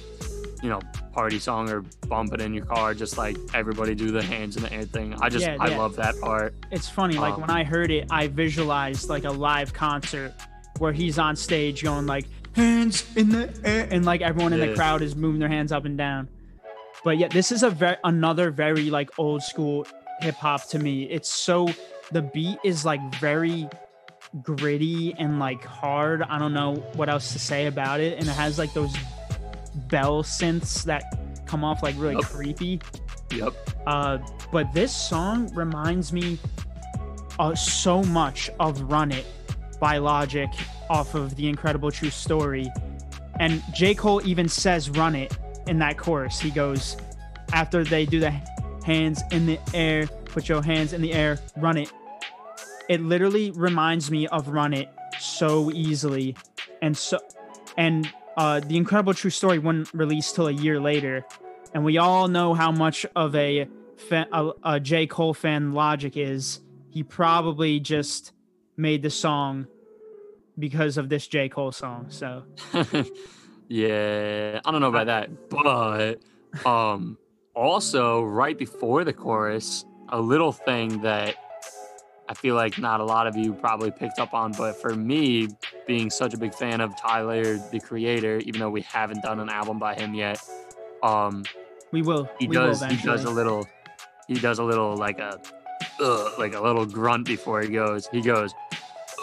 you 0.63 0.69
know 0.69 0.81
party 1.17 1.39
song 1.39 1.71
or 1.71 1.81
bump 2.09 2.35
it 2.35 2.41
in 2.43 2.53
your 2.53 2.67
car 2.67 2.93
just 2.93 3.17
like 3.17 3.37
everybody 3.55 3.95
do 3.95 4.11
the 4.11 4.23
hands 4.23 4.57
in 4.59 4.63
the 4.63 4.71
air 4.73 4.85
thing 4.85 5.15
i 5.23 5.29
just 5.31 5.47
Yeah, 5.47 5.57
i 5.59 5.69
yeah. 5.69 5.79
love 5.79 5.97
that 5.97 6.15
part 6.21 6.53
It's 6.71 6.89
funny, 6.91 7.17
like 7.17 7.35
Um, 7.35 7.41
when 7.41 7.51
I 7.51 7.65
heard 7.65 7.91
it, 7.91 8.07
I 8.11 8.27
visualized 8.29 9.09
like 9.09 9.25
a 9.25 9.31
live 9.31 9.73
concert 9.73 10.35
where 10.79 10.93
he's 10.93 11.19
on 11.19 11.35
stage 11.35 11.83
going 11.83 12.05
like 12.07 12.27
hands 12.55 13.05
in 13.17 13.31
the 13.31 13.45
air, 13.65 13.89
and 13.91 14.05
like 14.05 14.21
everyone 14.21 14.53
in 14.53 14.61
the 14.61 14.75
crowd 14.75 15.01
is 15.01 15.17
moving 15.17 15.41
their 15.41 15.49
hands 15.49 15.73
up 15.73 15.85
and 15.87 15.97
down. 15.97 16.29
But 17.05 17.17
yeah, 17.19 17.29
this 17.29 17.51
is 17.51 17.63
a 17.63 17.71
very 17.71 17.97
another 18.05 18.51
very 18.51 18.91
like 18.91 19.09
old 19.19 19.43
school 19.43 19.87
hip 20.21 20.35
hop 20.37 20.69
to 20.73 20.79
me. 20.79 21.05
It's 21.05 21.31
so 21.31 21.69
the 22.13 22.23
beat 22.23 22.59
is 22.63 22.85
like 22.85 23.01
very 23.17 23.69
gritty 24.43 25.15
and 25.19 25.39
like 25.39 25.65
hard. 25.65 26.23
I 26.23 26.39
don't 26.39 26.53
know 26.53 26.75
what 26.95 27.09
else 27.09 27.33
to 27.33 27.39
say 27.39 27.67
about 27.67 28.01
it, 28.01 28.19
and 28.19 28.27
it 28.29 28.33
has 28.33 28.59
like 28.59 28.73
those 28.75 28.95
bell 29.89 30.23
synths 30.23 30.83
that 30.85 31.05
come 31.47 31.63
off 31.65 31.83
like 31.83 31.95
really 31.99 32.15
Yup. 32.15 32.25
creepy. 32.25 32.81
yep 33.31 33.55
Uh, 33.87 34.19
but 34.53 34.73
this 34.73 34.95
song 34.95 35.53
reminds 35.55 36.13
me 36.13 36.39
uh, 37.39 37.55
so 37.55 38.03
much 38.05 38.51
of 38.59 38.81
Run 38.83 39.13
It 39.13 39.27
by 39.81 39.99
Logic 39.99 40.49
off 40.89 41.15
of 41.15 41.37
The 41.37 41.49
Incredible 41.49 41.91
True 41.91 42.11
Story. 42.11 42.71
And 43.39 43.63
J. 43.75 43.95
Cole 43.95 44.23
even 44.27 44.49
says 44.49 44.89
Run 44.91 45.15
It 45.15 45.37
in 45.67 45.79
that 45.81 45.99
chorus. 45.99 46.41
He 46.41 46.51
goes, 46.51 46.97
after 47.53 47.85
they 47.85 48.07
do 48.07 48.19
the 48.21 48.33
hands 48.85 49.23
in 49.33 49.47
the 49.47 49.59
air, 49.75 50.07
put 50.07 50.49
your 50.49 50.63
hands 50.63 50.93
in 50.93 51.03
the 51.03 51.13
air, 51.13 51.39
run 51.57 51.77
it. 51.77 51.93
It 52.89 53.03
literally 53.03 53.51
reminds 53.51 54.11
me 54.11 54.27
of 54.29 54.49
Run 54.49 54.73
It 54.73 54.89
so 55.21 55.71
easily. 55.73 56.37
And 56.83 56.97
so, 56.97 57.19
and 57.77 58.11
uh, 58.37 58.61
The 58.61 58.77
Incredible 58.77 59.15
True 59.15 59.31
Story 59.31 59.59
wasn't 59.59 59.93
released 59.95 60.35
till 60.35 60.49
a 60.49 60.53
year 60.53 60.81
later. 60.81 61.25
And 61.75 61.85
we 61.85 61.99
all 61.99 62.29
know 62.29 62.55
how 62.55 62.71
much 62.71 63.05
of 63.17 63.35
a, 63.35 63.69
fa- 63.97 64.29
a, 64.33 64.51
a 64.63 64.81
J. 64.81 65.07
Cole 65.07 65.35
fan 65.35 65.73
Logic 65.73 66.17
is. 66.17 66.61
He 66.91 67.03
probably 67.03 67.81
just 67.81 68.33
made 68.77 69.03
the 69.03 69.11
song 69.11 69.67
because 70.59 70.97
of 70.97 71.09
this 71.09 71.27
J. 71.27 71.49
Cole 71.49 71.73
song. 71.73 72.07
So 72.09 72.45
yeah, 73.69 74.61
I 74.65 74.71
don't 74.71 74.81
know 74.81 74.89
about 74.89 75.07
that, 75.07 75.49
but 75.51 76.19
um 76.67 77.19
also 77.55 78.23
right 78.23 78.57
before 78.59 79.05
the 79.05 79.13
chorus, 79.13 79.85
a 80.09 80.21
little 80.21 80.53
thing 80.53 81.03
that 81.03 81.37
I 82.29 82.35
feel 82.35 82.55
like 82.55 82.79
not 82.79 83.01
a 83.01 83.05
lot 83.05 83.27
of 83.27 83.37
you 83.37 83.53
probably 83.53 83.91
picked 83.91 84.19
up 84.19 84.35
on, 84.35 84.53
but 84.53 84.81
for 84.81 84.95
me, 84.95 85.49
being 85.87 86.11
such 86.11 86.35
a 86.35 86.37
big 86.37 86.55
fan 86.55 86.81
of 86.81 86.97
Tyler 86.97 87.59
the 87.71 87.81
Creator, 87.81 88.39
even 88.39 88.61
though 88.61 88.71
we 88.71 88.83
haven't 88.83 89.23
done 89.23 89.41
an 89.41 89.49
album 89.49 89.79
by 89.79 89.95
him 89.95 90.15
yet, 90.15 90.41
um 91.03 91.45
we 91.93 92.03
will. 92.03 92.29
he 92.39 92.49
we 92.49 92.55
does 92.57 92.81
will 92.81 92.89
he 92.89 93.07
does 93.07 93.25
a 93.25 93.31
little 93.31 93.67
he 94.29 94.35
does 94.35 94.59
a 94.59 94.65
little 94.65 94.97
like 94.97 95.19
a 95.19 95.41
ugh, 96.01 96.33
like 96.39 96.55
a 96.55 96.61
little 96.61 96.85
grunt 96.87 97.27
before 97.27 97.61
he 97.63 97.69
goes. 97.69 98.09
He 98.09 98.21
goes, 98.21 98.53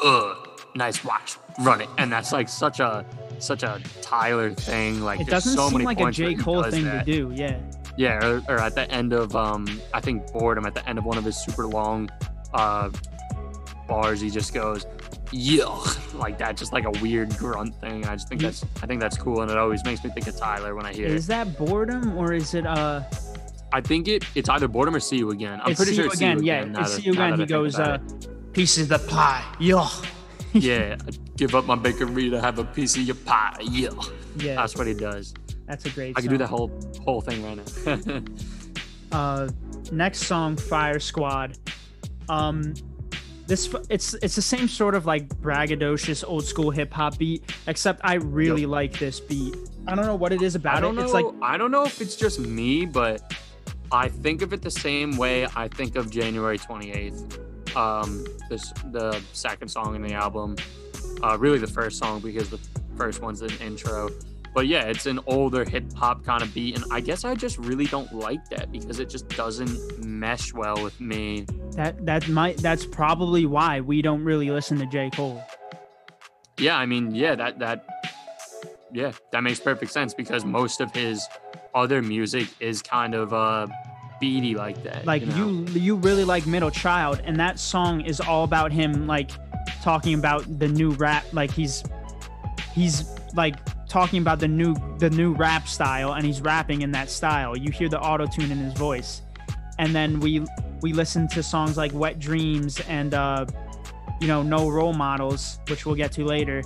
ugh, 0.04 0.50
nice 0.76 1.04
watch, 1.04 1.38
run 1.60 1.82
it. 1.82 1.90
And 1.98 2.12
that's 2.12 2.32
like 2.32 2.48
such 2.50 2.80
a 2.80 3.06
such 3.40 3.64
a 3.64 3.82
Tyler 4.02 4.52
thing. 4.54 5.02
Like 5.02 5.20
It 5.20 5.28
doesn't 5.28 5.54
so 5.56 5.68
seem 5.68 5.80
many 5.80 5.86
like 5.86 6.00
a 6.00 6.12
J. 6.12 6.36
Cole 6.36 6.64
thing 6.64 6.86
that. 6.86 7.06
to 7.06 7.12
do. 7.12 7.32
Yeah. 7.36 7.60
Yeah, 7.96 8.26
or, 8.26 8.42
or 8.48 8.60
at 8.60 8.74
the 8.76 8.90
end 8.90 9.14
of 9.14 9.36
um 9.36 9.82
I 9.94 10.00
think 10.00 10.32
boredom 10.32 10.66
at 10.66 10.74
the 10.74 10.88
end 10.88 10.98
of 10.98 11.06
one 11.06 11.18
of 11.18 11.26
his 11.26 11.38
super 11.38 11.68
long 11.68 12.10
uh 12.54 12.90
bars, 13.88 14.22
he 14.22 14.30
just 14.30 14.54
goes, 14.54 14.86
Yuck 15.34 16.14
like 16.20 16.38
that, 16.38 16.56
just 16.56 16.74
like 16.74 16.86
a 16.86 16.92
weird 17.02 17.36
grunt 17.38 17.74
thing. 17.82 18.06
I 18.06 18.16
just 18.16 18.30
think 18.30 18.42
that's 18.42 18.64
I 18.82 18.86
think 18.86 19.02
that's 19.02 19.18
cool 19.18 19.42
and 19.42 19.50
it 19.52 19.58
always 19.58 19.84
makes 19.84 20.04
me 20.04 20.12
think 20.12 20.28
of 20.28 20.38
Tyler 20.38 20.76
when 20.76 20.86
I 20.86 20.94
hear 20.94 21.08
it. 21.08 21.12
Is 21.14 21.28
that 21.28 21.58
boredom 21.58 22.16
or 22.18 22.34
is 22.34 22.54
it 22.54 22.66
uh? 22.68 23.02
I 23.72 23.82
think 23.82 24.08
it 24.08 24.24
it's 24.36 24.50
either 24.50 24.68
boredom 24.68 24.96
or 24.96 25.00
see 25.00 25.18
you 25.18 25.32
again. 25.32 25.60
I'm 25.64 25.72
it's 25.72 25.80
pretty 25.80 25.92
see 25.94 25.96
sure 25.96 26.06
you 26.06 26.12
it's 26.12 26.20
again. 26.22 26.40
see 26.40 26.46
you 26.46 26.52
yeah, 26.52 26.60
again. 26.62 26.72
now 26.74 26.82
it's 26.82 26.92
that- 26.92 27.02
see 27.02 27.06
you 27.08 27.14
again. 27.14 27.40
He 27.40 27.46
goes 27.48 27.80
uh, 27.80 27.98
it. 28.06 28.54
pieces 28.54 28.92
of 28.92 29.08
pie. 29.08 29.44
Yo. 29.60 29.88
yeah, 30.54 30.96
give 31.36 31.56
up 31.56 31.66
my 31.66 31.76
bakery 31.76 32.30
to 32.30 32.40
have 32.40 32.60
a 32.60 32.64
piece 32.64 32.96
of 32.96 33.02
your 33.02 33.16
pie. 33.16 33.58
Yeah, 33.64 33.90
Yeah, 34.38 34.56
that's 34.56 34.76
what 34.76 34.86
he 34.86 34.94
does. 34.94 35.34
that's 35.66 35.86
a 35.86 35.90
great. 35.90 36.16
I 36.16 36.22
could 36.22 36.30
do 36.30 36.36
song. 36.36 36.38
that 36.38 36.48
whole 36.48 36.72
whole 37.04 37.22
thing 37.22 37.44
right 37.44 37.58
now. 38.06 38.22
uh 39.18 39.50
next 39.92 40.20
song 40.26 40.56
fire 40.56 41.00
squad 41.00 41.58
um 42.30 42.74
this 43.48 43.74
it's 43.90 44.14
it's 44.16 44.36
the 44.36 44.42
same 44.42 44.68
sort 44.68 44.96
of 44.96 45.06
like 45.06 45.28
braggadocious 45.42 46.24
old 46.26 46.46
school 46.46 46.72
hip-hop 46.72 47.18
beat 47.18 47.44
except 47.68 48.00
i 48.04 48.14
really 48.16 48.62
Yep. 48.62 48.70
like 48.70 48.94
this 49.00 49.20
beat 49.20 49.56
i 49.88 49.96
don't 49.96 50.06
know 50.06 50.16
what 50.16 50.32
it 50.32 50.42
is 50.42 50.56
about 50.56 50.78
I 50.78 50.80
don't 50.80 50.94
it 50.94 51.00
know. 51.00 51.04
it's 51.04 51.14
like 51.14 51.26
I 51.42 51.58
don't 51.58 51.72
know 51.72 51.84
if 51.84 52.00
it's 52.02 52.16
just 52.16 52.40
me, 52.40 52.86
but 52.86 53.34
I 53.92 54.08
think 54.08 54.42
of 54.42 54.54
it 54.54 54.62
the 54.64 54.72
same 54.72 55.18
way 55.18 55.46
I 55.56 55.68
think 55.68 55.96
of 55.98 56.10
January 56.10 56.58
28th. 56.58 57.76
Um, 57.76 58.26
this 58.50 58.72
the 58.92 59.22
second 59.34 59.68
song 59.68 59.94
in 59.96 60.02
the 60.02 60.14
album, 60.14 60.56
uh, 61.22 61.38
really 61.38 61.60
the 61.60 61.68
first 61.68 62.00
song 62.00 62.20
because 62.22 62.50
the 62.50 62.60
first 62.98 63.22
one's 63.22 63.42
an 63.44 63.52
intro. 63.62 64.10
But 64.54 64.68
yeah, 64.68 64.84
it's 64.84 65.08
an 65.08 65.20
older 65.26 65.66
hip 65.66 65.92
hop 65.94 66.24
kind 66.24 66.44
of 66.44 66.54
beat, 66.54 66.76
and 66.76 66.86
I 66.92 67.00
guess 67.00 67.26
I 67.26 67.34
just 67.34 67.58
really 67.58 67.86
don't 67.86 68.14
like 68.14 68.48
that 68.50 68.72
because 68.72 69.00
it 69.00 69.10
just 69.10 69.28
doesn't 69.30 70.06
mesh 70.06 70.54
well 70.54 70.82
with 70.84 71.00
me. 71.02 71.46
that 71.72 72.06
that 72.06 72.28
might 72.30 72.58
that's 72.58 72.86
probably 72.86 73.46
why 73.48 73.82
we 73.82 74.02
don't 74.04 74.24
really 74.24 74.52
listen 74.52 74.78
to 74.78 74.86
j 74.86 75.10
cole 75.10 75.44
Yeah, 76.60 76.78
I 76.78 76.86
mean, 76.86 77.16
yeah, 77.16 77.34
that 77.36 77.58
that 77.60 77.86
yeah, 78.94 79.12
that 79.32 79.42
makes 79.42 79.60
perfect 79.60 79.92
sense 79.92 80.14
because 80.14 80.46
most 80.46 80.80
of 80.82 80.94
his 80.94 81.28
other 81.74 82.04
music 82.04 82.48
is 82.60 82.84
kind 82.84 83.16
of 83.16 83.34
uh 83.34 83.66
beady 84.22 84.54
like 84.54 84.82
that. 84.84 85.04
like 85.06 85.24
you, 85.24 85.28
know? 85.30 85.48
you 85.72 85.80
you 85.80 85.96
really 85.96 86.24
like 86.24 86.46
middle 86.46 86.70
child 86.70 87.20
and 87.26 87.38
that 87.40 87.60
song 87.60 88.02
is 88.02 88.22
all 88.22 88.44
about 88.44 88.72
him 88.72 89.08
like 89.08 89.32
talking 89.82 90.14
about 90.14 90.46
the 90.60 90.68
new 90.68 90.92
rap 90.92 91.26
like 91.34 91.52
he's 91.52 91.84
he's 92.74 93.04
like 93.36 93.56
talking 93.94 94.20
about 94.20 94.40
the 94.40 94.48
new 94.48 94.76
the 94.98 95.10
new 95.12 95.34
rap 95.34 95.68
style 95.68 96.14
and 96.14 96.26
he's 96.26 96.42
rapping 96.42 96.82
in 96.82 96.90
that 96.90 97.12
style 97.12 97.56
you 97.56 97.72
hear 97.72 97.88
the 97.88 98.00
auto 98.02 98.26
tune 98.26 98.52
in 98.52 98.58
his 98.58 98.74
voice 98.74 99.22
and 99.78 99.94
then 99.94 100.20
we 100.20 100.44
we 100.82 100.94
listen 100.94 101.28
to 101.30 101.42
songs 101.42 101.78
like 101.78 101.94
Wet 101.94 102.20
Dreams 102.20 102.80
and 102.88 103.14
uh, 103.14 103.46
you 104.20 104.28
know 104.28 104.44
No 104.44 104.70
Role 104.70 104.94
Models, 104.94 105.60
which 105.70 105.86
we'll 105.86 105.96
get 105.96 106.12
to 106.14 106.26
later. 106.26 106.64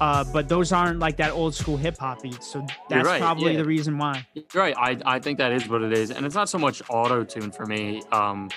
Uh, 0.00 0.22
but 0.32 0.48
those 0.48 0.70
aren't 0.70 1.00
like 1.00 1.16
that 1.16 1.32
old 1.32 1.54
school 1.54 1.76
hip 1.76 1.96
hop 1.98 2.22
beat, 2.22 2.42
so 2.42 2.64
that's 2.88 3.06
right, 3.06 3.20
probably 3.20 3.52
yeah. 3.52 3.58
the 3.58 3.64
reason 3.64 3.98
why. 3.98 4.24
You're 4.34 4.44
right. 4.54 4.74
I, 4.76 4.98
I 5.04 5.18
think 5.18 5.38
that 5.38 5.50
is 5.50 5.68
what 5.68 5.82
it 5.82 5.92
is. 5.92 6.12
And 6.12 6.24
it's 6.24 6.36
not 6.36 6.48
so 6.48 6.58
much 6.58 6.82
auto 6.88 7.24
tune 7.24 7.50
for 7.50 7.66
me, 7.66 8.02
um, 8.12 8.48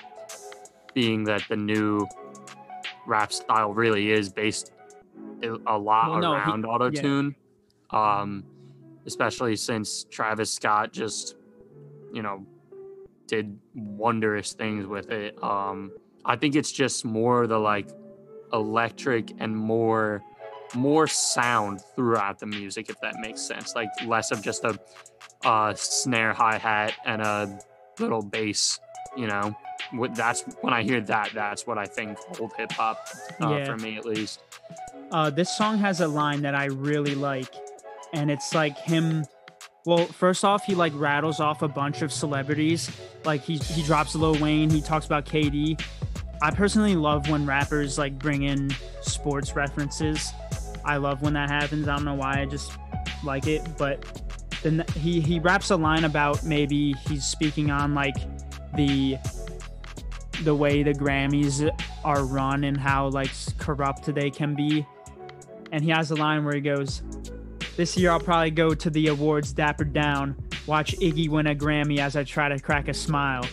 being 0.94 1.24
that 1.24 1.44
the 1.50 1.56
new 1.56 2.08
rap 3.08 3.34
style 3.34 3.74
really 3.74 4.12
is 4.12 4.30
based 4.30 4.72
a 5.66 5.78
lot 5.78 6.12
Well, 6.12 6.20
no, 6.20 6.34
around 6.34 6.66
auto 6.66 6.92
tune. 6.92 7.36
Um, 7.92 8.44
especially 9.06 9.56
since 9.56 10.06
Travis 10.10 10.52
Scott 10.52 10.94
just, 10.94 11.36
you 12.14 12.22
know, 12.22 12.46
did 13.28 13.58
wondrous 13.76 14.54
things 14.54 14.86
with 14.86 15.10
it. 15.10 15.42
Um, 15.44 15.92
I 16.26 16.36
think 16.36 16.56
it's 16.56 16.72
just 16.72 17.04
more 17.06 17.48
the 17.48 17.58
like 17.58 17.90
electric 18.54 19.32
and 19.40 19.56
more 19.56 20.22
more 20.74 21.08
sound 21.08 21.82
throughout 21.96 22.40
the 22.40 22.46
music 22.46 22.90
if 22.90 23.00
that 23.02 23.20
makes 23.20 23.42
sense 23.42 23.76
like 23.76 23.90
less 24.06 24.32
of 24.32 24.42
just 24.42 24.64
a 24.64 24.80
uh, 25.44 25.74
snare 25.74 26.34
hi 26.34 26.58
hat 26.58 26.94
and 27.06 27.22
a 27.22 27.60
little 28.00 28.22
bass. 28.22 28.80
You 29.18 29.28
know, 29.28 29.56
that's 30.14 30.44
when 30.62 30.74
I 30.74 30.84
hear 30.84 31.02
that. 31.02 31.32
That's 31.34 31.68
what 31.68 31.78
I 31.78 31.86
think 31.86 32.18
old 32.40 32.54
hip 32.58 32.72
hop 32.72 32.98
uh, 33.42 33.50
Yeah. 33.50 33.66
for 33.66 33.78
me 33.78 33.98
at 33.98 34.06
least. 34.06 34.42
Uh, 35.12 35.30
this 35.30 35.50
song 35.58 35.78
has 35.80 36.00
a 36.00 36.08
line 36.08 36.42
that 36.44 36.56
I 36.56 36.66
really 36.66 37.16
like, 37.16 37.54
and 38.14 38.30
it's 38.32 38.54
like 38.54 38.78
him. 38.78 39.26
Well, 39.86 40.06
first 40.06 40.46
off, 40.46 40.66
he 40.66 40.76
like 40.76 40.94
rattles 40.96 41.40
off 41.40 41.62
a 41.62 41.68
bunch 41.68 42.02
of 42.02 42.12
celebrities. 42.12 42.92
Like 43.26 43.42
he 43.42 43.58
he 43.58 43.84
drops 43.84 44.16
Lil 44.16 44.36
Wayne. 44.36 44.70
He 44.70 44.82
talks 44.82 45.06
about 45.06 45.26
KD. 45.26 45.82
I 46.42 46.52
personally 46.52 46.96
love 46.96 47.30
when 47.30 47.46
rappers 47.46 47.98
like 47.98 48.18
bring 48.18 48.44
in 48.44 48.72
sports 49.02 49.56
references. 49.56 50.32
I 50.84 50.98
love 50.98 51.22
when 51.22 51.34
that 51.34 51.50
happens. 51.50 51.88
I 51.88 51.96
don't 51.96 52.06
know 52.06 52.16
why. 52.16 52.42
I 52.42 52.46
just 52.46 52.72
like 53.24 53.48
it. 53.48 53.62
But 53.78 54.22
then 54.64 54.84
he 54.96 55.22
he 55.22 55.40
raps 55.40 55.70
a 55.70 55.76
line 55.76 56.04
about 56.04 56.44
maybe 56.44 56.94
he's 57.08 57.26
speaking 57.26 57.72
on 57.72 57.94
like 57.94 58.16
the 58.76 59.18
the 60.44 60.56
way 60.56 60.82
the 60.84 60.94
Grammys 60.94 61.70
are 62.04 62.26
run 62.26 62.64
and 62.64 62.78
how 62.78 63.10
like 63.10 63.32
corrupt 63.58 64.14
they 64.14 64.30
can 64.30 64.56
be. 64.56 64.86
And 65.72 65.84
he 65.84 65.92
has 65.92 66.12
a 66.12 66.16
line 66.16 66.44
where 66.44 66.56
he 66.56 66.62
goes, 66.62 67.02
"This 67.78 67.98
year 67.98 68.12
I'll 68.12 68.20
probably 68.20 68.52
go 68.52 68.74
to 68.74 68.90
the 68.90 69.08
awards 69.08 69.54
dapper 69.54 69.86
down, 69.86 70.36
watch 70.68 70.96
Iggy 70.98 71.30
win 71.30 71.48
a 71.48 71.56
Grammy 71.56 72.00
as 72.00 72.16
I 72.16 72.24
try 72.24 72.50
to 72.50 72.60
crack 72.60 72.88
a 72.88 72.94
smile." 72.94 73.46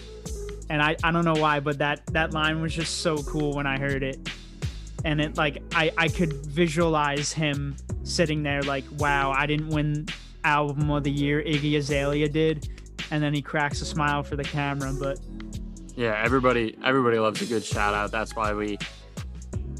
And 0.71 0.83
I, 0.83 0.97
I 1.03 1.11
don't 1.13 1.25
know 1.25 1.41
why, 1.41 1.61
but 1.61 1.79
that 1.79 2.05
that 2.09 2.33
line 2.33 2.61
was 2.61 2.75
just 2.75 2.99
so 2.99 3.19
cool 3.23 3.55
when 3.55 3.67
I 3.67 3.79
heard 3.79 4.03
it. 4.03 4.29
And 5.05 5.21
it 5.21 5.37
like 5.37 5.63
I 5.75 5.93
I 5.97 6.09
could 6.09 6.33
visualize 6.47 7.33
him 7.33 7.77
sitting 8.03 8.43
there 8.43 8.63
like, 8.63 8.85
"Wow, 8.99 9.31
I 9.31 9.47
didn't 9.47 9.69
win 9.69 10.07
album 10.45 10.91
of 10.91 11.05
the 11.05 11.11
year, 11.11 11.43
Iggy 11.43 11.77
Azalea 11.77 12.29
did." 12.29 12.69
And 13.11 13.23
then 13.23 13.33
he 13.33 13.41
cracks 13.41 13.81
a 13.81 13.87
smile 13.87 14.23
for 14.23 14.37
the 14.37 14.45
camera, 14.45 14.93
but 14.93 15.19
Yeah, 15.97 16.21
everybody 16.23 16.77
everybody 16.85 17.19
loves 17.19 17.41
a 17.43 17.47
good 17.47 17.65
shout 17.65 17.95
out. 17.95 18.11
That's 18.13 18.37
why 18.37 18.53
we 18.53 18.79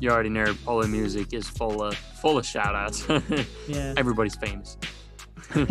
you 0.01 0.11
already 0.11 0.29
know 0.29 0.55
Polo 0.65 0.87
Music 0.87 1.33
is 1.33 1.49
full 1.49 1.83
of 1.83 1.97
full 1.97 2.39
of 2.39 2.47
shout 2.47 2.75
outs. 2.75 3.07
yeah. 3.69 3.95
Everybody's 3.97 4.37
famous. 4.37 4.77
All 5.57 5.65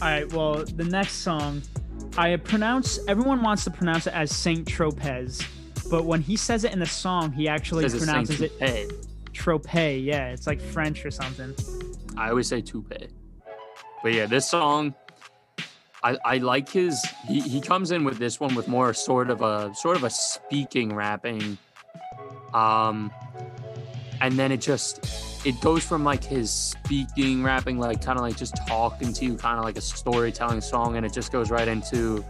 right. 0.00 0.32
Well, 0.32 0.64
the 0.64 0.84
next 0.84 1.14
song, 1.14 1.62
I 2.16 2.36
pronounce. 2.36 2.98
Everyone 3.08 3.42
wants 3.42 3.64
to 3.64 3.70
pronounce 3.70 4.06
it 4.06 4.14
as 4.14 4.34
Saint 4.34 4.66
Tropez, 4.66 5.46
but 5.90 6.04
when 6.04 6.22
he 6.22 6.36
says 6.36 6.64
it 6.64 6.72
in 6.72 6.78
the 6.78 6.86
song, 6.86 7.32
he 7.32 7.48
actually 7.48 7.88
pronounces 7.88 8.40
it 8.40 8.52
Tropez. 9.32 10.04
Yeah, 10.04 10.30
it's 10.30 10.46
like 10.46 10.60
French 10.60 11.04
or 11.04 11.10
something. 11.10 11.54
I 12.16 12.30
always 12.30 12.48
say 12.48 12.60
toupee. 12.60 13.08
But 14.02 14.12
yeah, 14.12 14.26
this 14.26 14.48
song 14.48 14.94
I, 16.02 16.16
I 16.24 16.36
like 16.38 16.68
his 16.68 17.04
he, 17.26 17.40
he 17.40 17.60
comes 17.60 17.90
in 17.90 18.04
with 18.04 18.18
this 18.18 18.38
one 18.38 18.54
with 18.54 18.68
more 18.68 18.94
sort 18.94 19.30
of 19.30 19.42
a 19.42 19.74
sort 19.74 19.96
of 19.96 20.04
a 20.04 20.10
speaking 20.10 20.94
rapping 20.94 21.58
um 22.54 23.10
and 24.20 24.38
then 24.38 24.50
it 24.52 24.60
just 24.60 25.04
it 25.46 25.60
goes 25.60 25.84
from 25.84 26.02
like 26.04 26.24
his 26.24 26.50
speaking 26.50 27.42
rapping 27.42 27.78
like 27.78 28.02
kind 28.04 28.18
of 28.18 28.22
like 28.24 28.36
just 28.36 28.56
talking 28.66 29.12
to 29.12 29.24
you 29.24 29.36
kind 29.36 29.58
of 29.58 29.64
like 29.64 29.76
a 29.76 29.80
storytelling 29.80 30.60
song 30.60 30.96
and 30.96 31.06
it 31.06 31.12
just 31.12 31.30
goes 31.30 31.50
right 31.50 31.68
into 31.68 32.24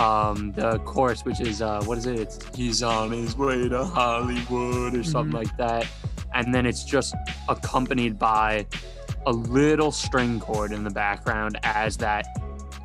um 0.00 0.50
the 0.52 0.78
chorus 0.80 1.24
which 1.24 1.40
is 1.40 1.62
uh 1.62 1.80
what 1.84 1.96
is 1.96 2.06
it? 2.06 2.18
It's 2.18 2.38
he's 2.56 2.82
on 2.82 3.12
his 3.12 3.36
way 3.36 3.68
to 3.68 3.84
hollywood 3.84 4.96
or 4.96 5.04
something 5.04 5.32
Mhm. 5.32 5.44
like 5.44 5.56
that. 5.58 5.86
And 6.34 6.52
then 6.52 6.66
it's 6.66 6.82
just 6.82 7.14
accompanied 7.48 8.18
by 8.18 8.66
a 9.26 9.32
little 9.32 9.92
string 9.92 10.40
chord 10.40 10.72
in 10.72 10.82
the 10.82 10.90
background 10.90 11.58
as 11.62 11.96
that 11.98 12.26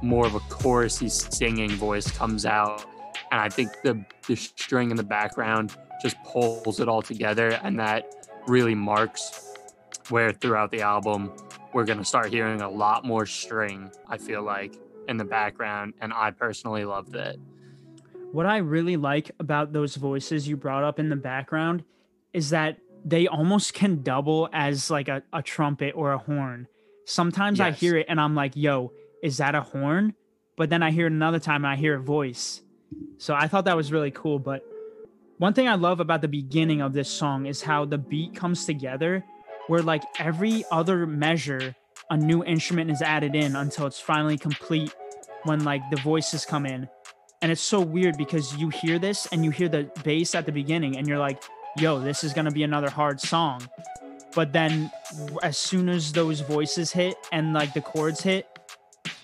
more 0.04 0.28
of 0.28 0.36
a 0.36 0.40
chorusy 0.42 1.10
singing 1.10 1.72
voice 1.72 2.10
comes 2.12 2.46
out. 2.46 2.86
And 3.32 3.42
i 3.42 3.50
think 3.50 3.72
the 3.84 4.06
the 4.28 4.36
string 4.36 4.92
in 4.92 4.98
the 4.98 5.04
background 5.04 5.76
just 6.02 6.22
pulls 6.24 6.80
it 6.80 6.88
all 6.88 7.02
together 7.02 7.60
and 7.64 7.80
that 7.80 8.28
really 8.48 8.76
marks 8.76 9.54
where 10.10 10.32
throughout 10.32 10.72
the 10.72 10.82
album 10.82 11.32
we're 11.74 11.86
going 11.86 12.00
to 12.00 12.06
start 12.06 12.32
hearing 12.32 12.62
a 12.62 12.70
lot 12.70 13.06
more 13.06 13.26
string 13.26 13.92
i 14.08 14.18
feel 14.18 14.42
like 14.42 14.76
in 15.08 15.18
the 15.18 15.26
background 15.26 15.94
and 16.02 16.14
i 16.14 16.32
personally 16.32 16.86
love 16.86 17.14
it. 17.16 17.40
What 18.32 18.46
I 18.46 18.58
really 18.58 18.96
like 18.96 19.32
about 19.40 19.74
those 19.74 19.96
voices 19.96 20.48
you 20.48 20.56
brought 20.56 20.84
up 20.84 21.00
in 21.00 21.10
the 21.10 21.16
background 21.16 21.84
is 22.32 22.52
that 22.52 22.78
they 23.04 23.28
almost 23.28 23.74
can 23.74 24.04
double 24.04 24.50
as 24.54 24.92
like 24.92 25.08
a, 25.08 25.24
a 25.34 25.42
trumpet 25.42 25.94
or 25.96 26.12
a 26.12 26.20
horn. 26.20 26.68
Sometimes 27.06 27.60
I 27.60 27.72
hear 27.72 27.98
it 27.98 28.06
and 28.08 28.22
I'm 28.22 28.36
like, 28.36 28.56
yo, 28.56 28.92
is 29.24 29.38
that 29.38 29.56
a 29.56 29.62
horn? 29.62 30.14
But 30.58 30.70
then 30.70 30.84
I 30.84 30.92
hear 30.92 31.08
it 31.08 31.12
another 31.12 31.40
time 31.40 31.66
and 31.66 31.74
I 31.74 31.76
hear 31.76 31.96
a 31.96 32.02
voice. 32.02 32.62
So 33.18 33.34
I 33.34 33.48
thought 33.48 33.66
that 33.66 33.76
was 33.76 33.92
really 33.92 34.12
cool. 34.12 34.38
But 34.38 34.64
one 35.40 35.54
thing 35.54 35.70
I 35.70 35.76
love 35.76 36.02
about 36.02 36.22
the 36.22 36.28
beginning 36.28 36.82
of 36.82 36.92
this 36.92 37.10
song 37.10 37.46
is 37.46 37.62
how 37.62 37.86
the 37.86 37.98
beat 37.98 38.36
comes 38.36 38.66
together, 38.66 39.24
where 39.68 39.82
like 39.82 40.04
every 40.20 40.66
other 40.70 41.08
measure, 41.08 41.74
a 42.10 42.18
new 42.18 42.44
instrument 42.44 42.92
is 42.92 43.02
added 43.02 43.36
in 43.36 43.56
until 43.56 43.88
it's 43.88 44.02
finally 44.02 44.38
complete 44.38 44.94
when 45.44 45.64
like 45.64 45.82
the 45.92 45.96
voices 46.02 46.46
come 46.46 46.66
in. 46.66 46.90
And 47.42 47.54
it's 47.54 47.62
so 47.62 47.80
weird 47.80 48.18
because 48.18 48.58
you 48.58 48.68
hear 48.68 49.00
this 49.00 49.28
and 49.32 49.46
you 49.46 49.50
hear 49.52 49.70
the 49.70 49.90
bass 50.04 50.36
at 50.36 50.46
the 50.46 50.52
beginning 50.52 50.98
and 50.98 51.08
you're 51.08 51.18
like, 51.18 51.42
yo, 51.78 52.02
this 52.02 52.26
is 52.26 52.34
to 52.34 52.52
be 52.52 52.64
another 52.64 52.90
hard 52.90 53.22
song. 53.22 53.62
But 54.36 54.52
then 54.52 54.92
as 55.42 55.58
soon 55.58 55.88
as 55.88 56.12
those 56.12 56.42
voices 56.42 56.92
hit 56.92 57.16
and 57.32 57.54
like 57.54 57.74
the 57.74 57.82
chords 57.82 58.20
hit, 58.20 58.46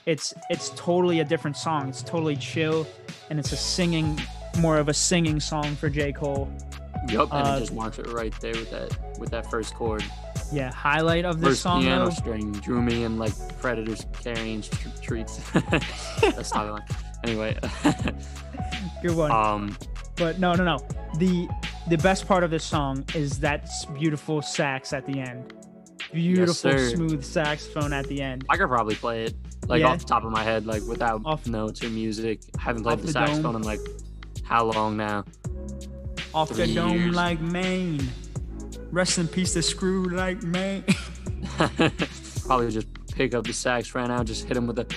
it's 0.05 0.33
it's 0.49 0.69
totally 0.77 1.19
a 1.19 1.25
different 1.25 1.57
song. 1.57 1.89
It's 1.89 2.01
totally 2.01 2.37
chill 2.37 2.87
and 3.29 3.37
it's 3.37 3.51
a 3.51 3.57
singing 3.57 4.17
more 4.57 4.77
of 4.77 4.89
a 4.89 4.93
singing 4.93 5.39
song 5.39 5.75
for 5.75 5.89
J. 5.89 6.11
Cole. 6.11 6.49
yep 7.09 7.21
and 7.31 7.47
Uh, 7.47 7.55
it 7.57 7.59
just 7.61 7.73
marks 7.73 7.99
it 7.99 8.07
right 8.07 8.33
there 8.41 8.53
with 8.53 8.71
that 8.71 9.19
with 9.19 9.29
that 9.29 9.49
first 9.51 9.73
chord 9.75 10.03
Yeah, 10.51 10.71
highlight 10.71 11.25
of 11.25 11.39
this 11.39 11.49
first 11.49 11.61
song 11.61 11.81
piano 11.83 12.05
though. 12.05 12.09
string 12.11 12.51
drew 12.51 12.81
me 12.81 13.03
in 13.03 13.17
like 13.17 13.33
predators 13.59 14.05
carrying 14.21 14.61
tr- 14.61 14.89
treats 15.01 15.37
that's 16.21 16.53
not 16.53 16.71
line 16.71 16.85
anyway 17.23 17.57
Good 19.01 19.15
one. 19.15 19.31
um 19.31 19.77
but 20.17 20.39
no, 20.39 20.53
no, 20.55 20.63
no. 20.63 20.77
The 21.17 21.47
the 21.89 21.97
best 21.97 22.25
part 22.25 22.43
of 22.45 22.49
this 22.49 22.63
song 22.63 23.03
is 23.13 23.37
that 23.41 23.67
beautiful 23.99 24.41
sax 24.41 24.93
at 24.93 25.05
the 25.05 25.19
end. 25.19 25.53
Beautiful 26.13 26.53
sir. 26.53 26.89
smooth 26.95 27.21
saxophone 27.21 27.91
at 27.91 28.07
the 28.07 28.21
end. 28.21 28.45
I 28.49 28.55
could 28.55 28.69
probably 28.69 28.95
play 28.95 29.25
it 29.25 29.33
like 29.67 29.81
Yeah. 29.81 29.87
off 29.89 29.99
the 29.99 30.05
top 30.05 30.23
of 30.23 30.31
my 30.31 30.41
head, 30.41 30.65
like 30.65 30.83
without 30.83 31.21
Off- 31.25 31.45
notes 31.47 31.83
or 31.83 31.89
music. 31.89 32.39
I 32.57 32.61
haven't 32.61 32.83
played 32.83 32.99
the, 32.99 33.07
the 33.07 33.11
saxophone 33.11 33.43
dome. 33.43 33.55
in 33.57 33.61
like 33.63 33.81
how 34.45 34.65
long 34.65 34.95
now? 34.95 35.25
Off 36.33 36.49
the 36.49 36.73
dome 36.73 36.97
years. 36.97 37.15
like 37.15 37.41
Maine. 37.41 38.07
Rest 38.91 39.17
in 39.17 39.27
peace, 39.27 39.53
the 39.53 39.61
screw 39.61 40.09
like 40.09 40.41
Maine. 40.43 40.83
probably 42.45 42.71
just 42.71 42.87
pick 43.13 43.33
up 43.33 43.45
the 43.45 43.53
sax 43.53 43.95
right 43.95 44.07
now, 44.07 44.23
just 44.23 44.45
hit 44.45 44.55
him 44.55 44.67
with 44.67 44.75
the. 44.75 44.95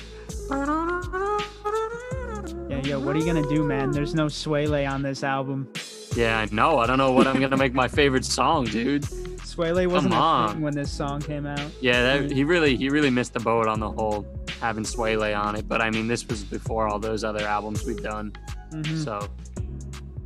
yeah, 2.68 2.82
yo, 2.84 3.00
what 3.00 3.16
are 3.16 3.18
you 3.18 3.26
gonna 3.26 3.48
do, 3.48 3.64
man? 3.64 3.90
There's 3.90 4.14
no 4.14 4.28
Swale 4.28 4.86
on 4.86 5.02
this 5.02 5.24
album. 5.24 5.72
Yeah, 6.14 6.38
I 6.38 6.46
know. 6.54 6.78
I 6.78 6.86
don't 6.86 6.98
know 6.98 7.12
what 7.12 7.26
I'm 7.26 7.40
gonna 7.40 7.56
make 7.56 7.72
my 7.72 7.88
favorite 7.88 8.24
song, 8.24 8.66
dude. 8.66 9.04
Swale 9.44 9.88
wasn't 9.88 10.14
a 10.14 10.16
on. 10.16 10.60
when 10.60 10.74
this 10.74 10.90
song 10.90 11.20
came 11.20 11.46
out. 11.46 11.70
Yeah, 11.80 12.18
that, 12.18 12.30
he 12.30 12.44
really 12.44 12.76
he 12.76 12.90
really 12.90 13.10
missed 13.10 13.32
the 13.32 13.40
boat 13.40 13.66
on 13.66 13.80
the 13.80 13.90
whole 13.90 14.26
having 14.60 14.84
Swale 14.84 15.34
on 15.34 15.56
it. 15.56 15.66
But 15.66 15.80
I 15.80 15.90
mean, 15.90 16.08
this 16.08 16.26
was 16.28 16.44
before 16.44 16.86
all 16.86 16.98
those 16.98 17.24
other 17.24 17.46
albums 17.46 17.84
we've 17.84 18.02
done, 18.02 18.32
Mhm. 18.70 19.04
so 19.04 19.28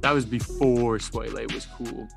that 0.01 0.13
was 0.13 0.25
before 0.27 0.99
Swale 0.99 1.47
was 1.55 1.67
cool. 1.77 2.09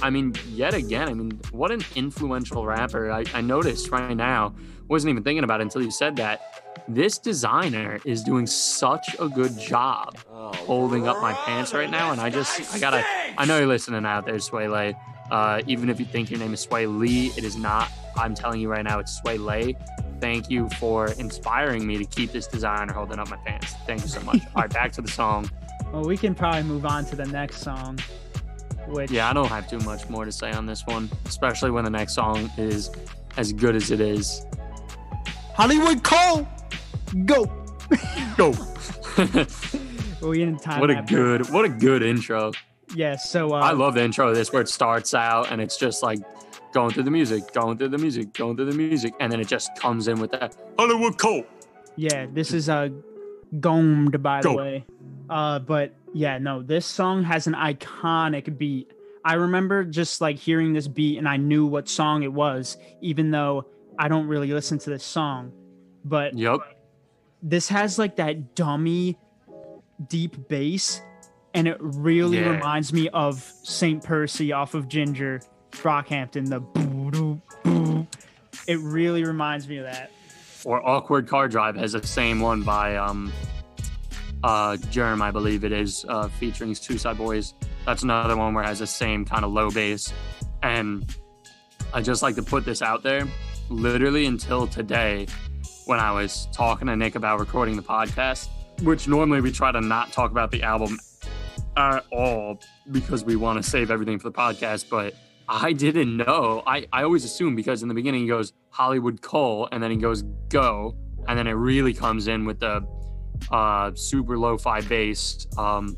I 0.00 0.10
mean, 0.10 0.34
yet 0.50 0.74
again, 0.74 1.08
I 1.08 1.14
mean, 1.14 1.40
what 1.50 1.70
an 1.70 1.82
influential 1.96 2.64
rapper. 2.64 3.10
I, 3.10 3.24
I 3.34 3.40
noticed 3.40 3.90
right 3.90 4.16
now, 4.16 4.54
wasn't 4.88 5.10
even 5.10 5.22
thinking 5.24 5.44
about 5.44 5.60
it 5.60 5.64
until 5.64 5.82
you 5.82 5.90
said 5.90 6.16
that. 6.16 6.62
This 6.88 7.18
designer 7.18 8.00
is 8.04 8.22
doing 8.22 8.46
such 8.46 9.14
a 9.20 9.28
good 9.28 9.56
job 9.58 10.18
holding 10.28 11.06
up 11.06 11.20
my 11.20 11.32
pants 11.32 11.72
right 11.74 11.90
now. 11.90 12.10
And 12.12 12.20
I 12.20 12.30
just, 12.30 12.74
I 12.74 12.78
gotta, 12.78 13.04
I 13.38 13.44
know 13.44 13.58
you're 13.58 13.66
listening 13.66 14.04
out 14.04 14.26
there, 14.26 14.34
Swae. 14.36 14.94
Uh, 15.30 15.62
even 15.66 15.88
if 15.88 15.98
you 15.98 16.06
think 16.06 16.30
your 16.30 16.38
name 16.38 16.52
is 16.52 16.66
Swae 16.66 16.86
Lee, 16.98 17.28
it 17.36 17.44
is 17.44 17.56
not. 17.56 17.90
I'm 18.16 18.34
telling 18.34 18.60
you 18.60 18.68
right 18.68 18.84
now, 18.84 18.98
it's 18.98 19.12
Sway 19.20 19.38
Lay. 19.38 19.76
Thank 20.20 20.50
you 20.50 20.68
for 20.78 21.08
inspiring 21.12 21.86
me 21.86 21.98
to 21.98 22.04
keep 22.04 22.32
this 22.32 22.46
designer 22.46 22.92
holding 22.92 23.18
up 23.18 23.28
my 23.30 23.36
pants. 23.38 23.74
Thank 23.86 24.02
you 24.02 24.08
so 24.08 24.20
much. 24.20 24.40
All 24.54 24.62
right, 24.62 24.72
back 24.72 24.92
to 24.92 25.02
the 25.02 25.08
song. 25.10 25.50
Well, 25.92 26.04
we 26.04 26.16
can 26.16 26.34
probably 26.34 26.62
move 26.62 26.86
on 26.86 27.04
to 27.06 27.16
the 27.16 27.26
next 27.26 27.58
song. 27.58 27.98
Which 28.88 29.10
Yeah, 29.10 29.28
I 29.30 29.32
don't 29.32 29.48
have 29.48 29.68
too 29.68 29.78
much 29.80 30.08
more 30.08 30.24
to 30.24 30.32
say 30.32 30.50
on 30.52 30.66
this 30.66 30.84
one, 30.86 31.10
especially 31.26 31.70
when 31.70 31.84
the 31.84 31.90
next 31.90 32.14
song 32.14 32.50
is 32.56 32.90
as 33.36 33.52
good 33.52 33.76
as 33.76 33.90
it 33.90 34.00
is. 34.00 34.44
Hollywood 35.54 36.02
Cole, 36.02 36.48
go. 37.26 37.44
Go. 38.36 38.50
we 40.22 40.38
didn't 40.38 40.62
time 40.62 40.80
what 40.80 40.90
a 40.90 40.94
that, 40.94 41.06
but- 41.06 41.08
good, 41.08 41.50
what 41.50 41.64
a 41.64 41.68
good 41.68 42.02
intro. 42.02 42.52
Yeah. 42.94 43.16
So 43.16 43.52
uh, 43.54 43.60
I 43.60 43.72
love 43.72 43.94
the 43.94 44.02
intro 44.02 44.28
of 44.28 44.34
this 44.34 44.52
where 44.52 44.62
it 44.62 44.68
starts 44.68 45.14
out 45.14 45.52
and 45.52 45.60
it's 45.60 45.76
just 45.76 46.02
like 46.02 46.18
going 46.72 46.90
through 46.90 47.02
the 47.04 47.10
music, 47.10 47.52
going 47.52 47.76
through 47.76 47.88
the 47.90 47.98
music, 47.98 48.32
going 48.32 48.56
through 48.56 48.70
the 48.70 48.76
music, 48.76 49.12
and 49.20 49.30
then 49.30 49.40
it 49.40 49.46
just 49.48 49.74
comes 49.76 50.08
in 50.08 50.18
with 50.18 50.30
that 50.30 50.56
Hollywood 50.78 51.18
Cole. 51.18 51.44
Yeah, 51.96 52.26
this 52.32 52.52
is 52.52 52.68
uh 52.70 52.88
gomed 53.60 54.22
by 54.22 54.40
the 54.42 54.52
way. 54.52 54.84
Uh 55.28 55.58
but 55.58 55.94
yeah, 56.14 56.38
no, 56.38 56.62
this 56.62 56.84
song 56.86 57.22
has 57.24 57.46
an 57.46 57.54
iconic 57.54 58.58
beat. 58.58 58.90
I 59.24 59.34
remember 59.34 59.84
just 59.84 60.20
like 60.20 60.36
hearing 60.36 60.72
this 60.72 60.88
beat 60.88 61.16
and 61.18 61.28
I 61.28 61.36
knew 61.36 61.64
what 61.66 61.88
song 61.88 62.22
it 62.22 62.32
was, 62.32 62.76
even 63.00 63.30
though 63.30 63.66
I 63.98 64.08
don't 64.08 64.26
really 64.26 64.52
listen 64.52 64.78
to 64.80 64.90
this 64.90 65.04
song. 65.04 65.52
But 66.04 66.36
Yep. 66.36 66.60
this 67.42 67.68
has 67.68 67.98
like 67.98 68.16
that 68.16 68.54
dummy 68.54 69.16
deep 70.08 70.48
bass 70.48 71.00
and 71.54 71.68
it 71.68 71.76
really 71.80 72.38
Yeah. 72.40 72.50
reminds 72.50 72.92
me 72.92 73.08
of 73.10 73.36
St. 73.62 74.02
Percy 74.02 74.52
off 74.52 74.74
of 74.74 74.88
Ginger 74.88 75.40
Brockhampton, 75.70 76.48
the 76.48 76.60
boo 76.60 77.10
doo 77.10 77.40
boo. 77.62 78.06
It 78.66 78.78
really 78.80 79.24
reminds 79.24 79.68
me 79.68 79.78
of 79.78 79.84
that. 79.84 80.10
Or 80.64 80.86
Awkward 80.86 81.26
Car 81.28 81.48
Drive 81.48 81.76
has 81.76 81.92
the 81.92 82.06
same 82.06 82.40
one 82.40 82.62
by 82.62 82.96
um 82.96 83.32
uh 84.44 84.76
Germ, 84.90 85.22
I 85.22 85.30
believe 85.30 85.64
it 85.64 85.72
is, 85.72 86.04
uh 86.08 86.28
featuring 86.28 86.74
Suicide 86.74 87.18
Boys. 87.18 87.54
That's 87.86 88.02
another 88.02 88.36
one 88.36 88.54
where 88.54 88.64
it 88.64 88.68
has 88.68 88.78
the 88.78 88.86
same 88.86 89.24
kind 89.24 89.44
of 89.44 89.52
low 89.52 89.70
bass. 89.70 90.12
And 90.62 91.04
I 91.92 92.00
just 92.00 92.22
like 92.22 92.36
to 92.36 92.42
put 92.42 92.64
this 92.64 92.82
out 92.82 93.02
there. 93.02 93.26
Literally 93.68 94.26
until 94.26 94.66
today, 94.66 95.26
when 95.86 95.98
I 95.98 96.12
was 96.12 96.46
talking 96.52 96.86
to 96.88 96.96
Nick 96.96 97.16
about 97.16 97.40
recording 97.40 97.76
the 97.76 97.82
podcast, 97.82 98.48
which 98.82 99.08
normally 99.08 99.40
we 99.40 99.50
try 99.52 99.72
to 99.72 99.80
not 99.80 100.12
talk 100.12 100.30
about 100.30 100.50
the 100.50 100.62
album 100.62 100.98
at 101.76 102.04
all 102.12 102.58
because 102.90 103.24
we 103.24 103.36
want 103.36 103.62
to 103.62 103.68
save 103.68 103.90
everything 103.90 104.18
for 104.18 104.30
the 104.30 104.36
podcast, 104.36 104.88
but 104.90 105.14
I 105.54 105.74
didn't 105.74 106.16
know. 106.16 106.62
I, 106.66 106.86
I 106.92 107.02
always 107.02 107.24
assume 107.24 107.54
because 107.54 107.82
in 107.82 107.88
the 107.88 107.94
beginning 107.94 108.22
he 108.22 108.26
goes 108.26 108.54
Hollywood 108.70 109.20
Cole 109.20 109.68
and 109.70 109.82
then 109.82 109.90
he 109.90 109.98
goes 109.98 110.22
go 110.48 110.96
and 111.28 111.38
then 111.38 111.46
it 111.46 111.52
really 111.52 111.92
comes 111.92 112.26
in 112.26 112.46
with 112.46 112.58
the 112.60 112.82
uh, 113.50 113.90
super 113.94 114.38
lo-fi 114.38 114.80
bass. 114.80 115.46
Um, 115.58 115.94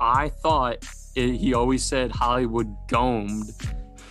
I 0.00 0.28
thought 0.28 0.84
it, 1.14 1.36
he 1.36 1.54
always 1.54 1.84
said 1.84 2.10
Hollywood 2.10 2.66
Gomed, 2.88 3.44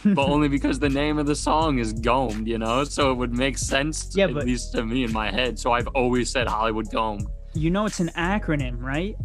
but 0.06 0.30
only 0.30 0.48
because 0.58 0.80
the 0.80 0.88
name 0.90 1.18
of 1.20 1.26
the 1.26 1.36
song 1.36 1.80
is 1.80 1.92
Gomed, 1.92 2.48
you 2.48 2.58
know, 2.58 2.86
so 2.86 3.12
it 3.12 3.16
would 3.16 3.34
make 3.34 3.58
sense 3.58 4.16
Yeah, 4.16 4.26
at 4.28 4.34
but- 4.34 4.46
least 4.46 4.72
to 4.76 4.86
me 4.86 5.04
in 5.04 5.12
my 5.12 5.30
head. 5.30 5.60
So 5.60 5.74
I've 5.74 5.88
always 5.88 6.30
said 6.32 6.48
Hollywood 6.48 6.90
Gomed. 6.90 7.28
You 7.54 7.70
know 7.70 7.86
it's 7.86 8.00
an 8.00 8.10
acronym, 8.16 8.82
right? 8.82 9.16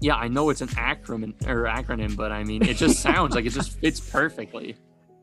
Yeah, 0.00 0.16
I 0.16 0.28
know 0.28 0.50
it's 0.50 0.60
an 0.60 0.68
acronym 0.68 1.34
or 1.46 1.64
acronym, 1.64 2.16
but 2.16 2.30
I 2.32 2.44
mean, 2.44 2.62
it 2.66 2.76
just 2.76 3.00
sounds 3.00 3.34
like 3.34 3.46
it 3.46 3.50
just 3.50 3.78
fits 3.80 3.98
perfectly. 4.00 4.76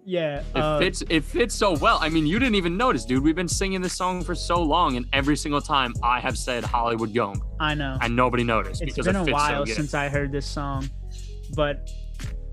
Yeah. 0.05 0.39
It 0.55 0.57
uh, 0.59 0.79
fits. 0.79 1.03
It 1.09 1.23
fits 1.23 1.55
so 1.55 1.73
well. 1.73 1.97
I 2.01 2.09
mean, 2.09 2.25
you 2.25 2.39
didn't 2.39 2.55
even 2.55 2.75
notice, 2.75 3.05
dude. 3.05 3.23
We've 3.23 3.35
been 3.35 3.47
singing 3.47 3.81
this 3.81 3.93
song 3.93 4.23
for 4.23 4.35
so 4.35 4.61
long, 4.61 4.97
and 4.97 5.05
every 5.13 5.37
single 5.37 5.61
time 5.61 5.93
I 6.03 6.19
have 6.19 6.37
said 6.37 6.63
Hollywood 6.63 7.13
Gome, 7.13 7.41
I 7.59 7.73
know. 7.75 7.97
and 8.01 8.15
nobody 8.15 8.43
noticed 8.43 8.81
It's 8.81 8.91
because 8.91 9.05
been 9.05 9.15
it 9.15 9.21
a 9.21 9.25
fits 9.25 9.37
so 9.37 9.51
while 9.53 9.65
good. 9.65 9.75
since 9.75 9.93
I 9.93 10.09
heard 10.09 10.31
this 10.31 10.45
song, 10.45 10.89
but 11.55 11.89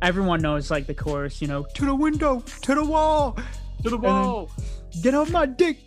everyone 0.02 0.40
knows 0.42 0.70
like 0.70 0.86
the 0.86 0.94
chorus, 0.94 1.40
you 1.42 1.48
know, 1.48 1.66
to 1.74 1.86
the 1.86 1.94
window, 1.94 2.40
to 2.62 2.74
the 2.74 2.84
wall, 2.84 3.36
to 3.82 3.90
the 3.90 3.96
wall. 3.98 4.50
get 5.02 5.14
off 5.14 5.30
my 5.30 5.46
dick. 5.46 5.78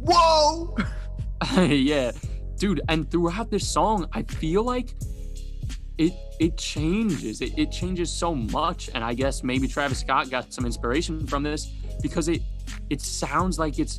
Whoa! 0.00 0.76
yeah, 1.66 2.12
dude. 2.56 2.80
And 2.88 3.10
throughout 3.10 3.50
this 3.50 3.68
song, 3.68 4.08
I 4.12 4.22
feel 4.22 4.62
like 4.62 4.94
it 5.98 6.12
it 6.40 6.56
changes. 6.56 7.40
It, 7.40 7.58
it 7.58 7.70
changes 7.72 8.10
so 8.12 8.34
much. 8.34 8.90
And 8.94 9.02
I 9.02 9.14
guess 9.14 9.42
maybe 9.42 9.66
Travis 9.68 10.00
Scott 10.00 10.30
got 10.30 10.52
some 10.52 10.66
inspiration 10.66 11.26
from 11.26 11.42
this 11.42 11.66
because 12.02 12.28
it 12.28 12.42
it 12.90 13.00
sounds 13.00 13.58
like 13.58 13.78
it's 13.78 13.98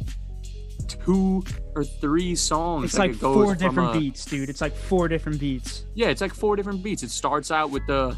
two 0.88 1.44
or 1.76 1.84
three 1.84 2.36
songs. 2.36 2.86
It's 2.86 2.98
like 2.98 3.12
it 3.12 3.20
goes 3.20 3.44
four 3.44 3.56
different 3.56 3.96
a- 3.96 4.00
beats, 4.00 4.26
dude. 4.26 4.50
It's 4.50 4.62
like 4.62 4.76
four 4.76 5.08
different 5.08 5.40
beats. 5.40 5.86
Yeah, 5.96 6.08
it's 6.10 6.22
like 6.22 6.34
four 6.34 6.56
different 6.56 6.84
beats. 6.84 7.04
It 7.04 7.12
starts 7.12 7.52
out 7.52 7.72
with 7.72 7.86
the 7.88 8.16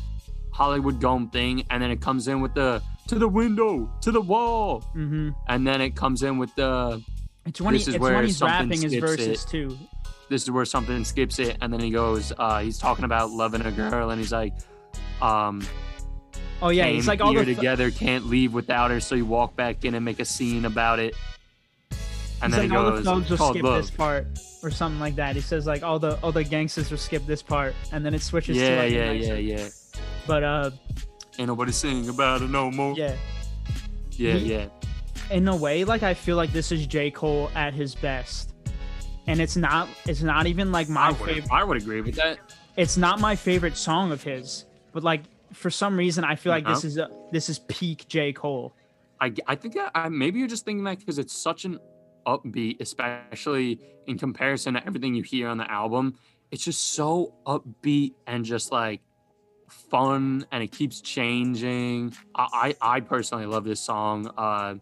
Hollywood 0.51 0.99
Dome 0.99 1.29
thing, 1.29 1.63
and 1.69 1.81
then 1.81 1.91
it 1.91 2.01
comes 2.01 2.27
in 2.27 2.41
with 2.41 2.53
the 2.53 2.81
to 3.07 3.15
the 3.17 3.27
window, 3.27 3.89
to 4.01 4.11
the 4.11 4.21
wall, 4.21 4.81
Mm-hmm. 4.95 5.29
and 5.47 5.65
then 5.65 5.81
it 5.81 5.95
comes 5.95 6.21
in 6.21 6.37
with 6.37 6.53
the 6.55 7.01
It's 7.45 7.59
when 7.59 7.73
he, 7.73 7.79
it's 7.81 7.97
when 7.97 8.23
he's 8.25 8.41
rapping 8.41 8.81
his 8.81 8.95
verses 8.95 9.43
it. 9.45 9.49
too. 9.49 9.77
This 10.29 10.43
is 10.43 10.51
where 10.51 10.65
something 10.65 11.03
skips 11.03 11.39
it, 11.39 11.57
and 11.61 11.71
then 11.73 11.79
he 11.79 11.89
goes, 11.89 12.31
uh, 12.37 12.59
he's 12.59 12.77
talking 12.77 13.05
about 13.05 13.31
loving 13.31 13.61
a 13.61 13.71
girl, 13.71 14.11
and 14.11 14.19
he's 14.21 14.31
like, 14.31 14.53
um, 15.21 15.65
Oh 16.61 16.69
yeah, 16.69 16.87
he's 16.87 17.07
like 17.07 17.21
all 17.21 17.33
the 17.33 17.45
together, 17.45 17.89
can't 17.89 18.25
leave 18.25 18.53
without 18.53 18.91
her, 18.91 18.99
so 18.99 19.15
you 19.15 19.25
walk 19.25 19.55
back 19.55 19.85
in 19.85 19.95
and 19.95 20.03
make 20.03 20.19
a 20.19 20.25
scene 20.25 20.65
about 20.65 20.99
it, 20.99 21.15
and 22.41 22.51
he's 22.53 22.59
then 22.61 22.69
like 22.69 22.69
he 22.71 22.75
all 22.75 22.85
the 22.85 22.91
goes, 23.01 23.05
thugs 23.05 23.29
will 23.29 23.49
skip 23.53 23.63
love. 23.63 23.81
this 23.81 23.91
part 23.91 24.27
or 24.61 24.69
something 24.69 24.99
like 24.99 25.15
that. 25.15 25.35
He 25.35 25.41
says 25.41 25.65
like 25.65 25.83
all 25.83 25.99
the 25.99 26.19
all 26.21 26.31
the 26.33 26.43
gangsters 26.43 26.91
will 26.91 26.97
skip 26.97 27.25
this 27.25 27.41
part, 27.41 27.73
and 27.93 28.05
then 28.05 28.13
it 28.13 28.21
switches 28.21 28.57
to 28.57 28.63
Yeah, 28.63 28.77
like 28.77 28.91
a 28.91 28.93
yeah, 28.93 29.11
yeah, 29.11 29.55
yeah. 29.55 29.69
But 30.27 30.43
uh, 30.43 30.71
Ain't 31.37 31.47
nobody 31.47 31.71
sing 31.71 32.09
about 32.09 32.41
it 32.41 32.49
no 32.49 32.69
more. 32.69 32.93
yeah, 32.97 33.15
yeah, 34.11 34.33
He- 34.33 34.51
yeah. 34.53 34.65
in 35.31 35.47
a 35.47 35.55
way, 35.55 35.85
like 35.85 36.03
I 36.03 36.13
feel 36.13 36.35
like 36.35 36.51
this 36.51 36.73
is 36.73 36.85
J 36.87 37.09
Cole 37.09 37.49
at 37.55 37.73
his 37.73 37.95
best, 37.95 38.53
and 39.29 39.39
it's 39.39 39.55
not 39.55 39.87
it's 40.07 40.23
not 40.23 40.47
even 40.47 40.71
like 40.71 40.89
my 40.89 41.09
I 41.09 41.13
favorite. 41.13 41.51
I 41.51 41.63
would 41.63 41.77
agree 41.77 42.01
with 42.01 42.15
that. 42.15 42.39
It's 42.75 42.97
not 42.97 43.19
my 43.19 43.35
favorite 43.35 43.77
song 43.77 44.11
of 44.11 44.23
his, 44.23 44.65
but 44.91 45.03
like 45.03 45.21
for 45.53 45.69
some 45.69 45.95
reason 45.97 46.23
I 46.23 46.35
feel 46.35 46.51
like 46.51 46.65
this 46.65 46.79
Uh-huh. 46.79 46.87
is 46.87 46.97
a, 46.97 47.09
this 47.31 47.47
is 47.49 47.59
peak 47.59 48.07
J 48.07 48.33
Cole. 48.33 48.73
I, 49.21 49.33
I 49.47 49.55
think 49.55 49.75
that 49.75 49.91
I, 49.93 50.09
maybe 50.09 50.39
you're 50.39 50.47
just 50.47 50.65
thinking 50.65 50.83
that 50.85 50.99
because 50.99 51.19
it's 51.19 51.37
such 51.37 51.65
an 51.65 51.77
upbeat, 52.25 52.79
especially 52.81 53.79
in 54.07 54.17
comparison 54.17 54.73
to 54.75 54.85
everything 54.85 55.13
you 55.13 55.23
hear 55.23 55.47
on 55.47 55.57
the 55.57 55.69
album. 55.69 56.15
It's 56.51 56.63
just 56.63 56.93
so 56.93 57.33
upbeat 57.45 58.13
and 58.25 58.43
just 58.45 58.71
like 58.71 59.01
fun, 59.69 60.45
and 60.51 60.63
it 60.63 60.71
keeps 60.71 61.01
changing. 61.01 62.13
I 62.35 62.75
I, 62.81 62.95
I 62.95 62.99
personally 63.01 63.45
love 63.45 63.63
this 63.65 63.81
song. 63.81 64.31
Uh, 64.37 64.75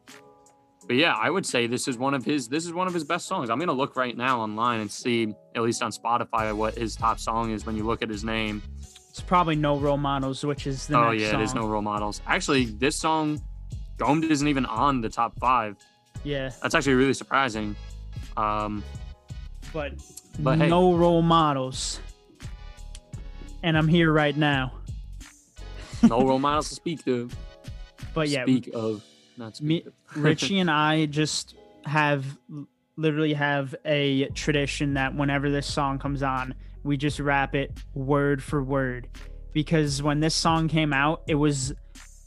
but 0.87 0.95
yeah, 0.95 1.13
I 1.13 1.29
would 1.29 1.45
say 1.45 1.67
this 1.67 1.87
is 1.87 1.97
one 1.97 2.13
of 2.13 2.23
his 2.23 2.47
this 2.47 2.65
is 2.65 2.73
one 2.73 2.87
of 2.87 2.93
his 2.93 3.03
best 3.03 3.27
songs. 3.27 3.49
I'm 3.49 3.59
gonna 3.59 3.73
look 3.73 3.95
right 3.95 4.15
now 4.15 4.39
online 4.39 4.79
and 4.79 4.91
see 4.91 5.33
at 5.55 5.61
least 5.61 5.83
on 5.83 5.91
Spotify 5.91 6.55
what 6.55 6.75
his 6.75 6.95
top 6.95 7.19
song 7.19 7.51
is 7.51 7.65
when 7.65 7.75
you 7.75 7.83
look 7.83 8.01
at 8.01 8.09
his 8.09 8.23
name. 8.23 8.61
It's 9.09 9.19
probably 9.21 9.55
no 9.55 9.77
role 9.77 9.97
models, 9.97 10.45
which 10.45 10.67
is 10.67 10.87
the 10.87 10.97
oh 10.97 11.11
yeah, 11.11 11.31
song. 11.31 11.39
there's 11.39 11.55
no 11.55 11.67
role 11.67 11.81
models. 11.81 12.21
Actually, 12.27 12.65
this 12.65 12.95
song, 12.95 13.41
Gomed 13.97 14.25
isn't 14.25 14.47
even 14.47 14.65
on 14.65 15.01
the 15.01 15.09
top 15.09 15.37
five. 15.39 15.75
yeah, 16.23 16.51
That's 16.61 16.75
actually 16.75 16.93
really 16.93 17.15
surprising. 17.15 17.75
Um, 18.37 18.83
but, 19.73 19.93
But 20.39 20.59
hey. 20.59 20.69
no 20.69 20.93
role 20.93 21.23
models. 21.23 21.99
And 23.63 23.75
I'm 23.75 23.87
here 23.87 24.13
right 24.13 24.37
now. 24.37 24.73
no 26.07 26.21
role 26.21 26.37
models 26.37 26.69
to 26.69 26.75
speak 26.75 27.03
to. 27.05 27.29
But 28.13 28.29
yeah, 28.29 28.43
speak 28.45 28.69
of, 28.73 29.03
not 29.37 29.61
me. 29.61 29.85
Richie 30.15 30.59
and 30.59 30.71
I 30.71 31.05
just 31.05 31.55
have 31.85 32.25
literally 32.97 33.33
have 33.33 33.75
a 33.85 34.25
tradition 34.29 34.95
that 34.95 35.15
whenever 35.15 35.49
this 35.49 35.67
song 35.67 35.99
comes 35.99 36.23
on, 36.23 36.55
we 36.83 36.97
just 36.97 37.19
rap 37.19 37.55
it 37.55 37.71
word 37.93 38.43
for 38.43 38.63
word. 38.63 39.07
Because 39.53 40.01
when 40.01 40.19
this 40.19 40.35
song 40.35 40.67
came 40.67 40.93
out, 40.93 41.23
it 41.27 41.35
was 41.35 41.73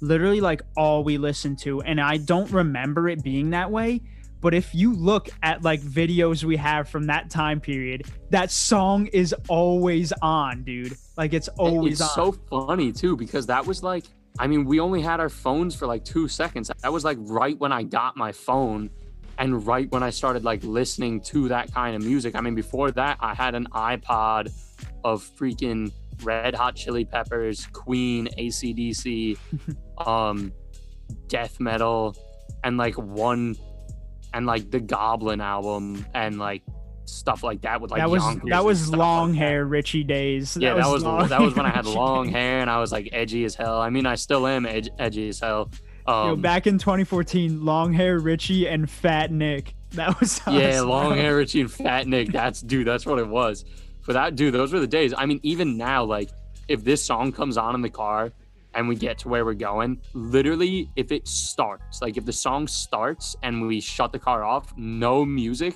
literally 0.01 0.41
like 0.41 0.63
all 0.77 1.05
we 1.05 1.19
listened 1.19 1.59
to. 1.61 1.81
And 1.83 2.01
I 2.01 2.17
don't 2.17 2.51
remember 2.51 3.09
it 3.09 3.23
being 3.23 3.51
that 3.51 3.71
way. 3.71 4.01
But 4.41 4.55
if 4.55 4.75
you 4.75 4.95
look 4.95 5.29
at 5.43 5.63
like 5.63 5.83
videos 5.83 6.45
we 6.45 6.57
have 6.57 6.89
from 6.89 7.05
that 7.05 7.29
time 7.29 7.61
period, 7.61 8.07
that 8.31 8.51
song 8.51 9.07
is 9.09 9.35
always 9.49 10.13
on, 10.23 10.63
dude. 10.63 10.97
Like 11.17 11.35
it's 11.35 11.49
always 11.49 12.01
it's 12.01 12.15
so 12.15 12.33
funny 12.49 12.91
too 12.91 13.17
because 13.17 13.47
that 13.47 13.67
was 13.67 13.83
like 13.83 14.05
I 14.39 14.47
mean, 14.47 14.65
we 14.65 14.81
only 14.81 15.03
had 15.03 15.21
our 15.21 15.29
phones 15.29 15.75
for 15.75 15.87
like 15.87 16.05
two 16.05 16.29
seconds. 16.29 16.71
That 16.83 16.93
was 16.93 17.05
like 17.05 17.19
right 17.21 17.59
when 17.59 17.73
I 17.73 17.83
got 17.83 18.17
my 18.17 18.33
phone 18.33 18.91
and 19.39 19.67
right 19.67 19.91
when 19.91 20.03
I 20.03 20.11
started 20.11 20.45
like 20.45 20.63
listening 20.63 21.21
to 21.23 21.49
that 21.49 21.73
kind 21.73 21.97
of 21.97 22.03
music. 22.03 22.35
I 22.35 22.41
mean, 22.41 22.55
before 22.55 22.91
that, 22.93 23.17
I 23.21 23.35
had 23.35 23.55
an 23.55 23.67
iPod 23.73 24.53
of 25.05 25.23
freaking 25.39 25.93
Red 26.23 26.55
Hot 26.55 26.77
Chili 26.77 27.05
Peppers, 27.05 27.67
Queen, 27.73 28.29
ACDC, 28.39 29.39
um, 30.07 30.53
death 31.29 31.59
metal, 31.61 32.17
and 32.65 32.77
like 32.77 32.97
one, 32.97 33.57
and 34.35 34.47
like 34.47 34.71
the 34.71 34.81
Goblin 34.81 35.41
album, 35.41 36.05
and 36.15 36.39
like 36.39 36.63
stuff 37.11 37.43
like 37.43 37.63
that 37.63 37.81
with 37.81 37.91
like 37.91 38.01
that 38.01 38.11
was 38.11 38.23
that 38.47 38.65
was 38.65 38.91
long 38.91 39.31
like 39.31 39.39
that. 39.39 39.45
hair 39.45 39.65
Richie 39.67 40.05
days. 40.05 40.57
Yeah, 40.61 40.75
that 40.75 40.89
was 40.89 41.03
long 41.03 41.29
that 41.29 41.41
was 41.41 41.55
when 41.55 41.67
I 41.67 41.71
had 41.75 41.87
long 41.87 42.29
hair 42.29 42.61
and 42.61 42.71
I 42.71 42.79
was 42.79 42.93
like 42.93 43.09
edgy 43.13 43.45
as 43.45 43.55
hell. 43.55 43.81
I 43.81 43.91
mean, 43.91 44.07
I 44.07 44.15
still 44.15 44.47
am 44.47 44.67
edge, 44.67 44.89
edgy 44.99 45.29
as 45.29 45.41
hell. 45.41 45.71
Um, 46.07 46.29
Yo, 46.29 46.37
back 46.37 46.67
in 46.67 46.79
2014, 46.79 47.65
long 47.65 47.93
hair 47.93 48.19
Richie 48.19 48.67
and 48.67 48.91
Fat 48.91 49.31
Nick. 49.31 49.75
That 49.95 50.21
was 50.21 50.41
us, 50.47 50.55
yeah, 50.55 50.83
long 50.83 51.17
hair 51.17 51.37
Richie 51.37 51.63
and 51.63 51.73
Fat 51.73 52.07
Nick. 52.07 52.31
That's 52.31 52.61
dude. 52.61 52.87
That's 52.87 53.05
what 53.05 53.19
it 53.19 53.27
was. 53.27 53.65
For 54.03 54.13
that 54.13 54.37
dude, 54.37 54.55
those 54.55 54.73
were 54.73 54.79
the 54.79 54.87
days. 54.87 55.13
I 55.19 55.27
mean, 55.27 55.41
even 55.43 55.77
now, 55.77 56.05
like 56.05 56.31
if 56.69 56.85
this 56.85 57.05
song 57.05 57.33
comes 57.33 57.57
on 57.57 57.75
in 57.75 57.83
the 57.83 57.91
car 57.91 58.31
and 58.75 58.89
we 58.89 58.95
get 58.95 59.19
to 59.19 59.29
where 59.29 59.45
we're 59.45 59.55
going, 59.55 60.01
literally, 60.15 60.89
if 60.95 61.11
it 61.11 61.27
starts, 61.27 62.01
like 62.01 62.17
if 62.17 62.25
the 62.25 62.33
song 62.33 62.69
starts 62.69 63.35
and 63.43 63.67
we 63.67 63.81
shut 63.81 64.13
the 64.13 64.19
car 64.21 64.45
off, 64.45 64.73
no 64.77 65.25
music, 65.25 65.75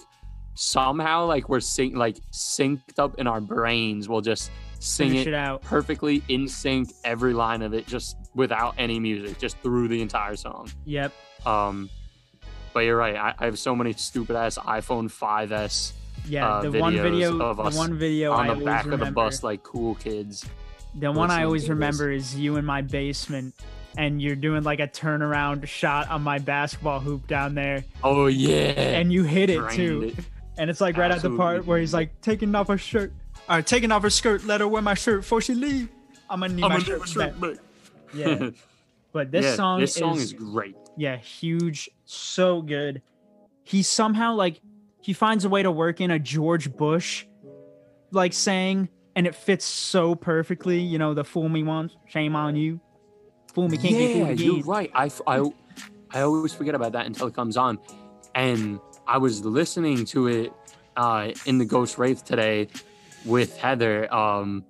somehow 0.55 1.27
like 1.27 1.49
we're 1.49 1.61
sing 1.61 1.95
like 1.95 2.17
synced 2.33 2.99
up 2.99 3.19
in 3.19 3.27
our 3.27 3.41
brains. 3.41 4.09
We'll 4.09 4.21
just 4.21 4.51
sing 4.81 5.11
Finish 5.11 5.27
it 5.27 5.31
it 5.31 5.35
out. 5.35 5.63
perfectly 5.63 6.23
in 6.29 6.47
sync, 6.49 6.93
every 7.05 7.33
line 7.35 7.63
of 7.63 7.75
it, 7.75 7.87
just 7.87 8.17
without 8.35 8.75
any 8.79 8.99
music, 9.01 9.39
just 9.39 9.59
through 9.59 9.89
the 9.89 10.01
entire 10.03 10.37
song. 10.37 10.71
Yep. 10.85 11.13
Um, 11.47 11.89
but 12.73 12.81
you're 12.81 12.97
right. 12.97 13.17
I, 13.17 13.35
I 13.39 13.45
have 13.47 13.59
so 13.59 13.75
many 13.75 13.93
stupid 13.95 14.37
ass 14.37 14.59
iPhone 14.59 15.05
5s 15.11 15.93
Yeah. 16.27 16.49
uh, 16.49 16.63
the 16.71 16.79
one 16.81 16.95
videos 16.95 17.03
video, 17.03 17.41
of 17.41 17.57
the 17.59 17.63
us 17.65 17.77
one 17.77 17.99
video 17.99 18.33
on 18.33 18.51
I 18.51 18.55
the 18.55 18.65
back 18.65 18.87
of 18.87 19.01
the 19.01 19.11
bus 19.11 19.43
like 19.43 19.63
cool 19.63 19.95
kids. 19.97 20.45
The 20.97 21.11
one 21.11 21.31
I 21.31 21.45
always 21.45 21.69
remember 21.69 22.11
is 22.11 22.37
you 22.37 22.57
in 22.57 22.65
my 22.65 22.83
basement, 22.83 23.55
and 23.97 24.21
you're 24.21 24.37
doing 24.37 24.63
like 24.65 24.81
a 24.81 24.87
turnaround 24.89 25.67
shot 25.67 26.09
on 26.11 26.23
my 26.23 26.39
basketball 26.39 27.01
hoop 27.01 27.27
down 27.27 27.55
there, 27.55 27.85
Oh 28.03 28.27
yeah, 28.27 28.55
and 28.99 29.13
you 29.13 29.23
hit 29.25 29.51
it 29.51 29.59
Drained 29.59 29.77
too. 29.77 30.03
it. 30.17 30.25
And 30.57 30.71
it's 30.71 30.81
like 30.81 30.97
right 30.97 31.11
at 31.11 31.23
the 31.23 31.37
part 31.37 31.67
where 31.67 31.79
he's 31.79 31.93
like 31.95 32.21
taking 32.21 32.55
off 32.55 32.69
her 32.69 32.79
shirt. 32.79 33.13
All 33.49 33.57
right, 33.57 33.67
taking 33.67 33.91
off 33.93 34.03
her 34.03 34.11
skirt. 34.11 34.45
Let 34.45 34.61
her 34.61 34.69
wear 34.69 34.83
my 34.83 34.95
shirt 34.95 35.23
before 35.23 35.41
she 35.41 35.55
leave. 35.55 35.89
I'm 36.31 36.41
gonna 36.41 36.55
need 36.55 36.63
I'm 36.65 36.71
my 36.71 36.75
gonna 36.81 36.85
shirt, 36.85 37.09
shirt 37.09 37.41
back. 37.41 37.57
Yeah, 38.15 38.51
but 39.13 39.31
this 39.31 39.45
Yeah, 39.45 39.55
song 39.57 39.81
this 39.81 39.95
song 39.95 40.17
is, 40.17 40.23
is 40.25 40.33
great. 40.33 40.77
yeah 40.97 41.17
huge, 41.17 41.91
so 42.05 42.63
good. 42.63 43.03
He 43.65 43.83
somehow 43.83 44.35
like 44.35 44.61
he 45.01 45.13
finds 45.13 45.45
a 45.45 45.49
way 45.49 45.63
to 45.63 45.71
work 45.71 46.01
in 46.01 46.11
a 46.11 46.19
George 46.19 46.75
Bush 46.75 47.27
like 48.13 48.33
saying, 48.33 48.89
and 49.17 49.27
it 49.27 49.35
fits 49.35 49.65
so 49.65 50.15
perfectly. 50.15 50.79
You 50.81 50.99
know, 50.99 51.13
the 51.15 51.25
fool 51.25 51.49
me 51.49 51.63
once, 51.65 51.97
shame 52.07 52.37
on 52.37 52.57
you. 52.57 52.81
Fool 53.53 53.69
me 53.69 53.77
can't 53.77 53.91
get 53.91 54.17
yeah, 54.17 54.27
fooled 54.27 54.41
you're 54.41 54.55
again. 54.55 54.67
right. 54.67 54.91
I 54.95 56.21
always 56.21 56.55
forget 56.55 56.75
about 56.75 56.93
that 56.93 57.07
until 57.07 57.27
it 57.27 57.35
comes 57.35 57.57
on. 57.57 57.79
And 58.35 58.81
I 59.07 59.19
was 59.19 59.45
listening 59.45 60.05
to 60.07 60.29
it 60.29 60.53
uh, 60.97 61.33
in 61.47 61.59
the 61.59 61.65
Ghost 61.65 61.99
Wraith 61.99 62.25
today 62.25 62.69
with 63.25 63.57
Heather. 63.59 64.13
Um, 64.13 64.65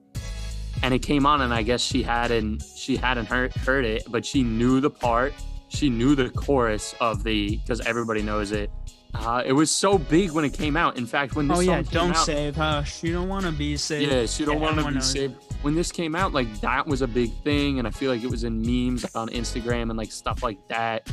and 0.82 0.92
it 0.92 1.00
came 1.00 1.24
on, 1.24 1.40
and 1.40 1.54
I 1.54 1.62
guess 1.62 1.80
she 1.80 2.02
hadn't 2.02 2.62
she 2.76 2.96
hadn't 2.96 3.26
heard 3.26 3.54
heard 3.54 3.84
it, 3.84 4.04
but 4.10 4.24
she 4.26 4.42
knew 4.42 4.80
the 4.80 4.90
part. 4.90 5.32
She 5.68 5.88
knew 5.88 6.14
the 6.14 6.30
chorus 6.30 6.94
of 7.00 7.24
the 7.24 7.56
because 7.56 7.80
everybody 7.82 8.22
knows 8.22 8.52
it. 8.52 8.70
Uh, 9.14 9.42
it 9.46 9.52
was 9.52 9.70
so 9.70 9.96
big 9.96 10.32
when 10.32 10.44
it 10.44 10.52
came 10.52 10.76
out. 10.76 10.96
In 10.98 11.06
fact, 11.06 11.36
when 11.36 11.46
this 11.46 11.58
Oh 11.58 11.60
yeah, 11.60 11.82
don't 11.82 12.10
out, 12.10 12.16
save 12.26 12.56
her. 12.56 12.84
She 12.84 13.12
don't 13.12 13.28
want 13.28 13.44
to 13.44 13.52
be 13.52 13.76
saved. 13.76 14.10
yeah, 14.10 14.26
she 14.26 14.44
don't 14.44 14.56
Yeah, 14.56 14.62
want 14.62 14.78
to 14.78 14.84
be 14.88 14.94
knows 14.94 15.10
saved. 15.10 15.34
When 15.62 15.74
this 15.76 15.92
came 15.92 16.14
out, 16.16 16.32
like 16.32 16.52
that 16.60 16.86
was 16.86 17.00
a 17.00 17.06
big 17.06 17.32
thing, 17.44 17.78
and 17.78 17.86
I 17.88 17.90
feel 17.92 18.10
like 18.12 18.22
it 18.24 18.30
was 18.30 18.42
in 18.44 18.60
memes 18.60 19.04
on 19.14 19.28
Instagram 19.28 19.82
and 19.90 19.96
like 19.96 20.10
stuff 20.12 20.42
like 20.42 20.58
that. 20.68 21.08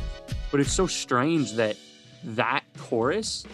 But 0.49 0.59
it's 0.59 0.73
so 0.73 0.87
strange 0.87 1.53
that 1.53 1.77
that 2.23 2.63
chorus 2.77 3.45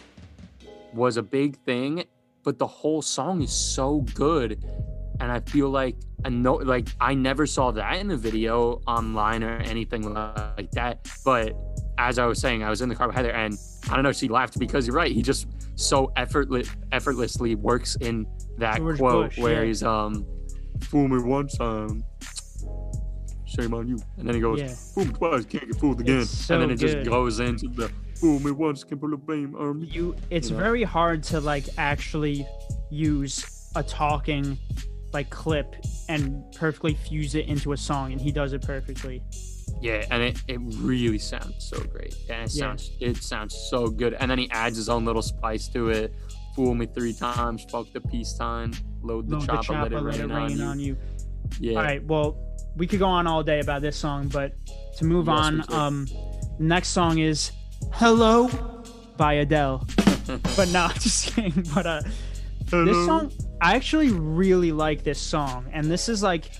was 0.94 1.18
a 1.18 1.24
big 1.24 1.58
thing, 1.66 2.06
but 2.44 2.58
the 2.58 2.68
whole 2.68 3.02
song 3.02 3.42
is 3.42 3.52
so 3.52 4.02
good, 4.14 4.64
and 5.20 5.32
I 5.32 5.40
feel 5.42 5.70
like 5.70 5.96
I 6.26 6.30
know, 6.30 6.56
like 6.56 6.88
I 7.00 7.14
never 7.14 7.46
saw 7.46 7.72
that 7.72 7.98
in 7.98 8.12
a 8.12 8.18
video 8.18 8.82
online 8.88 9.44
or 9.44 9.58
anything 9.58 10.14
like 10.14 10.72
that. 10.72 11.08
But 11.24 11.56
as 11.98 12.20
I 12.20 12.26
was 12.26 12.40
saying, 12.40 12.64
I 12.64 12.70
was 12.70 12.82
in 12.82 12.90
the 12.90 12.96
car 12.96 13.08
with 13.08 13.16
Heather, 13.16 13.32
and 13.32 13.58
I 13.90 13.96
don't 13.96 14.04
know, 14.04 14.10
if 14.10 14.18
she 14.18 14.28
laughed 14.28 14.60
because 14.60 14.88
you're 14.88 14.96
right. 14.96 15.12
He 15.12 15.22
just 15.22 15.48
so 15.76 16.12
effortless, 16.16 16.70
effortlessly 16.92 17.56
works 17.56 17.96
in 17.98 18.26
that 18.58 18.78
George 18.78 18.98
quote 18.98 19.30
Bush, 19.30 19.38
where 19.38 19.62
yeah. 19.62 19.68
he's 19.68 19.84
um, 19.84 20.26
"Fool 20.82 21.08
me 21.08 21.22
once, 21.22 21.60
um, 21.60 22.04
shame 23.46 23.74
on 23.74 23.88
you," 23.88 24.00
and 24.18 24.28
then 24.28 24.36
he 24.36 24.42
goes, 24.42 24.60
Yeah. 24.60 24.68
"Fool 24.68 25.06
me 25.06 25.14
twice, 25.14 25.46
can't 25.46 25.68
get 25.68 25.80
fooled 25.80 26.00
again," 26.00 26.26
so 26.26 26.56
and 26.56 26.64
then 26.64 26.72
it 26.72 26.80
good. 26.80 27.04
just 27.04 27.10
goes 27.10 27.40
into 27.40 27.68
the 27.68 27.92
"Fool 28.20 28.40
me 28.40 28.52
once, 28.52 28.84
can 28.84 29.00
pull 29.00 29.10
the 29.10 29.18
blame 29.18 29.56
on 29.56 29.82
me." 29.82 29.88
you 29.88 30.16
it's 30.30 30.50
You 30.50 30.56
know? 30.56 30.64
very 30.64 30.84
hard 30.84 31.24
to 31.24 31.40
like 31.40 31.66
actually 31.78 32.46
use 32.90 33.70
a 33.76 33.84
talking 33.84 34.58
like 35.14 35.30
clip 35.30 35.76
and 36.10 36.44
perfectly 36.56 36.94
fuse 36.94 37.36
it 37.36 37.46
into 37.48 37.72
a 37.74 37.78
song 37.78 38.12
and 38.12 38.20
he 38.22 38.32
does 38.32 38.54
it 38.54 38.62
perfectly 38.62 39.22
Yeah, 39.82 40.06
and 40.10 40.24
it, 40.24 40.42
it 40.48 40.60
really 40.80 41.20
sounds 41.20 41.54
so 41.70 41.80
great. 41.84 42.16
And 42.30 42.44
it 42.50 42.56
Yeah. 42.56 42.62
sounds 42.76 42.92
it 43.00 43.18
sounds 43.18 43.56
so 43.70 43.88
good. 43.88 44.14
And 44.20 44.30
then 44.32 44.40
he 44.40 44.50
adds 44.52 44.76
his 44.76 44.90
own 44.90 45.06
little 45.06 45.22
spice 45.22 45.68
to 45.70 45.90
it. 45.90 46.14
Fool 46.56 46.74
me 46.74 46.88
three 46.88 47.14
times, 47.14 47.66
fuck 47.70 47.86
the 47.94 48.02
peace 48.02 48.32
peacetime, 48.34 48.74
load 49.04 49.30
the 49.30 49.38
Load 49.38 49.46
chopper, 49.46 49.74
let 49.74 49.92
it 49.92 49.96
let 49.96 50.04
rain, 50.04 50.32
it 50.32 50.34
rain 50.34 50.62
on 50.62 50.80
you 50.80 50.98
Yeah. 51.60 51.78
all 51.78 51.84
right 51.84 52.04
well 52.04 52.38
we 52.76 52.86
could 52.88 53.00
go 53.00 53.06
on 53.08 53.28
all 53.28 53.44
day 53.44 53.60
about 53.60 53.82
this 53.82 53.96
song 53.98 54.28
but 54.30 54.54
to 54.98 55.06
move 55.06 55.28
Yes, 55.28 55.38
on 55.46 55.62
could. 55.62 55.76
um 55.76 56.08
next 56.60 56.90
song 56.90 57.20
is 57.20 57.52
hello? 57.92 58.50
By 59.18 59.34
adele. 59.34 59.86
But 60.56 60.70
no 60.70 60.90
just 61.00 61.34
kidding 61.34 61.64
but 61.74 61.86
uh 61.86 62.02
this 62.70 63.06
song 63.06 63.32
i 63.62 63.76
actually 63.76 64.12
really 64.12 64.74
like 64.74 65.04
this 65.04 65.20
song 65.20 65.66
and 65.72 65.86
this 65.86 66.10
is 66.10 66.22
like 66.22 66.52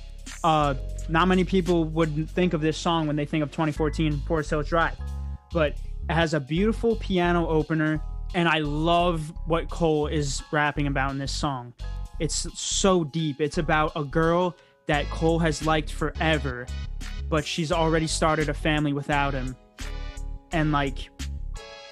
uh 0.46 0.74
not 1.10 1.28
many 1.28 1.44
people 1.44 1.84
would 1.84 2.30
think 2.30 2.54
of 2.54 2.62
this 2.62 2.78
song 2.78 3.08
when 3.08 3.18
they 3.18 3.26
think 3.26 3.44
of 3.44 3.52
2014 3.52 4.22
forest 4.22 4.50
hills 4.50 4.70
drive 4.70 4.98
but 5.52 5.74
it 6.10 6.14
has 6.14 6.34
a 6.34 6.40
beautiful 6.40 6.96
piano 6.96 7.46
opener 7.50 8.02
and 8.36 8.48
i 8.48 8.60
love 8.60 9.34
what 9.48 9.70
cole 9.70 10.08
is 10.08 10.42
rapping 10.52 10.88
about 10.88 11.12
in 11.12 11.18
this 11.18 11.32
song. 11.32 11.74
It's 12.20 12.48
so 12.60 13.04
deep. 13.04 13.40
It's 13.42 13.60
about 13.60 13.92
a 13.96 14.04
girl 14.04 14.56
that 14.88 15.08
cole 15.12 15.40
has 15.40 15.66
liked 15.66 15.92
forever 15.92 16.66
but 17.30 17.46
she's 17.46 17.72
already 17.72 18.08
started 18.08 18.50
a 18.50 18.54
family 18.54 18.94
without 18.94 19.34
him 19.34 19.56
and 20.52 20.72
like 20.72 21.10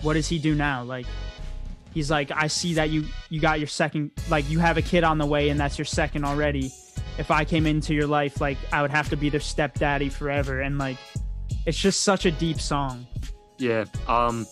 what 0.01 0.13
does 0.13 0.27
he 0.27 0.39
do 0.39 0.55
now 0.55 0.83
like 0.83 1.05
he's 1.93 2.11
like 2.11 2.31
i 2.31 2.47
see 2.47 2.73
that 2.73 2.89
you 2.89 3.05
you 3.29 3.39
got 3.39 3.59
your 3.59 3.67
second 3.67 4.11
like 4.29 4.49
you 4.49 4.59
have 4.59 4.77
a 4.77 4.81
kid 4.81 5.03
on 5.03 5.17
the 5.17 5.25
way 5.25 5.49
and 5.49 5.59
that's 5.59 5.77
your 5.77 5.85
second 5.85 6.23
already 6.25 6.71
if 7.17 7.31
i 7.31 7.45
came 7.45 7.65
into 7.65 7.93
your 7.93 8.07
life 8.07 8.41
like 8.41 8.57
i 8.71 8.81
would 8.81 8.91
have 8.91 9.09
to 9.09 9.17
be 9.17 9.29
their 9.29 9.39
stepdaddy 9.39 10.09
forever 10.09 10.61
and 10.61 10.77
like 10.77 10.97
it's 11.65 11.77
just 11.77 12.01
such 12.01 12.25
a 12.25 12.31
deep 12.31 12.59
song 12.59 13.05
Yeah. 13.57 13.85
Um 14.07 14.45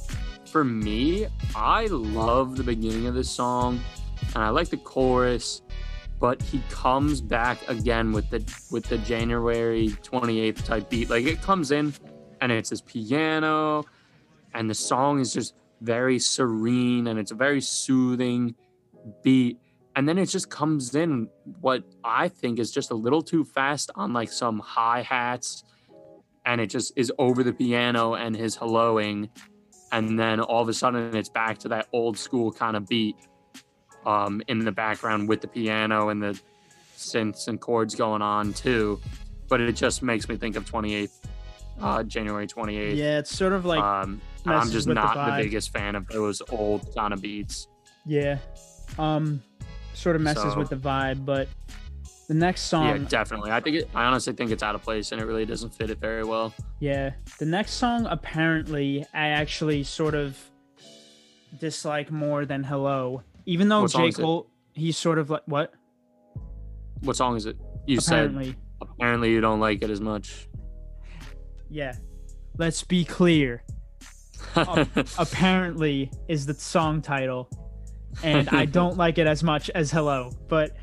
for 0.54 0.64
me, 0.64 1.26
I 1.56 1.88
love 1.88 2.58
the 2.58 2.64
beginning 2.64 3.08
of 3.08 3.16
this 3.16 3.28
song 3.28 3.82
and 4.36 4.44
I 4.44 4.50
like 4.50 4.70
the 4.70 4.78
chorus, 4.78 5.64
but 6.20 6.44
he 6.44 6.62
comes 6.70 7.22
back 7.22 7.58
again 7.68 8.12
with 8.12 8.30
the 8.30 8.44
with 8.70 8.86
the 8.86 9.00
January 9.00 9.90
28th 10.04 10.64
type 10.64 10.90
beat. 10.92 11.10
Like 11.10 11.26
it 11.26 11.42
comes 11.42 11.72
in 11.72 11.92
and 12.44 12.52
it's 12.52 12.70
his 12.70 12.82
piano 12.82 13.86
and 14.54 14.70
the 14.70 14.76
song 14.76 15.20
is 15.22 15.34
just 15.34 15.56
very 15.80 16.20
serene 16.20 17.08
and 17.08 17.18
it's 17.18 17.32
a 17.32 17.36
very 17.36 17.62
soothing 17.62 18.54
beat. 19.24 19.58
And 19.96 20.10
then 20.10 20.18
it 20.18 20.26
just 20.26 20.50
comes 20.50 20.94
in 20.94 21.30
what 21.62 21.84
I 22.04 22.28
think 22.28 22.60
is 22.60 22.70
just 22.70 22.92
a 22.92 22.96
little 22.96 23.22
too 23.22 23.46
fast 23.46 23.92
on 23.96 24.12
like 24.12 24.30
some 24.30 24.60
hi-hats 24.60 25.64
and 26.46 26.60
it 26.60 26.68
just 26.68 26.92
is 26.98 27.14
over 27.18 27.44
the 27.44 27.54
piano 27.54 28.16
and 28.16 28.36
his 28.36 28.58
helloing 28.58 29.30
and 29.94 30.20
then 30.20 30.42
all 30.42 30.62
of 30.62 30.68
a 30.68 30.74
sudden 30.74 31.16
it's 31.16 31.30
back 31.30 31.58
to 31.60 31.70
that 31.70 31.88
old 31.94 32.18
school 32.18 32.52
kind 32.52 32.76
of 32.76 32.86
beat 32.88 33.16
um, 34.06 34.42
in 34.50 34.60
the 34.60 34.72
background 34.72 35.30
with 35.30 35.40
the 35.40 35.48
piano 35.48 36.10
and 36.10 36.22
the 36.22 36.38
synths 36.98 37.48
and 37.48 37.62
chords 37.62 37.96
going 37.96 38.22
on 38.22 38.52
too 38.52 39.00
but 39.48 39.62
it 39.62 39.74
just 39.74 40.04
makes 40.04 40.28
me 40.28 40.36
think 40.36 40.58
of 40.58 40.66
28th 40.70 41.24
uh, 41.82 42.04
january 42.04 42.48
28th 42.48 42.96
yeah 42.96 43.20
it's 43.20 43.36
sort 43.36 43.54
of 43.54 43.66
like 43.66 43.82
um, 43.82 44.22
i'm 44.46 44.70
just 44.70 44.88
with 44.88 44.96
the 44.96 45.02
not 45.04 45.38
the, 45.38 45.44
biggest 45.44 45.72
fan 45.72 45.96
of 45.96 46.08
those 46.08 46.42
old 46.52 46.88
of 46.98 47.22
beats 47.22 47.68
yeah 48.06 48.38
um 48.98 49.42
sort 49.94 50.16
of 50.16 50.22
messes 50.22 50.54
So- 50.54 50.58
with 50.60 50.70
the 50.70 50.76
vibe 50.76 51.26
but 51.26 51.48
The 52.28 52.34
next 52.34 52.62
song, 52.64 52.88
yeah, 52.88 52.98
definitely. 53.10 53.52
I 53.52 53.60
think 53.60 53.76
it, 53.78 53.90
I 53.94 54.06
honestly 54.06 54.32
think 54.34 54.50
it's 54.50 54.64
out 54.64 54.76
of 54.76 54.82
place 54.82 55.12
and 55.12 55.22
it 55.22 55.26
really 55.26 55.46
doesn't 55.46 55.72
fit 55.72 55.90
it 55.90 56.00
very 56.00 56.24
well. 56.24 56.54
Yeah. 56.80 57.12
The 57.38 57.46
next 57.46 57.74
song, 57.74 58.06
apparently, 58.06 59.06
I 59.14 59.28
actually 59.28 59.84
sort 59.84 60.16
of 60.16 60.38
dislike 61.60 62.12
more 62.12 62.46
than 62.46 62.64
Hello. 62.64 63.24
Even 63.46 63.68
though 63.68 63.88
J. 63.88 64.12
Cole, 64.12 64.48
he's 64.74 64.98
sort 64.98 65.20
of 65.20 65.30
like, 65.30 65.44
what? 65.46 65.74
What 67.02 67.18
song 67.18 67.36
is 67.36 67.46
it? 67.46 67.58
You 67.86 68.00
apparently. 68.00 68.46
said 68.46 68.56
apparently 68.82 69.32
you 69.32 69.42
don't 69.42 69.60
like 69.60 69.84
it 69.84 69.90
as 69.90 70.00
much. 70.00 70.48
Yeah. 71.74 71.96
Let's 72.58 72.84
be 72.84 73.04
clear. 73.04 73.64
Apparently 75.18 76.12
is 76.28 76.46
the 76.46 76.54
song 76.54 77.02
title. 77.02 77.50
And 78.24 78.48
I 78.50 78.66
don't 78.80 78.96
like 78.96 79.18
it 79.18 79.26
as 79.26 79.44
much 79.44 79.72
as 79.72 79.90
Hello. 79.90 80.32
But 80.48 80.78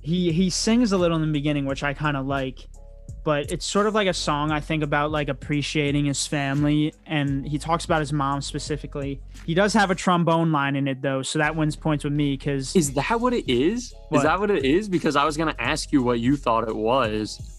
he 0.00 0.32
he 0.32 0.48
sings 0.48 0.92
a 0.92 0.98
little 0.98 1.16
in 1.16 1.22
the 1.22 1.32
beginning, 1.32 1.66
which 1.66 1.82
I 1.82 1.92
kind 1.92 2.16
of 2.16 2.26
like. 2.26 2.66
But 3.24 3.52
it's 3.52 3.64
sort 3.66 3.86
of 3.86 3.94
like 3.94 4.08
a 4.08 4.14
song 4.14 4.50
I 4.50 4.58
think 4.58 4.82
about 4.82 5.12
like 5.12 5.28
appreciating 5.28 6.06
his 6.06 6.26
family 6.26 6.92
and 7.06 7.46
he 7.46 7.56
talks 7.56 7.84
about 7.84 8.00
his 8.00 8.12
mom 8.12 8.40
specifically. 8.40 9.20
He 9.46 9.54
does 9.54 9.72
have 9.74 9.92
a 9.92 9.94
trombone 9.94 10.50
line 10.50 10.74
in 10.74 10.88
it 10.88 11.02
though, 11.02 11.22
so 11.22 11.38
that 11.38 11.54
wins 11.54 11.76
points 11.76 12.02
with 12.02 12.14
me 12.14 12.36
cuz 12.36 12.74
Is 12.74 12.94
that 12.94 13.20
what 13.20 13.32
it 13.32 13.48
is? 13.48 13.94
What? 14.08 14.18
Is 14.18 14.24
that 14.24 14.40
what 14.40 14.50
it 14.50 14.64
is? 14.64 14.88
Because 14.88 15.14
I 15.14 15.24
was 15.24 15.36
gonna 15.36 15.54
ask 15.60 15.92
you 15.92 16.02
what 16.02 16.18
you 16.18 16.36
thought 16.36 16.66
it 16.66 16.74
was. 16.74 17.51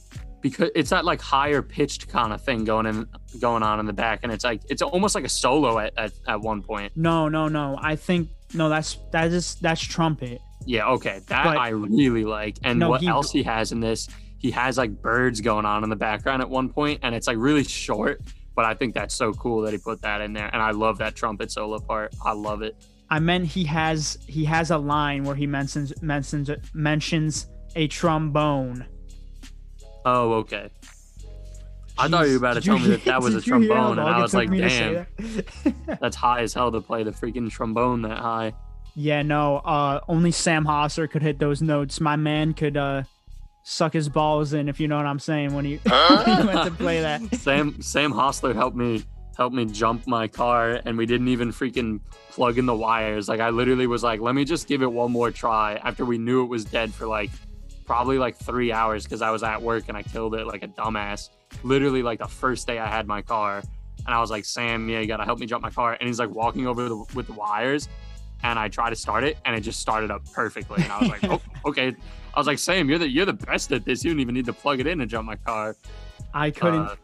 Because 0.44 0.70
it's 0.76 0.92
that 0.92 1.06
like 1.06 1.20
higher 1.22 1.64
pitched 1.64 2.08
kind 2.10 2.32
of 2.34 2.44
thing 2.44 2.66
going 2.66 2.86
in 2.86 3.08
going 3.40 3.64
on 3.64 3.80
in 3.80 3.88
the 3.88 3.94
back, 3.94 4.20
and 4.22 4.32
it's 4.32 4.44
like 4.44 4.62
it's 4.70 4.84
almost 4.84 5.16
like 5.16 5.24
a 5.24 5.30
solo 5.30 5.80
at, 5.80 5.94
at, 5.98 6.12
at 6.28 6.40
one 6.42 6.62
point. 6.62 6.92
No, 6.96 7.28
no, 7.30 7.48
no. 7.48 7.80
I 7.82 7.96
think 7.96 8.30
no, 8.54 8.70
that's 8.70 8.98
that 9.12 9.32
is 9.32 9.56
that's 9.56 9.82
trumpet. 9.82 10.40
Yeah, 10.66 10.88
okay. 10.90 11.22
That 11.28 11.46
But- 11.46 11.58
I 11.58 11.70
really 11.70 12.26
like. 12.26 12.58
And 12.64 12.78
No, 12.80 12.90
what 12.90 13.02
he- 13.02 13.08
else 13.08 13.32
he 13.32 13.42
has 13.44 13.72
in 13.72 13.80
this, 13.80 14.08
he 14.38 14.52
has 14.52 14.78
like 14.78 15.02
birds 15.02 15.42
going 15.42 15.66
on 15.66 15.84
in 15.84 15.90
the 15.90 15.96
background 15.96 16.42
at 16.42 16.50
one 16.50 16.70
point, 16.70 17.00
and 17.04 17.16
it's 17.16 17.26
like 17.28 17.38
really 17.40 17.64
short. 17.64 18.22
But 18.56 18.66
I 18.66 18.74
think 18.76 18.94
that's 18.94 19.16
so 19.16 19.34
cool 19.34 19.62
that 19.64 19.72
he 19.74 19.80
put 19.80 20.02
that 20.04 20.22
in 20.22 20.34
there. 20.34 20.50
And 20.54 20.62
I 20.62 20.72
love 20.72 21.00
that 21.00 21.16
trumpet 21.16 21.52
solo 21.52 21.80
part. 21.80 22.14
I 22.24 22.34
love 22.34 22.62
it. 22.62 22.76
I 23.10 23.20
meant 23.20 23.46
he 23.46 23.64
has 23.64 24.18
he 24.28 24.46
has 24.46 24.72
a 24.72 24.78
line 24.78 25.24
where 25.24 25.36
he 25.36 25.48
mentions 25.48 25.94
mentions 26.02 26.50
mentions 26.74 27.48
a 27.76 27.88
trombone. 27.88 28.86
Oh, 30.06 30.34
okay. 30.34 30.70
I 31.98 32.08
thought 32.08 32.26
you 32.26 32.32
were 32.34 32.38
about 32.38 32.54
to 32.56 32.62
Did 32.62 32.66
tell 32.66 32.80
me 32.80 32.88
that 32.90 33.06
that 33.06 33.22
was 33.22 33.36
a 33.36 33.38
did 33.40 33.48
you 33.48 33.60
hear 33.60 33.74
how 33.76 33.94
trombone, 33.94 34.00
and 34.00 34.10
I 34.10 34.20
was 34.20 34.34
like, 34.34 34.50
me 34.50 34.62
to 34.62 34.70
say 34.70 34.94
damn, 34.94 35.06
that? 35.86 36.00
that's 36.02 36.16
high 36.16 36.42
as 36.42 36.54
hell 36.54 36.72
to 36.72 36.82
play 36.82 37.04
the 37.04 37.12
freaking 37.12 37.50
trombone 37.52 38.02
that 38.02 38.18
high. 38.18 38.54
yeah, 38.96 39.22
no. 39.22 39.58
Uh, 39.58 40.00
only 40.08 40.32
Sam 40.32 40.66
Hosser 40.66 41.10
could 41.10 41.22
hit 41.22 41.38
those 41.38 41.62
notes. 41.62 42.02
My 42.02 42.16
man 42.16 42.54
could 42.56 42.78
uh 42.78 43.04
suck 43.62 43.94
his 43.94 44.10
balls 44.10 44.54
in, 44.54 44.68
if 44.70 44.80
you 44.80 44.88
know 44.88 44.98
what 44.98 45.06
I'm 45.06 45.20
saying, 45.20 45.54
when 45.54 45.66
he, 45.66 45.76
when 45.84 46.42
he 46.42 46.48
went 46.48 46.64
to 46.66 46.72
play 46.72 47.02
that. 47.02 47.36
Sam 47.36 47.80
Sam 47.82 48.12
Hostler 48.12 48.54
helped 48.56 48.76
me 48.76 49.04
helped 49.38 49.56
me 49.56 49.66
jump 49.66 50.06
my 50.08 50.28
car 50.28 50.80
and 50.86 50.96
we 50.98 51.06
didn't 51.08 51.28
even 51.28 51.52
freaking 51.52 52.00
plug 52.32 52.58
in 52.58 52.66
the 52.66 52.76
wires. 52.76 53.28
Like 53.30 53.40
I 53.40 53.50
literally 53.50 53.88
was 53.88 54.04
like, 54.04 54.20
let 54.20 54.36
me 54.36 54.46
just 54.46 54.68
give 54.68 54.82
it 54.82 54.92
one 54.92 55.12
more 55.12 55.32
try 55.32 55.76
after 55.84 56.06
we 56.06 56.18
knew 56.18 56.44
it 56.44 56.48
was 56.48 56.66
dead 56.66 56.94
for 56.94 57.08
like 57.08 57.30
probably 57.86 58.18
like 58.18 58.36
three 58.36 58.72
hours 58.72 59.04
because 59.04 59.22
I 59.22 59.30
was 59.32 59.44
at 59.44 59.62
work 59.62 59.86
and 59.88 59.98
I 59.98 60.04
killed 60.04 60.36
it 60.36 60.48
like 60.48 60.64
a 60.64 60.68
dumbass. 60.68 61.30
Literally 61.64 62.02
like 62.04 62.20
the 62.20 62.28
first 62.28 62.68
day 62.68 62.80
I 62.80 62.88
had 62.88 63.08
my 63.08 63.22
car. 63.22 63.64
And 64.06 64.14
I 64.14 64.20
was 64.20 64.32
like, 64.32 64.46
Sam, 64.46 64.90
yeah, 64.90 65.00
you 65.00 65.08
gotta 65.08 65.26
help 65.26 65.40
me 65.40 65.46
jump 65.46 65.64
my 65.64 65.70
car. 65.70 65.98
And 66.00 66.08
he's 66.08 66.20
like 66.20 66.30
walking 66.30 66.68
over 66.68 66.90
the, 66.90 67.06
with 67.14 67.28
the 67.28 67.34
wires. 67.34 67.88
And 68.44 68.60
I 68.60 68.68
try 68.68 68.90
to 68.90 68.96
start 68.96 69.24
it 69.24 69.38
and 69.46 69.56
it 69.56 69.62
just 69.62 69.80
started 69.80 70.12
up 70.12 70.30
perfectly. 70.34 70.84
And 70.84 70.92
I 70.92 71.00
was 71.00 71.10
like, 71.10 71.24
oh, 71.30 71.42
okay. 71.66 71.96
I 72.34 72.40
was 72.40 72.48
like, 72.48 72.60
Sam, 72.60 72.90
you're 72.90 72.98
the 72.98 73.08
you're 73.08 73.26
the 73.26 73.34
best 73.34 73.72
at 73.72 73.86
this. 73.86 74.04
You 74.04 74.12
don't 74.12 74.20
even 74.20 74.34
need 74.34 74.46
to 74.46 74.54
plug 74.54 74.80
it 74.80 74.88
in 74.88 75.00
to 75.00 75.06
jump 75.06 75.26
my 75.26 75.36
car. 75.36 75.76
I 76.34 76.52
couldn't. 76.52 76.82
Uh, 76.82 76.96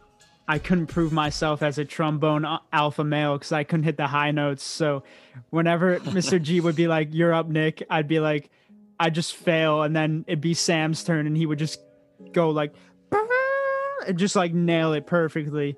I 0.48 0.58
couldn't 0.58 0.88
prove 0.88 1.12
myself 1.12 1.62
as 1.62 1.78
a 1.78 1.84
trombone 1.84 2.44
alpha 2.72 3.04
male 3.04 3.38
because 3.38 3.52
I 3.52 3.62
couldn't 3.62 3.84
hit 3.84 3.96
the 3.96 4.08
high 4.08 4.32
notes. 4.32 4.64
So 4.64 5.04
whenever 5.50 6.00
Mr. 6.00 6.42
G 6.42 6.60
would 6.60 6.74
be 6.74 6.88
like, 6.88 7.14
"You're 7.14 7.32
up, 7.32 7.48
Nick," 7.48 7.84
I'd 7.88 8.08
be 8.08 8.18
like, 8.18 8.50
"I 9.00 9.10
just 9.10 9.34
fail," 9.34 9.82
and 9.82 9.96
then 9.96 10.24
it'd 10.28 10.40
be 10.40 10.54
Sam's 10.54 11.02
turn, 11.02 11.26
and 11.26 11.36
he 11.36 11.46
would 11.46 11.58
just 11.58 11.80
go 12.32 12.50
like, 12.50 12.72
and 14.06 14.18
just 14.18 14.36
like 14.36 14.54
nail 14.54 14.92
it 14.92 15.06
perfectly. 15.06 15.76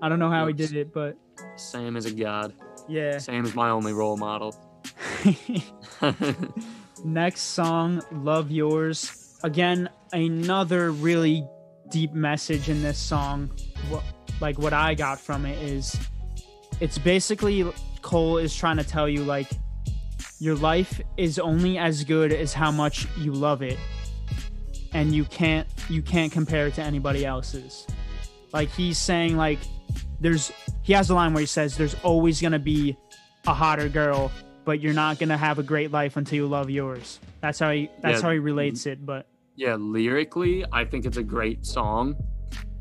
I 0.00 0.08
don't 0.08 0.18
know 0.18 0.30
how 0.30 0.46
he 0.46 0.52
did 0.52 0.74
it, 0.74 0.94
but 0.94 1.16
Sam 1.56 1.96
is 1.96 2.06
a 2.06 2.12
god. 2.12 2.54
yeah. 2.88 3.18
Sam 3.18 3.44
is 3.44 3.54
my 3.54 3.70
only 3.70 3.92
role 3.92 4.16
model. 4.16 4.56
Next 7.04 7.40
song, 7.42 8.02
Love 8.12 8.50
Yours. 8.50 9.38
Again, 9.44 9.88
another 10.12 10.92
really 10.92 11.46
deep 11.90 12.12
message 12.12 12.68
in 12.68 12.82
this 12.82 12.98
song. 12.98 13.50
What, 13.88 14.02
like 14.40 14.58
what 14.58 14.72
I 14.72 14.94
got 14.94 15.20
from 15.20 15.46
it 15.46 15.60
is 15.62 15.96
it's 16.80 16.98
basically 16.98 17.70
Cole 18.02 18.38
is 18.38 18.54
trying 18.54 18.76
to 18.76 18.84
tell 18.84 19.08
you 19.08 19.22
like 19.24 19.48
your 20.42 20.56
life 20.56 21.00
is 21.16 21.38
only 21.38 21.78
as 21.78 22.02
good 22.02 22.32
as 22.32 22.52
how 22.52 22.72
much 22.72 23.06
you 23.16 23.32
love 23.32 23.62
it. 23.62 23.78
And 24.92 25.14
you 25.14 25.24
can't 25.24 25.68
you 25.88 26.02
can't 26.02 26.32
compare 26.32 26.66
it 26.66 26.74
to 26.74 26.82
anybody 26.82 27.24
else's. 27.24 27.86
Like 28.52 28.68
he's 28.70 28.98
saying 28.98 29.36
like 29.36 29.60
there's 30.20 30.50
he 30.82 30.92
has 30.94 31.10
a 31.10 31.14
line 31.14 31.32
where 31.32 31.40
he 31.42 31.46
says 31.46 31.76
there's 31.76 31.94
always 32.02 32.40
going 32.40 32.52
to 32.52 32.58
be 32.58 32.96
a 33.46 33.54
hotter 33.54 33.88
girl 33.88 34.30
but 34.64 34.80
you're 34.80 34.94
not 34.94 35.18
gonna 35.18 35.36
have 35.36 35.58
a 35.58 35.62
great 35.62 35.90
life 35.90 36.16
until 36.16 36.36
you 36.36 36.46
love 36.46 36.70
yours. 36.70 37.18
That's 37.40 37.58
how 37.58 37.72
he. 37.72 37.90
That's 38.00 38.18
Yeah. 38.20 38.26
how 38.26 38.30
he 38.32 38.38
relates 38.38 38.86
it. 38.86 39.04
But 39.04 39.26
yeah, 39.56 39.76
lyrically, 39.76 40.64
I 40.72 40.84
think 40.84 41.04
it's 41.04 41.16
a 41.16 41.22
great 41.22 41.66
song. 41.66 42.14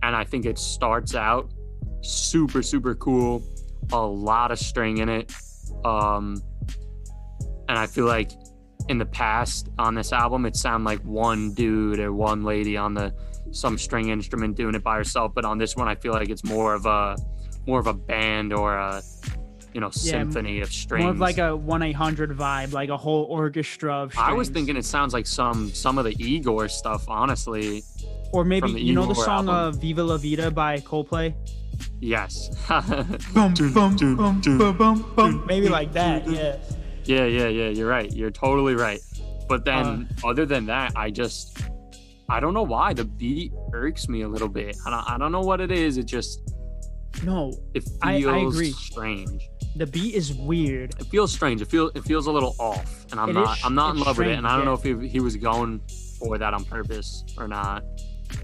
And 0.03 0.15
I 0.15 0.23
think 0.23 0.45
it 0.45 0.59
starts 0.59 1.15
out 1.15 1.49
super, 2.01 2.61
super 2.61 2.93
cool. 2.95 3.41
A 3.93 3.99
lot 3.99 4.51
of 4.51 4.59
string 4.59 4.97
in 4.99 5.09
it. 5.09 5.33
Um, 5.83 6.41
and 7.71 7.79
I 7.79 7.87
feel 7.87 8.05
like 8.05 8.31
in 8.89 8.97
the 8.97 9.05
past 9.05 9.69
on 9.79 9.95
this 9.95 10.11
album, 10.11 10.45
it 10.45 10.57
sounded 10.57 10.85
like 10.85 10.99
one 11.03 11.53
dude 11.53 12.01
or 12.01 12.11
one 12.11 12.43
lady 12.43 12.75
on 12.75 12.93
the 12.93 13.13
some 13.51 13.77
string 13.77 14.09
instrument 14.09 14.57
doing 14.57 14.75
it 14.75 14.83
by 14.83 14.97
herself. 14.97 15.31
But 15.33 15.45
on 15.45 15.57
this 15.57 15.77
one, 15.77 15.87
I 15.87 15.95
feel 15.95 16.11
like 16.11 16.27
it's 16.27 16.43
more 16.43 16.73
of 16.73 16.85
a 16.85 17.15
more 17.65 17.79
of 17.79 17.87
a 17.87 17.93
band 17.93 18.51
or 18.51 18.75
a 18.75 19.01
you 19.73 19.79
know 19.79 19.87
Yeah, 19.87 20.11
symphony 20.11 20.59
of 20.59 20.69
strings. 20.69 21.03
more 21.03 21.11
of 21.11 21.19
like 21.19 21.37
a 21.37 21.55
one 21.55 21.81
eight 21.81 21.95
hundred 21.95 22.31
vibe, 22.31 22.73
like 22.73 22.89
a 22.89 22.97
whole 22.97 23.23
orchestra 23.23 23.93
of. 24.03 24.13
I 24.17 24.33
was 24.33 24.49
thinking 24.49 24.75
it 24.75 24.83
sounds 24.83 25.13
like 25.13 25.25
some 25.25 25.73
some 25.73 25.97
of 25.97 26.03
the 26.03 26.13
Igor 26.21 26.67
stuff, 26.67 27.05
honestly. 27.07 27.83
or 28.33 28.43
maybe 28.43 28.67
from 28.67 28.73
the 28.73 28.81
you 28.81 28.93
know 28.93 29.05
the 29.05 29.13
Igor 29.13 29.23
song 29.23 29.47
uh, 29.47 29.71
"Viva 29.71 30.03
La 30.03 30.17
Vida" 30.17 30.51
by 30.51 30.79
Coldplay. 30.79 31.33
Yes. 32.01 32.49
Boom, 33.33 33.53
boom, 33.53 33.95
boom, 33.95 33.95
boom, 33.95 34.77
boom, 34.77 35.13
boom. 35.15 35.43
Maybe 35.47 35.69
like 35.69 35.93
that. 35.93 36.27
Yeah. 36.27 36.57
Yeah, 37.05 37.25
yeah, 37.25 37.47
yeah. 37.47 37.69
You're 37.69 37.89
right. 37.89 38.11
You're 38.11 38.31
totally 38.31 38.75
right. 38.75 38.99
But 39.47 39.65
then, 39.65 40.07
Uh, 40.23 40.29
other 40.29 40.45
than 40.45 40.65
that, 40.67 40.93
I 40.95 41.09
just 41.11 41.61
I 42.29 42.39
don't 42.39 42.53
know 42.53 42.63
why 42.63 42.93
the 42.93 43.03
beat 43.05 43.51
irks 43.73 44.07
me 44.07 44.21
a 44.21 44.27
little 44.27 44.47
bit. 44.47 44.77
I 44.85 44.89
don't, 44.89 45.11
I 45.11 45.17
don't 45.17 45.31
know 45.33 45.41
what 45.41 45.59
it 45.59 45.71
is. 45.71 45.97
It 45.97 46.05
just 46.05 46.41
No, 47.23 47.53
it 47.73 47.83
I- 48.01 48.15
I 48.15 48.21
feels 48.21 48.55
agree. 48.55 48.71
strange. 48.71 49.49
the 49.75 49.85
beat 49.87 50.15
is 50.15 50.33
weird. 50.33 50.93
It 50.99 51.05
feels 51.07 51.31
strange. 51.33 51.61
It 51.61 51.69
feels 51.69 51.91
it 51.95 52.03
feels 52.03 52.27
a 52.27 52.31
little 52.31 52.55
off, 52.59 53.05
and 53.11 53.19
I'm 53.19 53.29
It 53.29 53.33
not 53.33 53.57
is- 53.57 53.63
I'm 53.65 53.75
not 53.75 53.95
in 53.95 54.01
love 54.01 54.17
with 54.17 54.27
it. 54.27 54.37
And 54.37 54.47
I 54.47 54.55
don't 54.55 54.65
know 54.65 54.73
if 54.73 54.83
he, 54.83 55.07
he 55.07 55.19
was 55.19 55.35
going 55.37 55.81
for 56.19 56.37
that 56.37 56.53
on 56.53 56.63
purpose 56.65 57.23
or 57.37 57.47
not. 57.47 57.83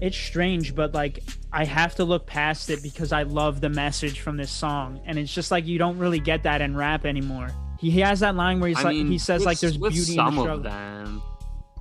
It's 0.02 0.16
strange, 0.18 0.74
but 0.74 0.92
like 0.92 1.22
I 1.52 1.64
have 1.64 1.94
to 1.96 2.04
look 2.04 2.26
past 2.26 2.68
it 2.68 2.82
because 2.82 3.10
I 3.12 3.22
love 3.22 3.60
the 3.62 3.70
message 3.70 4.20
from 4.20 4.36
this 4.36 4.50
song, 4.50 5.00
and 5.06 5.18
it's 5.18 5.32
just 5.32 5.50
like 5.50 5.66
you 5.66 5.78
don't 5.78 5.96
really 5.98 6.20
get 6.20 6.42
that 6.42 6.60
in 6.60 6.76
rap 6.76 7.06
anymore. 7.06 7.48
He, 7.78 7.90
he 7.90 8.00
has 8.00 8.20
that 8.20 8.34
line 8.34 8.60
where 8.60 8.68
he's 8.68 8.78
I 8.78 8.82
like 8.82 8.96
mean, 8.96 9.06
he 9.10 9.18
says 9.18 9.44
like 9.44 9.60
there's 9.60 9.76
beauty 9.76 9.98
in 9.98 10.04
some 10.04 10.36
the 10.36 10.42
of 10.50 10.62
them. 10.62 11.22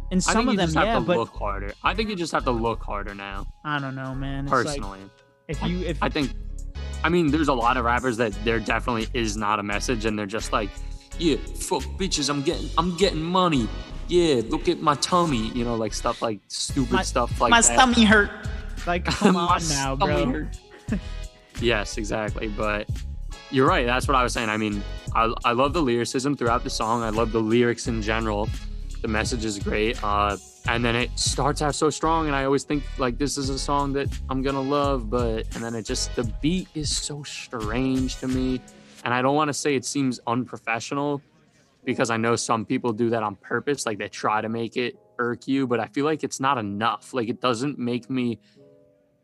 And 0.09 0.19
I 0.19 0.21
some 0.21 0.33
think 0.35 0.47
of 0.47 0.53
you 0.53 0.57
them, 0.57 0.67
just 0.67 0.77
have 0.77 0.85
yeah, 0.87 0.93
to 0.95 1.01
but 1.01 1.17
look 1.17 1.35
harder. 1.35 1.73
I 1.83 1.93
think 1.93 2.09
you 2.09 2.15
just 2.15 2.31
have 2.31 2.45
to 2.45 2.51
look 2.51 2.81
harder 2.81 3.13
now. 3.13 3.45
I 3.65 3.77
don't 3.79 3.95
know, 3.95 4.15
man. 4.15 4.45
It's 4.45 4.53
like, 4.53 4.65
Personally, 4.65 4.99
if 5.49 5.61
you 5.63 5.79
if 5.79 6.01
I 6.01 6.07
think, 6.07 6.31
I 7.03 7.09
mean, 7.09 7.27
there's 7.29 7.49
a 7.49 7.53
lot 7.53 7.75
of 7.77 7.83
rappers 7.83 8.15
that 8.17 8.31
there 8.45 8.59
definitely 8.59 9.07
is 9.13 9.35
not 9.35 9.59
a 9.59 9.63
message, 9.63 10.05
and 10.05 10.17
they're 10.17 10.25
just 10.25 10.53
like, 10.53 10.69
yeah, 11.19 11.35
fuck 11.55 11.81
bitches, 11.97 12.29
I'm 12.29 12.41
getting, 12.41 12.69
I'm 12.77 12.95
getting 12.95 13.21
money. 13.21 13.67
Yeah, 14.07 14.41
look 14.47 14.69
at 14.69 14.79
my 14.79 14.95
tummy, 14.95 15.49
you 15.49 15.65
know, 15.65 15.75
like 15.75 15.93
stuff 15.93 16.21
like 16.21 16.39
stupid 16.47 16.93
My- 16.93 17.01
stuff 17.01 17.41
like 17.41 17.49
my 17.51 17.59
that. 17.59 17.63
stomach 17.77 17.97
hurt. 17.97 18.29
Like 18.85 19.03
come 19.19 19.35
on 19.35 19.61
now, 19.67 19.95
bro. 19.97 20.25
hurt. 20.25 20.57
yes, 21.59 21.97
exactly. 21.97 22.47
But 22.47 22.87
you're 23.51 23.67
right. 23.67 23.85
That's 23.85 24.07
what 24.07 24.15
I 24.15 24.23
was 24.23 24.33
saying. 24.33 24.49
I 24.49 24.57
mean, 24.57 24.83
I, 25.15 25.33
I 25.45 25.51
love 25.53 25.73
the 25.73 25.81
lyricism 25.81 26.35
throughout 26.35 26.63
the 26.63 26.69
song. 26.69 27.03
I 27.03 27.09
love 27.09 27.31
the 27.31 27.39
lyrics 27.39 27.87
in 27.87 28.01
general. 28.01 28.49
The 29.01 29.07
message 29.07 29.45
is 29.45 29.59
great. 29.59 30.03
Uh, 30.03 30.37
and 30.67 30.83
then 30.83 30.95
it 30.95 31.17
starts 31.17 31.61
out 31.61 31.75
so 31.75 31.89
strong, 31.89 32.27
and 32.27 32.35
I 32.35 32.43
always 32.43 32.63
think 32.63 32.83
like 32.97 33.17
this 33.17 33.37
is 33.37 33.49
a 33.49 33.57
song 33.57 33.93
that 33.93 34.09
I'm 34.29 34.41
gonna 34.41 34.61
love, 34.61 35.09
but 35.09 35.45
and 35.55 35.63
then 35.63 35.75
it 35.75 35.83
just 35.83 36.13
the 36.15 36.25
beat 36.41 36.67
is 36.75 36.95
so 36.95 37.23
strange 37.23 38.17
to 38.17 38.27
me, 38.27 38.59
and 39.05 39.13
I 39.13 39.21
don't 39.21 39.35
want 39.35 39.47
to 39.47 39.53
say 39.53 39.75
it 39.75 39.85
seems 39.85 40.19
unprofessional 40.27 41.21
because 41.85 42.09
I 42.09 42.17
know 42.17 42.35
some 42.35 42.65
people 42.65 42.91
do 42.91 43.09
that 43.11 43.23
on 43.23 43.37
purpose, 43.37 43.85
like 43.85 43.97
they 43.97 44.09
try 44.09 44.41
to 44.41 44.49
make 44.49 44.75
it 44.75 44.97
irk 45.19 45.47
you, 45.47 45.67
but 45.67 45.79
I 45.79 45.87
feel 45.87 46.03
like 46.03 46.23
it's 46.23 46.41
not 46.41 46.57
enough. 46.57 47.13
Like 47.13 47.29
it 47.29 47.39
doesn't 47.39 47.79
make 47.79 48.09
me 48.09 48.39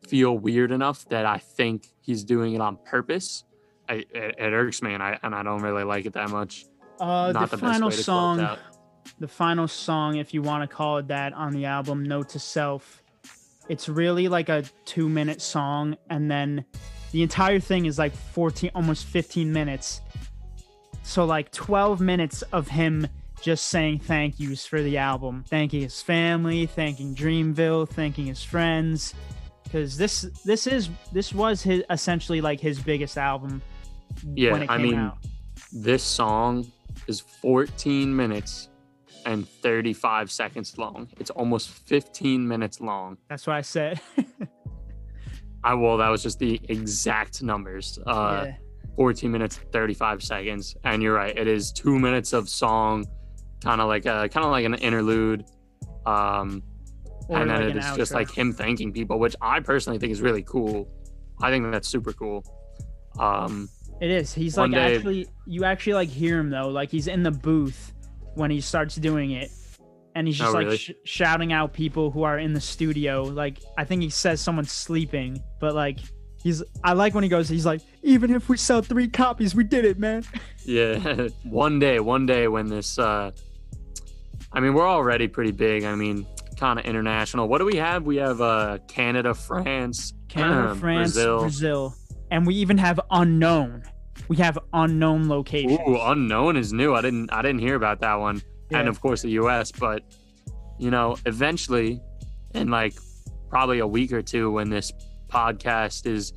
feel 0.07 0.37
weird 0.37 0.71
enough 0.71 1.03
that 1.09 1.25
I 1.25 1.39
think 1.39 1.87
he's 1.99 2.23
doing 2.23 2.53
it 2.53 2.61
on 2.61 2.77
purpose. 2.85 3.43
I, 3.89 3.93
it, 3.93 4.35
it 4.37 4.53
irks 4.53 4.81
me, 4.81 4.93
and 4.93 5.03
I 5.03 5.19
and 5.23 5.35
I 5.35 5.43
don't 5.43 5.61
really 5.61 5.83
like 5.83 6.05
it 6.05 6.13
that 6.13 6.29
much. 6.29 6.65
Uh, 6.99 7.31
Not 7.31 7.49
the 7.49 7.57
the 7.57 7.61
final 7.61 7.89
way 7.89 7.95
to 7.95 8.03
close 8.03 8.05
song, 8.05 8.57
the 9.19 9.27
final 9.27 9.67
song, 9.67 10.17
if 10.17 10.33
you 10.33 10.41
want 10.41 10.69
to 10.69 10.73
call 10.73 10.97
it 10.97 11.07
that, 11.07 11.33
on 11.33 11.53
the 11.53 11.65
album 11.65 12.03
"Note 12.03 12.29
to 12.29 12.39
Self," 12.39 13.01
it's 13.67 13.89
really 13.89 14.27
like 14.27 14.49
a 14.49 14.63
two-minute 14.85 15.41
song, 15.41 15.97
and 16.09 16.31
then 16.31 16.65
the 17.11 17.23
entire 17.23 17.59
thing 17.59 17.85
is 17.85 17.97
like 17.97 18.13
fourteen, 18.15 18.71
almost 18.73 19.05
fifteen 19.05 19.51
minutes. 19.51 20.01
So 21.03 21.25
like 21.25 21.51
twelve 21.51 21.99
minutes 21.99 22.43
of 22.53 22.69
him 22.69 23.07
just 23.41 23.67
saying 23.67 23.99
thank 23.99 24.39
yous 24.39 24.65
for 24.65 24.81
the 24.81 24.97
album, 24.97 25.43
thanking 25.49 25.81
his 25.81 26.01
family, 26.01 26.65
thanking 26.65 27.13
Dreamville, 27.13 27.89
thanking 27.89 28.27
his 28.27 28.41
friends, 28.41 29.13
because 29.65 29.97
this 29.97 30.21
this 30.45 30.65
is 30.65 30.89
this 31.11 31.33
was 31.33 31.61
his 31.61 31.83
essentially 31.89 32.39
like 32.39 32.61
his 32.61 32.79
biggest 32.79 33.17
album. 33.17 33.61
Yeah, 34.35 34.65
I 34.69 34.77
mean, 34.77 34.95
out. 34.95 35.17
this 35.71 36.03
song 36.03 36.71
is 37.07 37.19
14 37.19 38.15
minutes 38.15 38.69
and 39.25 39.47
35 39.47 40.31
seconds 40.31 40.77
long. 40.77 41.09
It's 41.19 41.29
almost 41.29 41.69
15 41.69 42.47
minutes 42.47 42.81
long. 42.81 43.17
That's 43.29 43.47
what 43.47 43.55
I 43.55 43.61
said. 43.61 44.01
I 45.63 45.73
well, 45.75 45.97
that 45.97 46.09
was 46.09 46.21
just 46.21 46.39
the 46.39 46.59
exact 46.67 47.41
numbers. 47.41 47.97
Uh, 48.05 48.45
yeah. 48.47 48.55
14 48.95 49.31
minutes 49.31 49.59
35 49.71 50.21
seconds, 50.21 50.75
and 50.83 51.01
you're 51.01 51.15
right. 51.15 51.35
It 51.35 51.47
is 51.47 51.71
two 51.71 51.97
minutes 51.97 52.33
of 52.33 52.47
song, 52.49 53.05
kind 53.63 53.81
of 53.81 53.87
like 53.87 54.05
a 54.05 54.29
kind 54.29 54.45
of 54.45 54.51
like 54.51 54.65
an 54.65 54.75
interlude. 54.75 55.45
Um, 56.05 56.61
Or 57.29 57.39
and 57.39 57.49
then 57.49 57.61
like 57.61 57.69
it 57.69 57.71
an 57.71 57.77
is 57.77 57.95
just 57.95 58.13
like 58.13 58.29
him 58.29 58.51
thanking 58.51 58.91
people, 58.91 59.17
which 59.19 59.35
I 59.41 59.61
personally 59.61 59.97
think 59.97 60.11
is 60.11 60.21
really 60.21 60.43
cool. 60.43 60.87
I 61.41 61.49
think 61.49 61.71
that's 61.71 61.87
super 61.87 62.13
cool. 62.13 62.43
Um, 63.17 63.69
It 64.03 64.11
is. 64.11 64.33
He's 64.33 64.57
One 64.57 64.71
like 64.71 64.79
day- 64.81 64.95
actually 64.97 65.27
you 65.45 65.63
actually 65.63 65.93
like 65.93 66.09
hear 66.09 66.37
him 66.37 66.49
though. 66.49 66.67
Like 66.67 66.91
he's 66.91 67.07
in 67.07 67.23
the 67.23 67.31
booth 67.31 67.93
when 68.35 68.51
he 68.51 68.59
starts 68.59 68.95
doing 68.95 69.31
it. 69.31 69.49
And 70.15 70.27
he's 70.27 70.39
Oh, 70.41 70.43
just 70.45 70.53
like 70.53 70.65
really? 70.65 70.77
sh- 70.77 70.91
shouting 71.05 71.53
out 71.53 71.71
people 71.73 72.11
who 72.11 72.23
are 72.23 72.37
in 72.37 72.51
the 72.53 72.59
studio. 72.61 73.23
Like 73.23 73.59
I 73.77 73.85
think 73.85 74.01
he 74.03 74.09
says 74.09 74.41
someone's 74.41 74.71
sleeping, 74.73 75.41
but 75.61 75.73
like 75.73 75.99
he's 76.43 76.61
I 76.83 76.91
like 76.93 77.13
when 77.15 77.23
he 77.23 77.29
goes 77.29 77.47
he's 77.47 77.65
like 77.65 77.79
even 78.03 78.35
if 78.35 78.49
we 78.49 78.57
sell 78.57 78.81
3 78.81 79.07
copies, 79.07 79.55
we 79.55 79.63
did 79.63 79.85
it, 79.85 79.97
man. 79.97 80.23
yeah, 80.65 81.29
one 81.43 81.79
day, 81.79 82.01
one 82.01 82.25
day 82.25 82.49
when 82.49 82.67
this, 82.67 82.99
uh, 82.99 83.31
I 84.51 84.59
mean, 84.59 84.73
we're 84.73 84.87
already 84.87 85.29
pretty 85.29 85.51
big. 85.53 85.85
I 85.85 85.95
mean, 85.95 86.27
kind 86.57 86.77
of 86.77 86.83
international. 86.85 87.47
What 87.47 87.59
do 87.59 87.65
we 87.65 87.77
have? 87.77 88.03
We 88.03 88.17
have 88.17 88.41
uh, 88.41 88.79
Canada, 88.89 89.33
France, 89.33 90.13
Canada, 90.27 90.75
France, 90.75 91.13
Brazil. 91.13 91.39
Brazil. 91.39 91.95
And 92.29 92.45
we 92.45 92.55
even 92.55 92.77
have 92.79 92.99
unknown. 93.11 93.83
We 94.27 94.37
have 94.37 94.57
unknown 94.73 95.27
locations. 95.27 95.79
Ooh, 95.87 95.99
unknown 95.99 96.55
is 96.57 96.71
new. 96.73 96.93
I 96.93 97.01
didn't, 97.01 97.31
I 97.31 97.41
didn't 97.41 97.59
hear 97.59 97.75
about 97.75 97.99
that 98.01 98.15
one. 98.15 98.41
and 98.71 98.87
of 98.87 99.01
course 99.01 99.21
the 99.21 99.31
US. 99.31 99.71
But 99.71 100.03
you 100.79 100.91
know, 100.91 101.17
eventually, 101.25 102.01
in 102.53 102.69
like 102.69 102.95
probably 103.49 103.79
a 103.79 103.87
week 103.87 104.11
or 104.11 104.21
two, 104.21 104.51
when 104.51 104.69
this 104.69 104.91
podcast 105.29 106.05
is, 106.05 106.33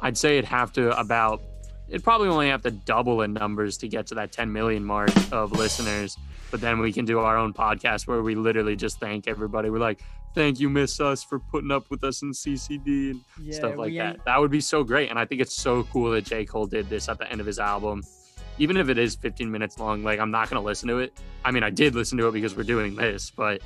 I'd 0.00 0.16
say 0.16 0.38
it'd 0.38 0.48
have 0.48 0.72
to 0.74 0.98
about, 0.98 1.42
it'd 1.88 2.02
probably 2.04 2.28
only 2.28 2.48
have 2.48 2.62
to 2.62 2.70
double 2.70 3.22
in 3.22 3.32
numbers 3.32 3.76
to 3.78 3.88
get 3.88 4.06
to 4.08 4.14
that 4.16 4.32
10 4.32 4.52
million 4.52 4.84
mark 4.84 5.10
of 5.32 5.52
listeners. 5.52 6.16
But 6.50 6.60
then 6.60 6.78
we 6.78 6.92
can 6.92 7.04
do 7.04 7.18
our 7.20 7.36
own 7.36 7.52
podcast 7.52 8.06
where 8.06 8.22
we 8.22 8.34
literally 8.34 8.76
just 8.76 9.00
thank 9.00 9.26
everybody. 9.28 9.70
We're 9.70 9.78
like, 9.78 10.00
thank 10.34 10.60
you, 10.60 10.68
Miss 10.70 11.00
Us, 11.00 11.22
for 11.22 11.38
putting 11.38 11.70
up 11.70 11.90
with 11.90 12.04
us 12.04 12.22
in 12.22 12.32
CCD 12.32 13.10
and 13.10 13.20
Yeah, 13.40 13.54
stuff 13.54 13.76
like 13.76 13.94
that. 13.96 14.14
ain't- 14.14 14.24
That 14.24 14.40
would 14.40 14.50
be 14.50 14.60
so 14.60 14.82
great. 14.84 15.10
And 15.10 15.18
I 15.18 15.24
think 15.24 15.40
it's 15.40 15.54
so 15.54 15.84
cool 15.84 16.10
that 16.12 16.24
J. 16.24 16.44
Cole 16.44 16.66
did 16.66 16.88
this 16.88 17.08
at 17.08 17.18
the 17.18 17.30
end 17.30 17.40
of 17.40 17.46
his 17.46 17.58
album. 17.58 18.02
Even 18.58 18.76
if 18.76 18.88
it 18.88 18.98
is 18.98 19.14
15 19.16 19.50
minutes 19.50 19.78
long, 19.78 20.02
like 20.04 20.20
I'm 20.20 20.30
not 20.30 20.50
going 20.50 20.60
to 20.60 20.64
listen 20.64 20.88
to 20.88 20.98
it. 20.98 21.12
I 21.44 21.50
mean, 21.50 21.62
I 21.62 21.70
did 21.70 21.94
listen 21.94 22.18
to 22.18 22.28
it 22.28 22.32
because 22.32 22.54
we're 22.56 22.62
doing 22.64 22.94
this, 22.96 23.30
but 23.30 23.62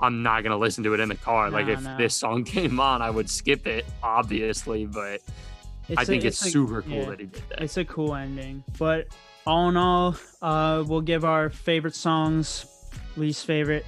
I'm 0.00 0.22
not 0.22 0.42
going 0.42 0.50
to 0.50 0.56
listen 0.58 0.84
to 0.84 0.94
it 0.94 1.00
in 1.00 1.08
the 1.08 1.14
car. 1.14 1.50
like 1.50 1.68
if 1.68 1.82
no. 1.82 1.96
this 1.96 2.14
song 2.14 2.44
came 2.56 2.78
on, 2.80 3.02
I 3.02 3.10
would 3.10 3.30
skip 3.30 3.66
it, 3.66 3.84
obviously, 4.02 4.84
but 4.86 5.20
I 5.96 6.02
a- 6.02 6.04
think 6.04 6.24
it's, 6.24 6.44
a- 6.44 6.50
super 6.50 6.82
cool 6.82 6.92
yeah. 6.96 7.04
that 7.10 7.20
he 7.20 7.26
did 7.26 7.42
that. 7.50 7.62
It's 7.62 7.76
a 7.76 7.84
cool 7.84 8.14
ending. 8.14 8.64
But 8.78 9.06
all 9.46 9.68
in 9.68 9.76
all, 9.76 10.16
uh, 10.42 10.82
we'll 10.86 11.00
give 11.02 11.24
our 11.24 11.48
favorite 11.48 11.94
songs, 11.94 12.66
least 13.16 13.46
favorite. 13.46 13.86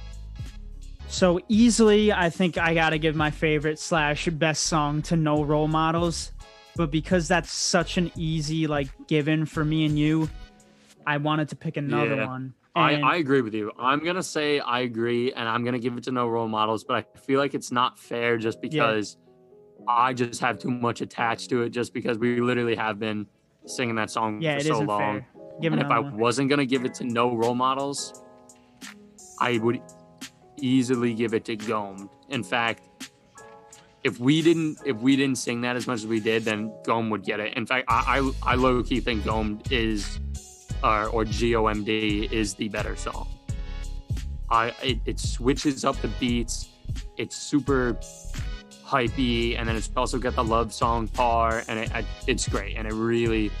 So 1.09 1.39
easily, 1.49 2.13
I 2.13 2.29
think 2.29 2.57
I 2.57 2.73
gotta 2.73 2.97
give 2.97 3.15
my 3.15 3.31
favorite 3.31 3.79
slash 3.79 4.27
best 4.29 4.63
song 4.65 5.01
to 5.03 5.15
No 5.15 5.43
Role 5.43 5.67
Models. 5.67 6.31
But 6.75 6.91
because 6.91 7.27
that's 7.27 7.51
such 7.51 7.97
an 7.97 8.11
easy 8.15 8.67
like 8.67 8.87
given 9.07 9.45
for 9.45 9.65
me 9.65 9.85
and 9.85 9.97
you, 9.99 10.29
I 11.05 11.17
wanted 11.17 11.49
to 11.49 11.55
pick 11.55 11.77
another 11.77 12.15
Yeah. 12.15 12.27
one. 12.27 12.53
I, 12.75 12.91
And- 12.93 13.05
I 13.05 13.15
agree 13.17 13.41
with 13.41 13.53
you. 13.53 13.71
I'm 13.77 14.03
gonna 14.03 14.23
say 14.23 14.59
I 14.59 14.81
agree, 14.81 15.33
and 15.33 15.49
I'm 15.49 15.65
gonna 15.65 15.79
give 15.79 15.97
it 15.97 16.03
to 16.03 16.11
no 16.11 16.27
role 16.27 16.47
models, 16.47 16.83
but 16.83 16.95
I 16.95 17.19
feel 17.19 17.39
like 17.39 17.53
it's 17.55 17.71
not 17.71 17.99
fair 17.99 18.37
just 18.37 18.61
because 18.61 19.17
I 19.87 20.13
just 20.13 20.39
have 20.41 20.59
too 20.59 20.69
much 20.69 21.01
attached 21.01 21.49
to 21.49 21.63
it, 21.63 21.71
just 21.71 21.93
because 21.93 22.17
we 22.19 22.39
literally 22.39 22.75
have 22.75 22.99
been 22.99 23.25
singing 23.65 23.95
that 23.95 24.11
song 24.11 24.39
yeah, 24.41 24.53
for 24.55 24.59
it 24.61 24.65
so 24.67 24.73
isn't 24.75 24.87
long. 24.87 24.99
fair. 24.99 25.27
Give 25.59 25.73
And 25.73 25.81
if 25.81 25.89
I 25.89 25.99
one. 25.99 26.17
wasn't 26.17 26.49
gonna 26.49 26.65
give 26.65 26.85
it 26.85 26.93
to 26.95 27.03
no 27.03 27.35
role 27.35 27.55
models, 27.55 28.23
I 29.41 29.57
would 29.57 29.81
easily 30.61 31.13
give 31.13 31.33
it 31.33 31.45
to 31.45 31.55
Gomed. 31.55 32.09
In 32.29 32.43
fact, 32.43 32.83
if 34.03 34.19
we 34.19 34.41
didn't 34.41 34.79
if 34.85 34.97
we 34.97 35.15
didn't 35.15 35.37
sing 35.37 35.61
that 35.61 35.75
as 35.75 35.87
much 35.87 35.99
as 35.99 36.07
we 36.07 36.19
did, 36.19 36.43
then 36.43 36.71
Gome 36.85 37.09
would 37.09 37.23
get 37.23 37.39
it. 37.39 37.53
In 37.55 37.65
fact, 37.65 37.85
I 37.89 38.31
I, 38.45 38.53
I 38.53 38.55
low 38.55 38.81
key 38.83 38.99
think 39.01 39.25
Gomed 39.25 39.71
is 39.71 40.19
or 40.83 41.07
or 41.07 41.25
G 41.25 41.55
O 41.55 41.67
M 41.67 41.83
D 41.83 42.29
is 42.31 42.53
the 42.53 42.69
better 42.69 42.95
song. 42.95 43.27
I 44.49 44.73
it, 44.81 44.99
it 45.05 45.19
switches 45.19 45.83
up 45.83 45.97
the 45.97 46.07
beats. 46.19 46.69
It's 47.17 47.35
super 47.35 47.99
hypey, 48.85 49.57
and 49.59 49.67
then 49.67 49.75
it's 49.75 49.91
also 49.95 50.17
got 50.17 50.35
the 50.35 50.43
love 50.43 50.73
song 50.73 51.07
part, 51.09 51.65
and 51.67 51.79
it, 51.79 51.91
it's 52.25 52.47
great, 52.47 52.75
and 52.77 52.87
it 52.87 52.93
really 52.93 53.51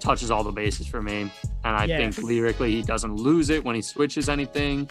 touches 0.00 0.30
all 0.30 0.44
the 0.44 0.52
bases 0.52 0.86
for 0.86 1.00
me. 1.00 1.30
And 1.64 1.76
I 1.76 1.84
Yeah. 1.84 2.10
think 2.10 2.22
lyrically, 2.22 2.72
he 2.72 2.82
doesn't 2.82 3.14
lose 3.14 3.48
it 3.50 3.64
when 3.64 3.74
he 3.74 3.82
switches 3.82 4.28
anything. 4.28 4.88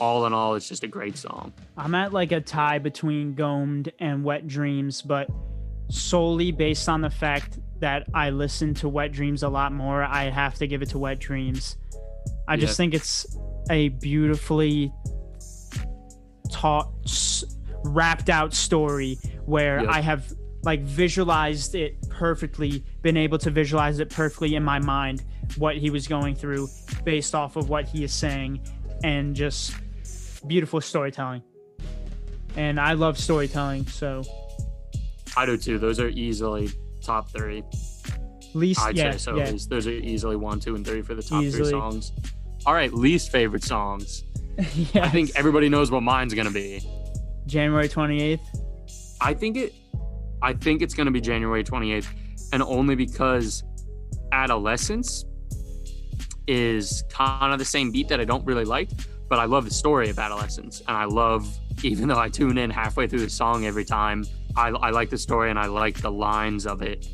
All 0.00 0.26
in 0.26 0.32
all, 0.32 0.54
it's 0.54 0.68
just 0.68 0.84
a 0.84 0.88
great 0.88 1.16
song. 1.16 1.52
I'm 1.76 1.94
at 1.94 2.12
like 2.12 2.32
a 2.32 2.40
tie 2.40 2.78
between 2.78 3.34
Gomed 3.34 3.92
and 3.98 4.22
Wet 4.24 4.46
Dreams, 4.46 5.00
but 5.02 5.28
solely 5.90 6.52
based 6.52 6.88
on 6.88 7.00
the 7.00 7.10
fact 7.10 7.58
that 7.80 8.06
I 8.14 8.30
listen 8.30 8.74
to 8.74 8.88
Wet 8.88 9.12
Dreams 9.12 9.42
a 9.42 9.48
lot 9.48 9.72
more, 9.72 10.02
I 10.02 10.24
have 10.24 10.54
to 10.56 10.66
give 10.66 10.82
it 10.82 10.90
to 10.90 10.98
Wet 10.98 11.18
Dreams. 11.18 11.76
I 12.48 12.56
just 12.56 12.72
Yeah. 12.72 12.76
think 12.76 12.94
it's 12.94 13.38
a 13.70 13.88
beautifully 13.88 14.92
taught, 16.50 16.90
wrapped 17.84 18.28
out 18.30 18.52
story 18.54 19.18
where 19.44 19.80
Yep. 19.80 19.88
I 19.90 20.00
have 20.00 20.32
like 20.64 20.80
visualized 20.82 21.74
it 21.76 21.96
perfectly, 22.08 22.84
been 23.02 23.16
able 23.16 23.38
to 23.38 23.50
visualize 23.50 24.00
it 24.00 24.10
perfectly 24.10 24.56
in 24.56 24.64
my 24.64 24.78
mind 24.80 25.22
what 25.58 25.76
he 25.76 25.90
was 25.90 26.08
going 26.08 26.34
through 26.34 26.68
based 27.04 27.34
off 27.34 27.54
of 27.56 27.68
what 27.68 27.84
he 27.86 28.02
is 28.02 28.12
saying 28.12 28.58
and 29.04 29.36
just 29.36 29.74
beautiful 30.40 30.80
storytelling. 30.80 31.42
And 32.56 32.80
I 32.80 32.94
love 32.94 33.18
storytelling, 33.18 33.86
so 33.86 34.22
I 35.36 35.44
do 35.46 35.56
too. 35.56 35.78
Those 35.78 36.00
are 36.00 36.08
easily 36.08 36.70
top 37.02 37.30
three. 37.30 37.62
least 38.54 38.80
I'd 38.80 38.96
yeah, 38.96 39.12
say 39.12 39.18
so. 39.18 39.36
yeah. 39.36 39.52
Those 39.68 39.86
are 39.86 39.92
easily 39.92 40.36
one, 40.36 40.60
two, 40.60 40.74
and 40.74 40.86
three 40.86 41.02
for 41.02 41.14
the 41.14 41.22
top 41.22 41.42
Easily. 41.42 41.70
three 41.70 41.78
songs. 41.78 42.12
All 42.64 42.74
right, 42.74 42.92
least 42.92 43.30
favorite 43.30 43.62
songs. 43.62 44.24
yeah. 44.58 45.04
I 45.04 45.08
think 45.10 45.30
everybody 45.36 45.68
knows 45.68 45.90
what 45.90 46.02
mine's 46.02 46.32
gonna 46.34 46.50
be. 46.50 46.82
January 47.46 47.88
28th. 47.88 48.40
I 49.20 49.34
think 49.34 49.56
it 49.56 49.74
I 50.42 50.52
think 50.52 50.82
it's 50.82 50.94
to 50.94 51.10
be 51.10 51.20
January 51.20 51.64
28th 51.64 52.06
and 52.52 52.62
only 52.62 52.94
because 52.94 53.64
Adolescence 54.32 55.24
is 56.46 57.04
kind 57.10 57.52
of 57.52 57.58
the 57.58 57.64
same 57.64 57.90
beat 57.90 58.08
that 58.08 58.20
I 58.20 58.24
don't 58.24 58.44
really 58.44 58.64
like, 58.64 58.90
but 59.28 59.38
I 59.38 59.44
love 59.44 59.64
the 59.64 59.74
story 59.74 60.08
of 60.08 60.18
Adolescence 60.18 60.80
and 60.86 60.96
I 60.96 61.04
love 61.04 61.48
even 61.82 62.08
though 62.08 62.18
I 62.18 62.28
tune 62.28 62.58
in 62.58 62.70
halfway 62.70 63.06
through 63.06 63.20
the 63.20 63.30
song 63.30 63.66
every 63.66 63.84
time, 63.84 64.24
I, 64.56 64.68
I 64.68 64.90
like 64.90 65.10
the 65.10 65.18
story 65.18 65.50
and 65.50 65.58
I 65.58 65.66
like 65.66 66.00
the 66.00 66.10
lines 66.10 66.66
of 66.66 66.82
it 66.82 67.06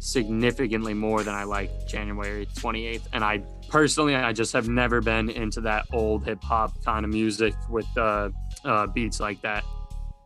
significantly 0.00 0.94
more 0.94 1.22
than 1.22 1.34
I 1.34 1.44
like 1.44 1.86
January 1.86 2.46
28th 2.46 3.06
and 3.12 3.24
I 3.24 3.42
personally 3.68 4.14
I 4.14 4.32
just 4.32 4.52
have 4.52 4.68
never 4.68 5.00
been 5.00 5.28
into 5.28 5.60
that 5.62 5.86
old 5.92 6.24
hip 6.24 6.42
hop 6.42 6.82
kind 6.84 7.04
of 7.04 7.10
music 7.10 7.54
with 7.68 7.86
uh, 7.96 8.30
uh, 8.64 8.86
beats 8.88 9.20
like 9.20 9.40
that. 9.42 9.64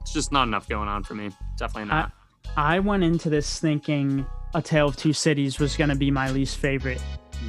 It's 0.01 0.13
just 0.13 0.33
not 0.33 0.49
enough 0.49 0.69
going 0.69 0.89
on 0.89 1.05
for 1.05 1.15
me. 1.15 1.31
Definitely 1.59 1.91
not. 1.91 2.13
I 2.57 2.81
went 2.81 3.03
into 3.03 3.31
this 3.31 3.61
thinking 3.61 4.27
A 4.55 4.61
Tale 4.61 4.89
of 4.89 4.97
Two 4.97 5.13
Cities 5.13 5.59
was 5.59 5.77
going 5.77 5.91
to 5.91 5.97
be 5.97 6.11
my 6.11 6.31
least 6.31 6.59
favorite. 6.59 7.03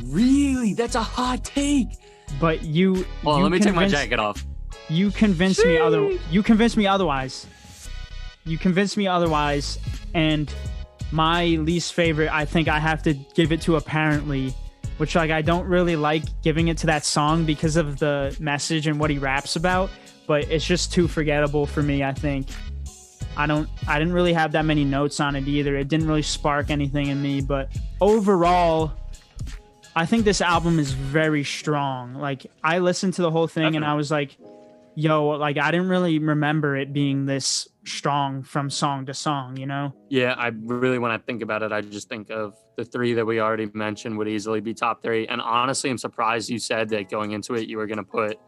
Really? 0.05 0.73
That's 0.73 0.95
a 0.95 1.03
hot 1.03 1.43
take. 1.43 1.89
But 2.39 2.63
you 2.63 3.05
Well, 3.23 3.37
you 3.37 3.43
let 3.43 3.51
me 3.51 3.59
take 3.59 3.75
my 3.75 3.87
jacket 3.87 4.19
off. 4.19 4.45
You 4.89 5.11
convinced 5.11 5.65
me 5.65 5.77
other. 5.77 6.17
You 6.29 6.43
convinced 6.43 6.77
me 6.77 6.87
otherwise. 6.87 7.47
You 8.45 8.57
convinced 8.57 8.97
me 8.97 9.07
otherwise, 9.07 9.79
and 10.13 10.53
my 11.11 11.45
least 11.45 11.93
favorite. 11.93 12.33
I 12.33 12.45
think 12.45 12.67
I 12.67 12.79
have 12.79 13.01
to 13.03 13.13
give 13.13 13.51
it 13.51 13.61
to 13.61 13.77
apparently, 13.77 14.53
which 14.97 15.15
like 15.15 15.31
I 15.31 15.41
don't 15.41 15.65
really 15.67 15.95
like 15.95 16.23
giving 16.41 16.67
it 16.67 16.77
to 16.79 16.87
that 16.87 17.05
song 17.05 17.45
because 17.45 17.77
of 17.77 17.99
the 17.99 18.35
message 18.39 18.87
and 18.87 18.99
what 18.99 19.09
he 19.09 19.17
raps 19.17 19.55
about. 19.55 19.89
But 20.27 20.49
it's 20.49 20.65
just 20.65 20.91
too 20.91 21.07
forgettable 21.07 21.65
for 21.65 21.81
me. 21.81 22.03
I 22.03 22.13
think. 22.13 22.47
I 23.35 23.47
don't. 23.47 23.69
I 23.87 23.97
didn't 23.99 24.13
really 24.13 24.33
have 24.33 24.51
that 24.51 24.65
many 24.65 24.83
notes 24.83 25.19
on 25.19 25.35
it 25.35 25.47
either. 25.47 25.75
It 25.77 25.87
didn't 25.87 26.07
really 26.07 26.21
spark 26.21 26.69
anything 26.69 27.07
in 27.07 27.21
me. 27.21 27.41
But 27.41 27.71
overall, 28.01 28.93
I 29.95 30.05
think 30.05 30.25
this 30.25 30.41
album 30.41 30.79
is 30.79 30.91
very 30.91 31.43
strong. 31.43 32.15
Like 32.15 32.47
I 32.63 32.79
listened 32.79 33.13
to 33.15 33.21
the 33.21 33.31
whole 33.31 33.47
thing 33.47 33.75
and 33.75 33.85
I 33.85 33.93
was 33.93 34.09
like, 34.09 34.37
yo, 34.95 35.27
like 35.27 35.57
I 35.57 35.71
didn't 35.71 35.89
really 35.89 36.17
remember 36.19 36.75
it 36.75 36.93
being 36.93 37.25
this 37.25 37.67
strong 37.85 38.41
from 38.43 38.69
song 38.69 39.05
to 39.05 39.13
song, 39.13 39.57
you 39.57 39.67
know? 39.67 39.93
Yeah, 40.09 40.33
I 40.33 40.47
really 40.47 40.97
when 40.97 41.11
I 41.11 41.17
think 41.19 41.43
about 41.43 41.61
it, 41.61 41.71
I 41.71 41.81
just 41.81 42.09
think 42.09 42.31
of 42.31 42.55
the 42.75 42.85
three 42.85 43.13
that 43.13 43.25
we 43.25 43.39
already 43.39 43.69
mentioned 43.73 44.17
would 44.17 44.27
easily 44.27 44.61
be 44.61 44.73
top 44.73 45.03
three. 45.03 45.27
And 45.27 45.39
honestly, 45.39 45.91
I'm 45.91 45.97
surprised 45.99 46.49
you 46.49 46.59
said 46.59 46.89
that 46.89 47.09
going 47.09 47.31
into 47.31 47.53
it 47.53 47.67
you 47.67 47.77
were 47.77 47.87
gonna 47.87 48.03
put 48.03 48.39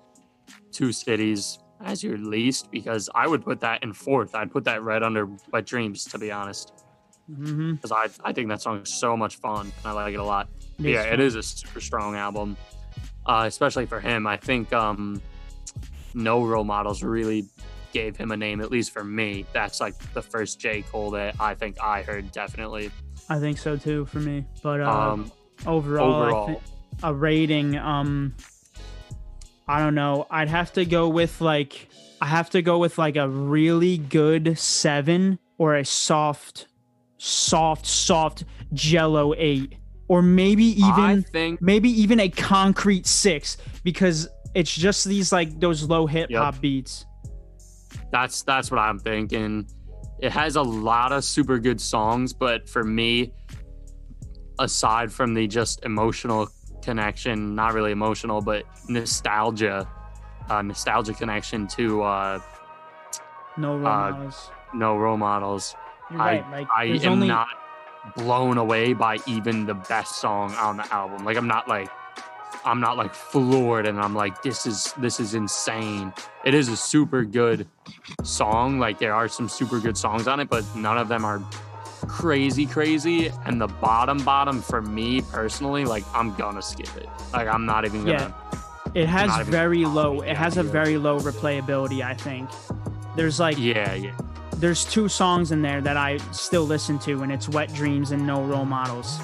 two 0.72 0.92
cities 0.92 1.60
as 1.82 2.04
your 2.04 2.18
least 2.18 2.72
because 2.72 3.10
I 3.14 3.28
would 3.28 3.44
put 3.44 3.60
that 3.62 3.84
in 3.84 3.94
fourth. 3.94 4.34
I'd 4.34 4.52
put 4.52 4.64
that 4.64 4.82
right 4.82 5.04
under 5.04 5.28
Wet 5.52 5.66
Dreams, 5.66 6.06
to 6.06 6.18
be 6.18 6.32
honest. 6.32 6.85
Mm-hmm. 7.32 7.74
Because 7.74 7.92
I, 7.92 8.08
I 8.24 8.34
think 8.34 8.50
that 8.50 8.62
song 8.62 8.82
is 8.82 8.94
so 8.94 9.18
much 9.18 9.38
fun. 9.38 9.66
And 9.66 9.86
I 9.86 9.92
like 9.92 10.14
it 10.14 10.20
a 10.20 10.24
lot. 10.24 10.48
Yeah, 10.78 11.00
is 11.02 11.06
it 11.06 11.10
fun. 11.10 11.20
is 11.22 11.36
a 11.36 11.44
super 11.44 11.82
strong 11.82 12.16
album, 12.16 12.58
uh, 13.26 13.46
especially 13.48 13.86
for 13.86 14.00
him. 14.00 14.28
I 14.28 14.38
think 14.38 14.72
um, 14.74 15.22
No 16.14 16.46
Role 16.46 16.64
Models 16.64 17.04
really 17.04 17.46
gave 17.94 18.18
him 18.18 18.32
a 18.32 18.38
name, 18.38 18.60
at 18.62 18.70
least 18.72 18.92
for 18.92 19.04
me. 19.04 19.46
That's 19.54 19.80
like 19.80 19.98
the 20.14 20.22
first 20.22 20.60
J. 20.60 20.82
Cole 20.84 21.12
that 21.12 21.36
I 21.40 21.56
think 21.56 21.78
I 21.82 22.02
heard 22.04 22.32
definitely. 22.32 22.92
I 23.30 23.40
think 23.40 23.58
so 23.58 23.78
too 23.78 24.06
for 24.06 24.20
me. 24.20 24.46
But 24.62 24.82
uh, 24.82 24.90
Um, 25.14 25.32
overall, 25.66 26.14
overall, 26.14 26.62
a 27.04 27.14
rating, 27.14 27.78
um, 27.78 28.36
I 29.68 29.80
don't 29.80 29.96
know. 29.96 30.28
I'd 30.30 30.50
have 30.50 30.74
to 30.74 30.86
go 30.86 31.08
with 31.10 31.42
like 31.42 31.88
I 32.22 32.28
have 32.28 32.50
to 32.52 32.62
go 32.62 32.78
with 32.78 32.98
like 32.98 33.16
a 33.16 33.28
really 33.28 33.98
good 33.98 34.60
seven 34.60 35.40
or 35.58 35.76
a 35.76 35.86
soft, 35.86 36.68
soft, 37.18 37.86
soft 37.86 38.44
Jello 38.74 39.34
eight, 39.38 39.76
or 40.08 40.22
maybe 40.22 40.64
even 40.82 41.24
think 41.24 41.62
maybe 41.62 41.90
even 41.90 42.20
a 42.20 42.30
concrete 42.30 43.06
six 43.08 43.58
because 43.84 44.28
it's 44.54 44.74
just 44.74 45.06
these 45.06 45.32
like 45.32 45.60
those 45.60 45.84
low 45.84 46.06
hip 46.08 46.30
Yep. 46.30 46.42
hop 46.42 46.62
beats. 46.62 47.06
that's 48.12 48.44
that's 48.44 48.72
what 48.72 48.80
I'm 48.80 49.00
thinking. 49.00 49.68
It 50.20 50.32
has 50.32 50.56
a 50.56 50.62
lot 50.62 51.12
of 51.12 51.24
super 51.26 51.60
good 51.60 51.80
songs, 51.82 52.32
but 52.34 52.70
for 52.70 52.84
me, 52.84 53.34
aside 54.60 55.12
from 55.12 55.34
the 55.34 55.46
just 55.48 55.84
emotional 55.84 56.48
connection, 56.82 57.56
not 57.56 57.74
really 57.74 57.92
emotional, 57.92 58.42
but 58.42 58.64
nostalgia, 58.88 59.88
uh, 60.50 60.62
nostalgia 60.62 61.14
connection 61.14 61.68
to 61.68 62.02
uh, 62.04 62.40
No 63.58 63.76
role 63.78 63.88
Uh, 63.88 64.12
models. 64.12 64.52
no 64.74 64.96
role 64.98 65.18
models. 65.18 65.76
You're 66.12 66.22
I- 66.22 66.40
right. 66.52 66.68
I 66.76 66.88
there's 66.88 67.06
am 67.06 67.14
only 67.14 67.28
not 67.28 67.48
blown 68.16 68.58
away 68.58 68.94
by 68.94 69.18
even 69.26 69.66
the 69.66 69.74
best 69.74 70.18
song 70.18 70.54
on 70.56 70.78
the 70.78 70.94
album. 70.94 71.26
Like 71.26 71.38
I'm 71.38 71.48
not 71.48 71.68
like 71.68 71.90
I'm 72.64 72.80
not 72.80 72.98
like 72.98 73.14
floored 73.14 73.86
and 73.86 74.00
I'm 74.00 74.16
like 74.16 74.42
this 74.42 74.66
is 74.66 74.94
this 74.98 75.20
is 75.20 75.34
insane. 75.34 76.14
It 76.44 76.54
is 76.54 76.70
a 76.70 76.78
super 76.78 77.24
good 77.24 77.68
song. 78.24 78.80
Like 78.80 79.00
there 79.00 79.14
are 79.14 79.28
some 79.28 79.50
super 79.50 79.80
good 79.80 79.98
songs 79.98 80.28
on 80.28 80.40
it, 80.40 80.50
but 80.50 80.64
none 80.76 80.98
of 80.98 81.08
them 81.08 81.26
are 81.26 81.42
crazy 82.08 82.68
crazy 82.68 83.32
and 83.46 83.60
the 83.60 83.68
bottom 83.68 84.24
bottom 84.24 84.62
for 84.62 84.80
me 84.80 85.22
personally 85.22 85.86
like 85.86 86.04
I'm 86.14 86.36
gonna 86.36 86.62
skip 86.62 86.96
it. 86.98 87.10
Like 87.34 87.48
I'm 87.48 87.66
not 87.66 87.84
even 87.86 88.06
gonna 88.06 88.36
it 88.94 89.08
has 89.08 89.46
very 89.48 89.84
low. 89.86 90.22
It 90.22 90.38
has 90.38 90.58
a 90.58 90.64
very 90.64 90.98
low 90.98 91.20
replayability. 91.20 92.02
I 92.02 92.14
think 92.14 92.50
there's 93.16 93.40
like 93.40 93.58
Yeah, 93.58 93.94
yeah. 93.94 94.16
There's 94.60 94.86
two 94.86 95.08
songs 95.08 95.52
in 95.52 95.62
there 95.62 95.82
that 95.82 95.98
I 95.98 96.18
still 96.32 96.64
listen 96.64 97.00
to, 97.00 97.24
and 97.24 97.32
it's 97.32 97.50
"Wet 97.50 97.74
Dreams" 97.74 98.12
and 98.12 98.26
"No 98.26 98.44
Role 98.44 98.66
Models." 98.66 99.20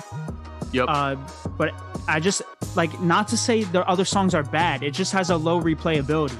Yep. 0.72 0.86
Uh, 0.88 1.16
but 1.58 1.74
I 2.08 2.20
just 2.20 2.42
like 2.76 3.00
not 3.02 3.28
to 3.30 3.38
say 3.38 3.64
the 3.64 3.88
other 3.88 4.06
songs 4.06 4.34
are 4.34 4.44
bad. 4.44 4.84
It 4.84 4.92
just 4.92 5.12
has 5.14 5.30
a 5.30 5.38
low 5.38 5.62
replayability. 5.62 6.38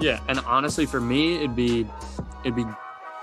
Yeah, 0.00 0.20
and 0.28 0.38
honestly, 0.40 0.86
for 0.86 1.00
me, 1.00 1.36
it'd 1.36 1.56
be 1.56 1.86
it'd 2.42 2.56
be 2.56 2.66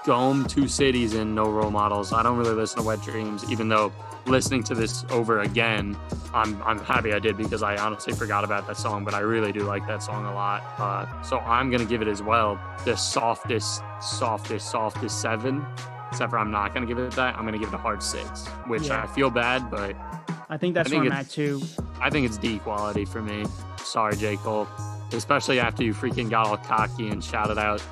Dome, 0.06 0.46
Two 0.46 0.68
Cities, 0.68 1.14
and 1.14 1.36
No 1.36 1.50
Role 1.50 1.72
Models. 1.72 2.14
I 2.14 2.24
don't 2.24 2.38
really 2.38 2.56
listen 2.56 2.80
to 2.80 2.86
Wet 2.86 3.02
Dreams, 3.02 3.50
even 3.52 3.70
though 3.70 3.92
listening 4.26 4.64
to 4.64 4.76
this 4.76 5.06
over 5.10 5.42
again, 5.42 5.98
I'm 6.34 6.62
I'm 6.64 6.80
happy 6.80 7.14
I 7.14 7.20
did 7.20 7.38
because 7.38 7.64
I 7.64 7.78
honestly 7.78 8.14
forgot 8.14 8.44
about 8.44 8.68
that 8.68 8.78
song, 8.78 9.04
but 9.04 9.14
I 9.14 9.20
really 9.20 9.52
do 9.52 9.62
like 9.62 9.88
that 9.88 10.04
song 10.04 10.26
a 10.26 10.34
lot. 10.34 10.64
Uh, 10.78 11.22
so 11.22 11.40
I'm 11.40 11.70
gonna 11.72 11.86
give 11.86 12.02
it 12.02 12.08
as 12.08 12.22
well 12.22 12.60
the 12.86 12.96
softest, 12.96 13.82
softest, 14.02 14.70
softest 14.70 15.22
seven. 15.22 15.66
Except 16.12 16.30
for 16.32 16.40
I'm 16.40 16.52
not 16.52 16.74
gonna 16.74 16.86
give 16.86 17.00
it 17.00 17.12
that. 17.14 17.36
I'm 17.38 17.46
gonna 17.46 17.58
give 17.58 17.70
it 17.70 17.74
a 17.74 17.78
hard 17.78 18.04
six, 18.04 18.48
which 18.68 18.88
Yeah. 18.88 19.04
I 19.04 19.08
feel 19.08 19.30
bad, 19.30 19.72
but 19.72 19.96
I 20.50 20.58
think 20.58 20.76
that's 20.76 20.88
I 20.88 20.92
think 20.92 21.04
where 21.04 21.14
I'm 21.14 21.20
at 21.20 21.30
too. 21.30 21.62
I 22.00 22.10
think 22.10 22.26
it's 22.26 22.38
D 22.38 22.60
quality 22.60 23.06
for 23.06 23.22
me. 23.22 23.46
Sorry, 23.78 24.16
J. 24.16 24.38
Cole. 24.38 24.68
Especially 25.14 25.60
after 25.60 25.84
you 25.84 25.94
freaking 25.94 26.30
got 26.30 26.48
all 26.48 26.58
cocky 26.58 27.10
and 27.10 27.24
shouted 27.24 27.58
out 27.58 27.84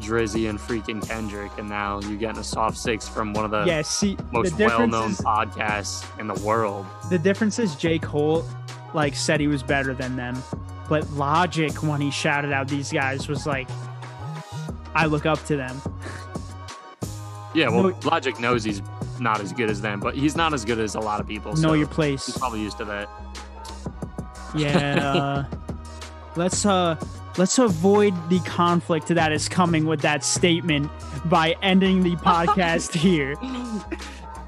Drizzy 0.00 0.48
and 0.48 0.58
freaking 0.58 1.06
Kendrick, 1.06 1.50
and 1.58 1.68
now 1.68 2.00
you're 2.00 2.16
getting 2.16 2.40
a 2.40 2.44
soft 2.44 2.76
six 2.78 3.08
from 3.08 3.32
one 3.32 3.44
of 3.44 3.50
the 3.50 3.64
Yeah, 3.64 3.82
see, 3.82 4.16
most 4.32 4.56
the 4.56 4.66
well-known 4.66 5.10
is 5.12 5.20
podcasts 5.20 6.04
in 6.20 6.26
the 6.26 6.34
world. 6.42 6.86
the 7.10 7.18
difference 7.18 7.58
is 7.58 7.74
J. 7.74 7.98
Cole 7.98 8.44
like 8.94 9.14
said 9.14 9.40
he 9.40 9.48
was 9.48 9.62
better 9.62 9.94
than 9.94 10.16
them, 10.16 10.36
but 10.88 11.08
Logic 11.10 11.72
when 11.82 12.00
he 12.00 12.10
shouted 12.10 12.52
out 12.52 12.68
these 12.68 12.90
guys 12.92 13.28
was 13.28 13.46
like, 13.46 13.68
I 14.94 15.06
look 15.06 15.26
up 15.26 15.44
to 15.46 15.56
them. 15.56 15.80
Yeah, 17.54 17.68
well, 17.68 17.90
No- 17.90 17.98
Logic 18.04 18.38
knows 18.40 18.64
he's 18.64 18.82
not 19.20 19.40
as 19.40 19.52
good 19.52 19.68
as 19.70 19.80
them, 19.80 20.00
but 20.00 20.14
he's 20.14 20.36
not 20.36 20.54
as 20.54 20.64
good 20.64 20.78
as 20.78 20.94
a 20.94 21.00
lot 21.00 21.20
of 21.20 21.26
people. 21.26 21.52
know 21.54 21.68
so 21.68 21.72
your 21.74 21.86
place. 21.86 22.26
He's 22.26 22.38
probably 22.38 22.60
used 22.60 22.78
to 22.78 22.84
that. 22.86 23.08
Yeah. 24.54 25.44
uh, 25.50 25.56
let's 26.36 26.64
uh 26.64 26.96
let's 27.38 27.58
avoid 27.58 28.12
the 28.28 28.40
conflict 28.40 29.08
that 29.08 29.32
is 29.32 29.48
coming 29.48 29.86
with 29.86 30.00
that 30.02 30.24
statement 30.24 30.90
by 31.26 31.56
ending 31.62 32.02
the 32.02 32.16
podcast 32.16 32.92
here. 32.94 33.34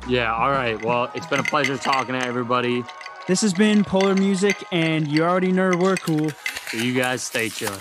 Yeah, 0.08 0.34
all 0.34 0.50
right. 0.50 0.82
Well, 0.84 1.10
it's 1.14 1.26
been 1.26 1.40
a 1.40 1.44
pleasure 1.44 1.78
talking 1.78 2.18
to 2.18 2.26
everybody. 2.26 2.84
This 3.26 3.40
has 3.42 3.54
been 3.54 3.84
Polar 3.84 4.14
Music 4.14 4.56
and 4.72 5.06
you 5.06 5.22
already 5.22 5.52
know 5.52 5.70
we're 5.76 5.96
cool. 5.96 6.30
So 6.70 6.78
you 6.78 6.94
guys 6.94 7.22
stay 7.22 7.48
chilling. 7.48 7.78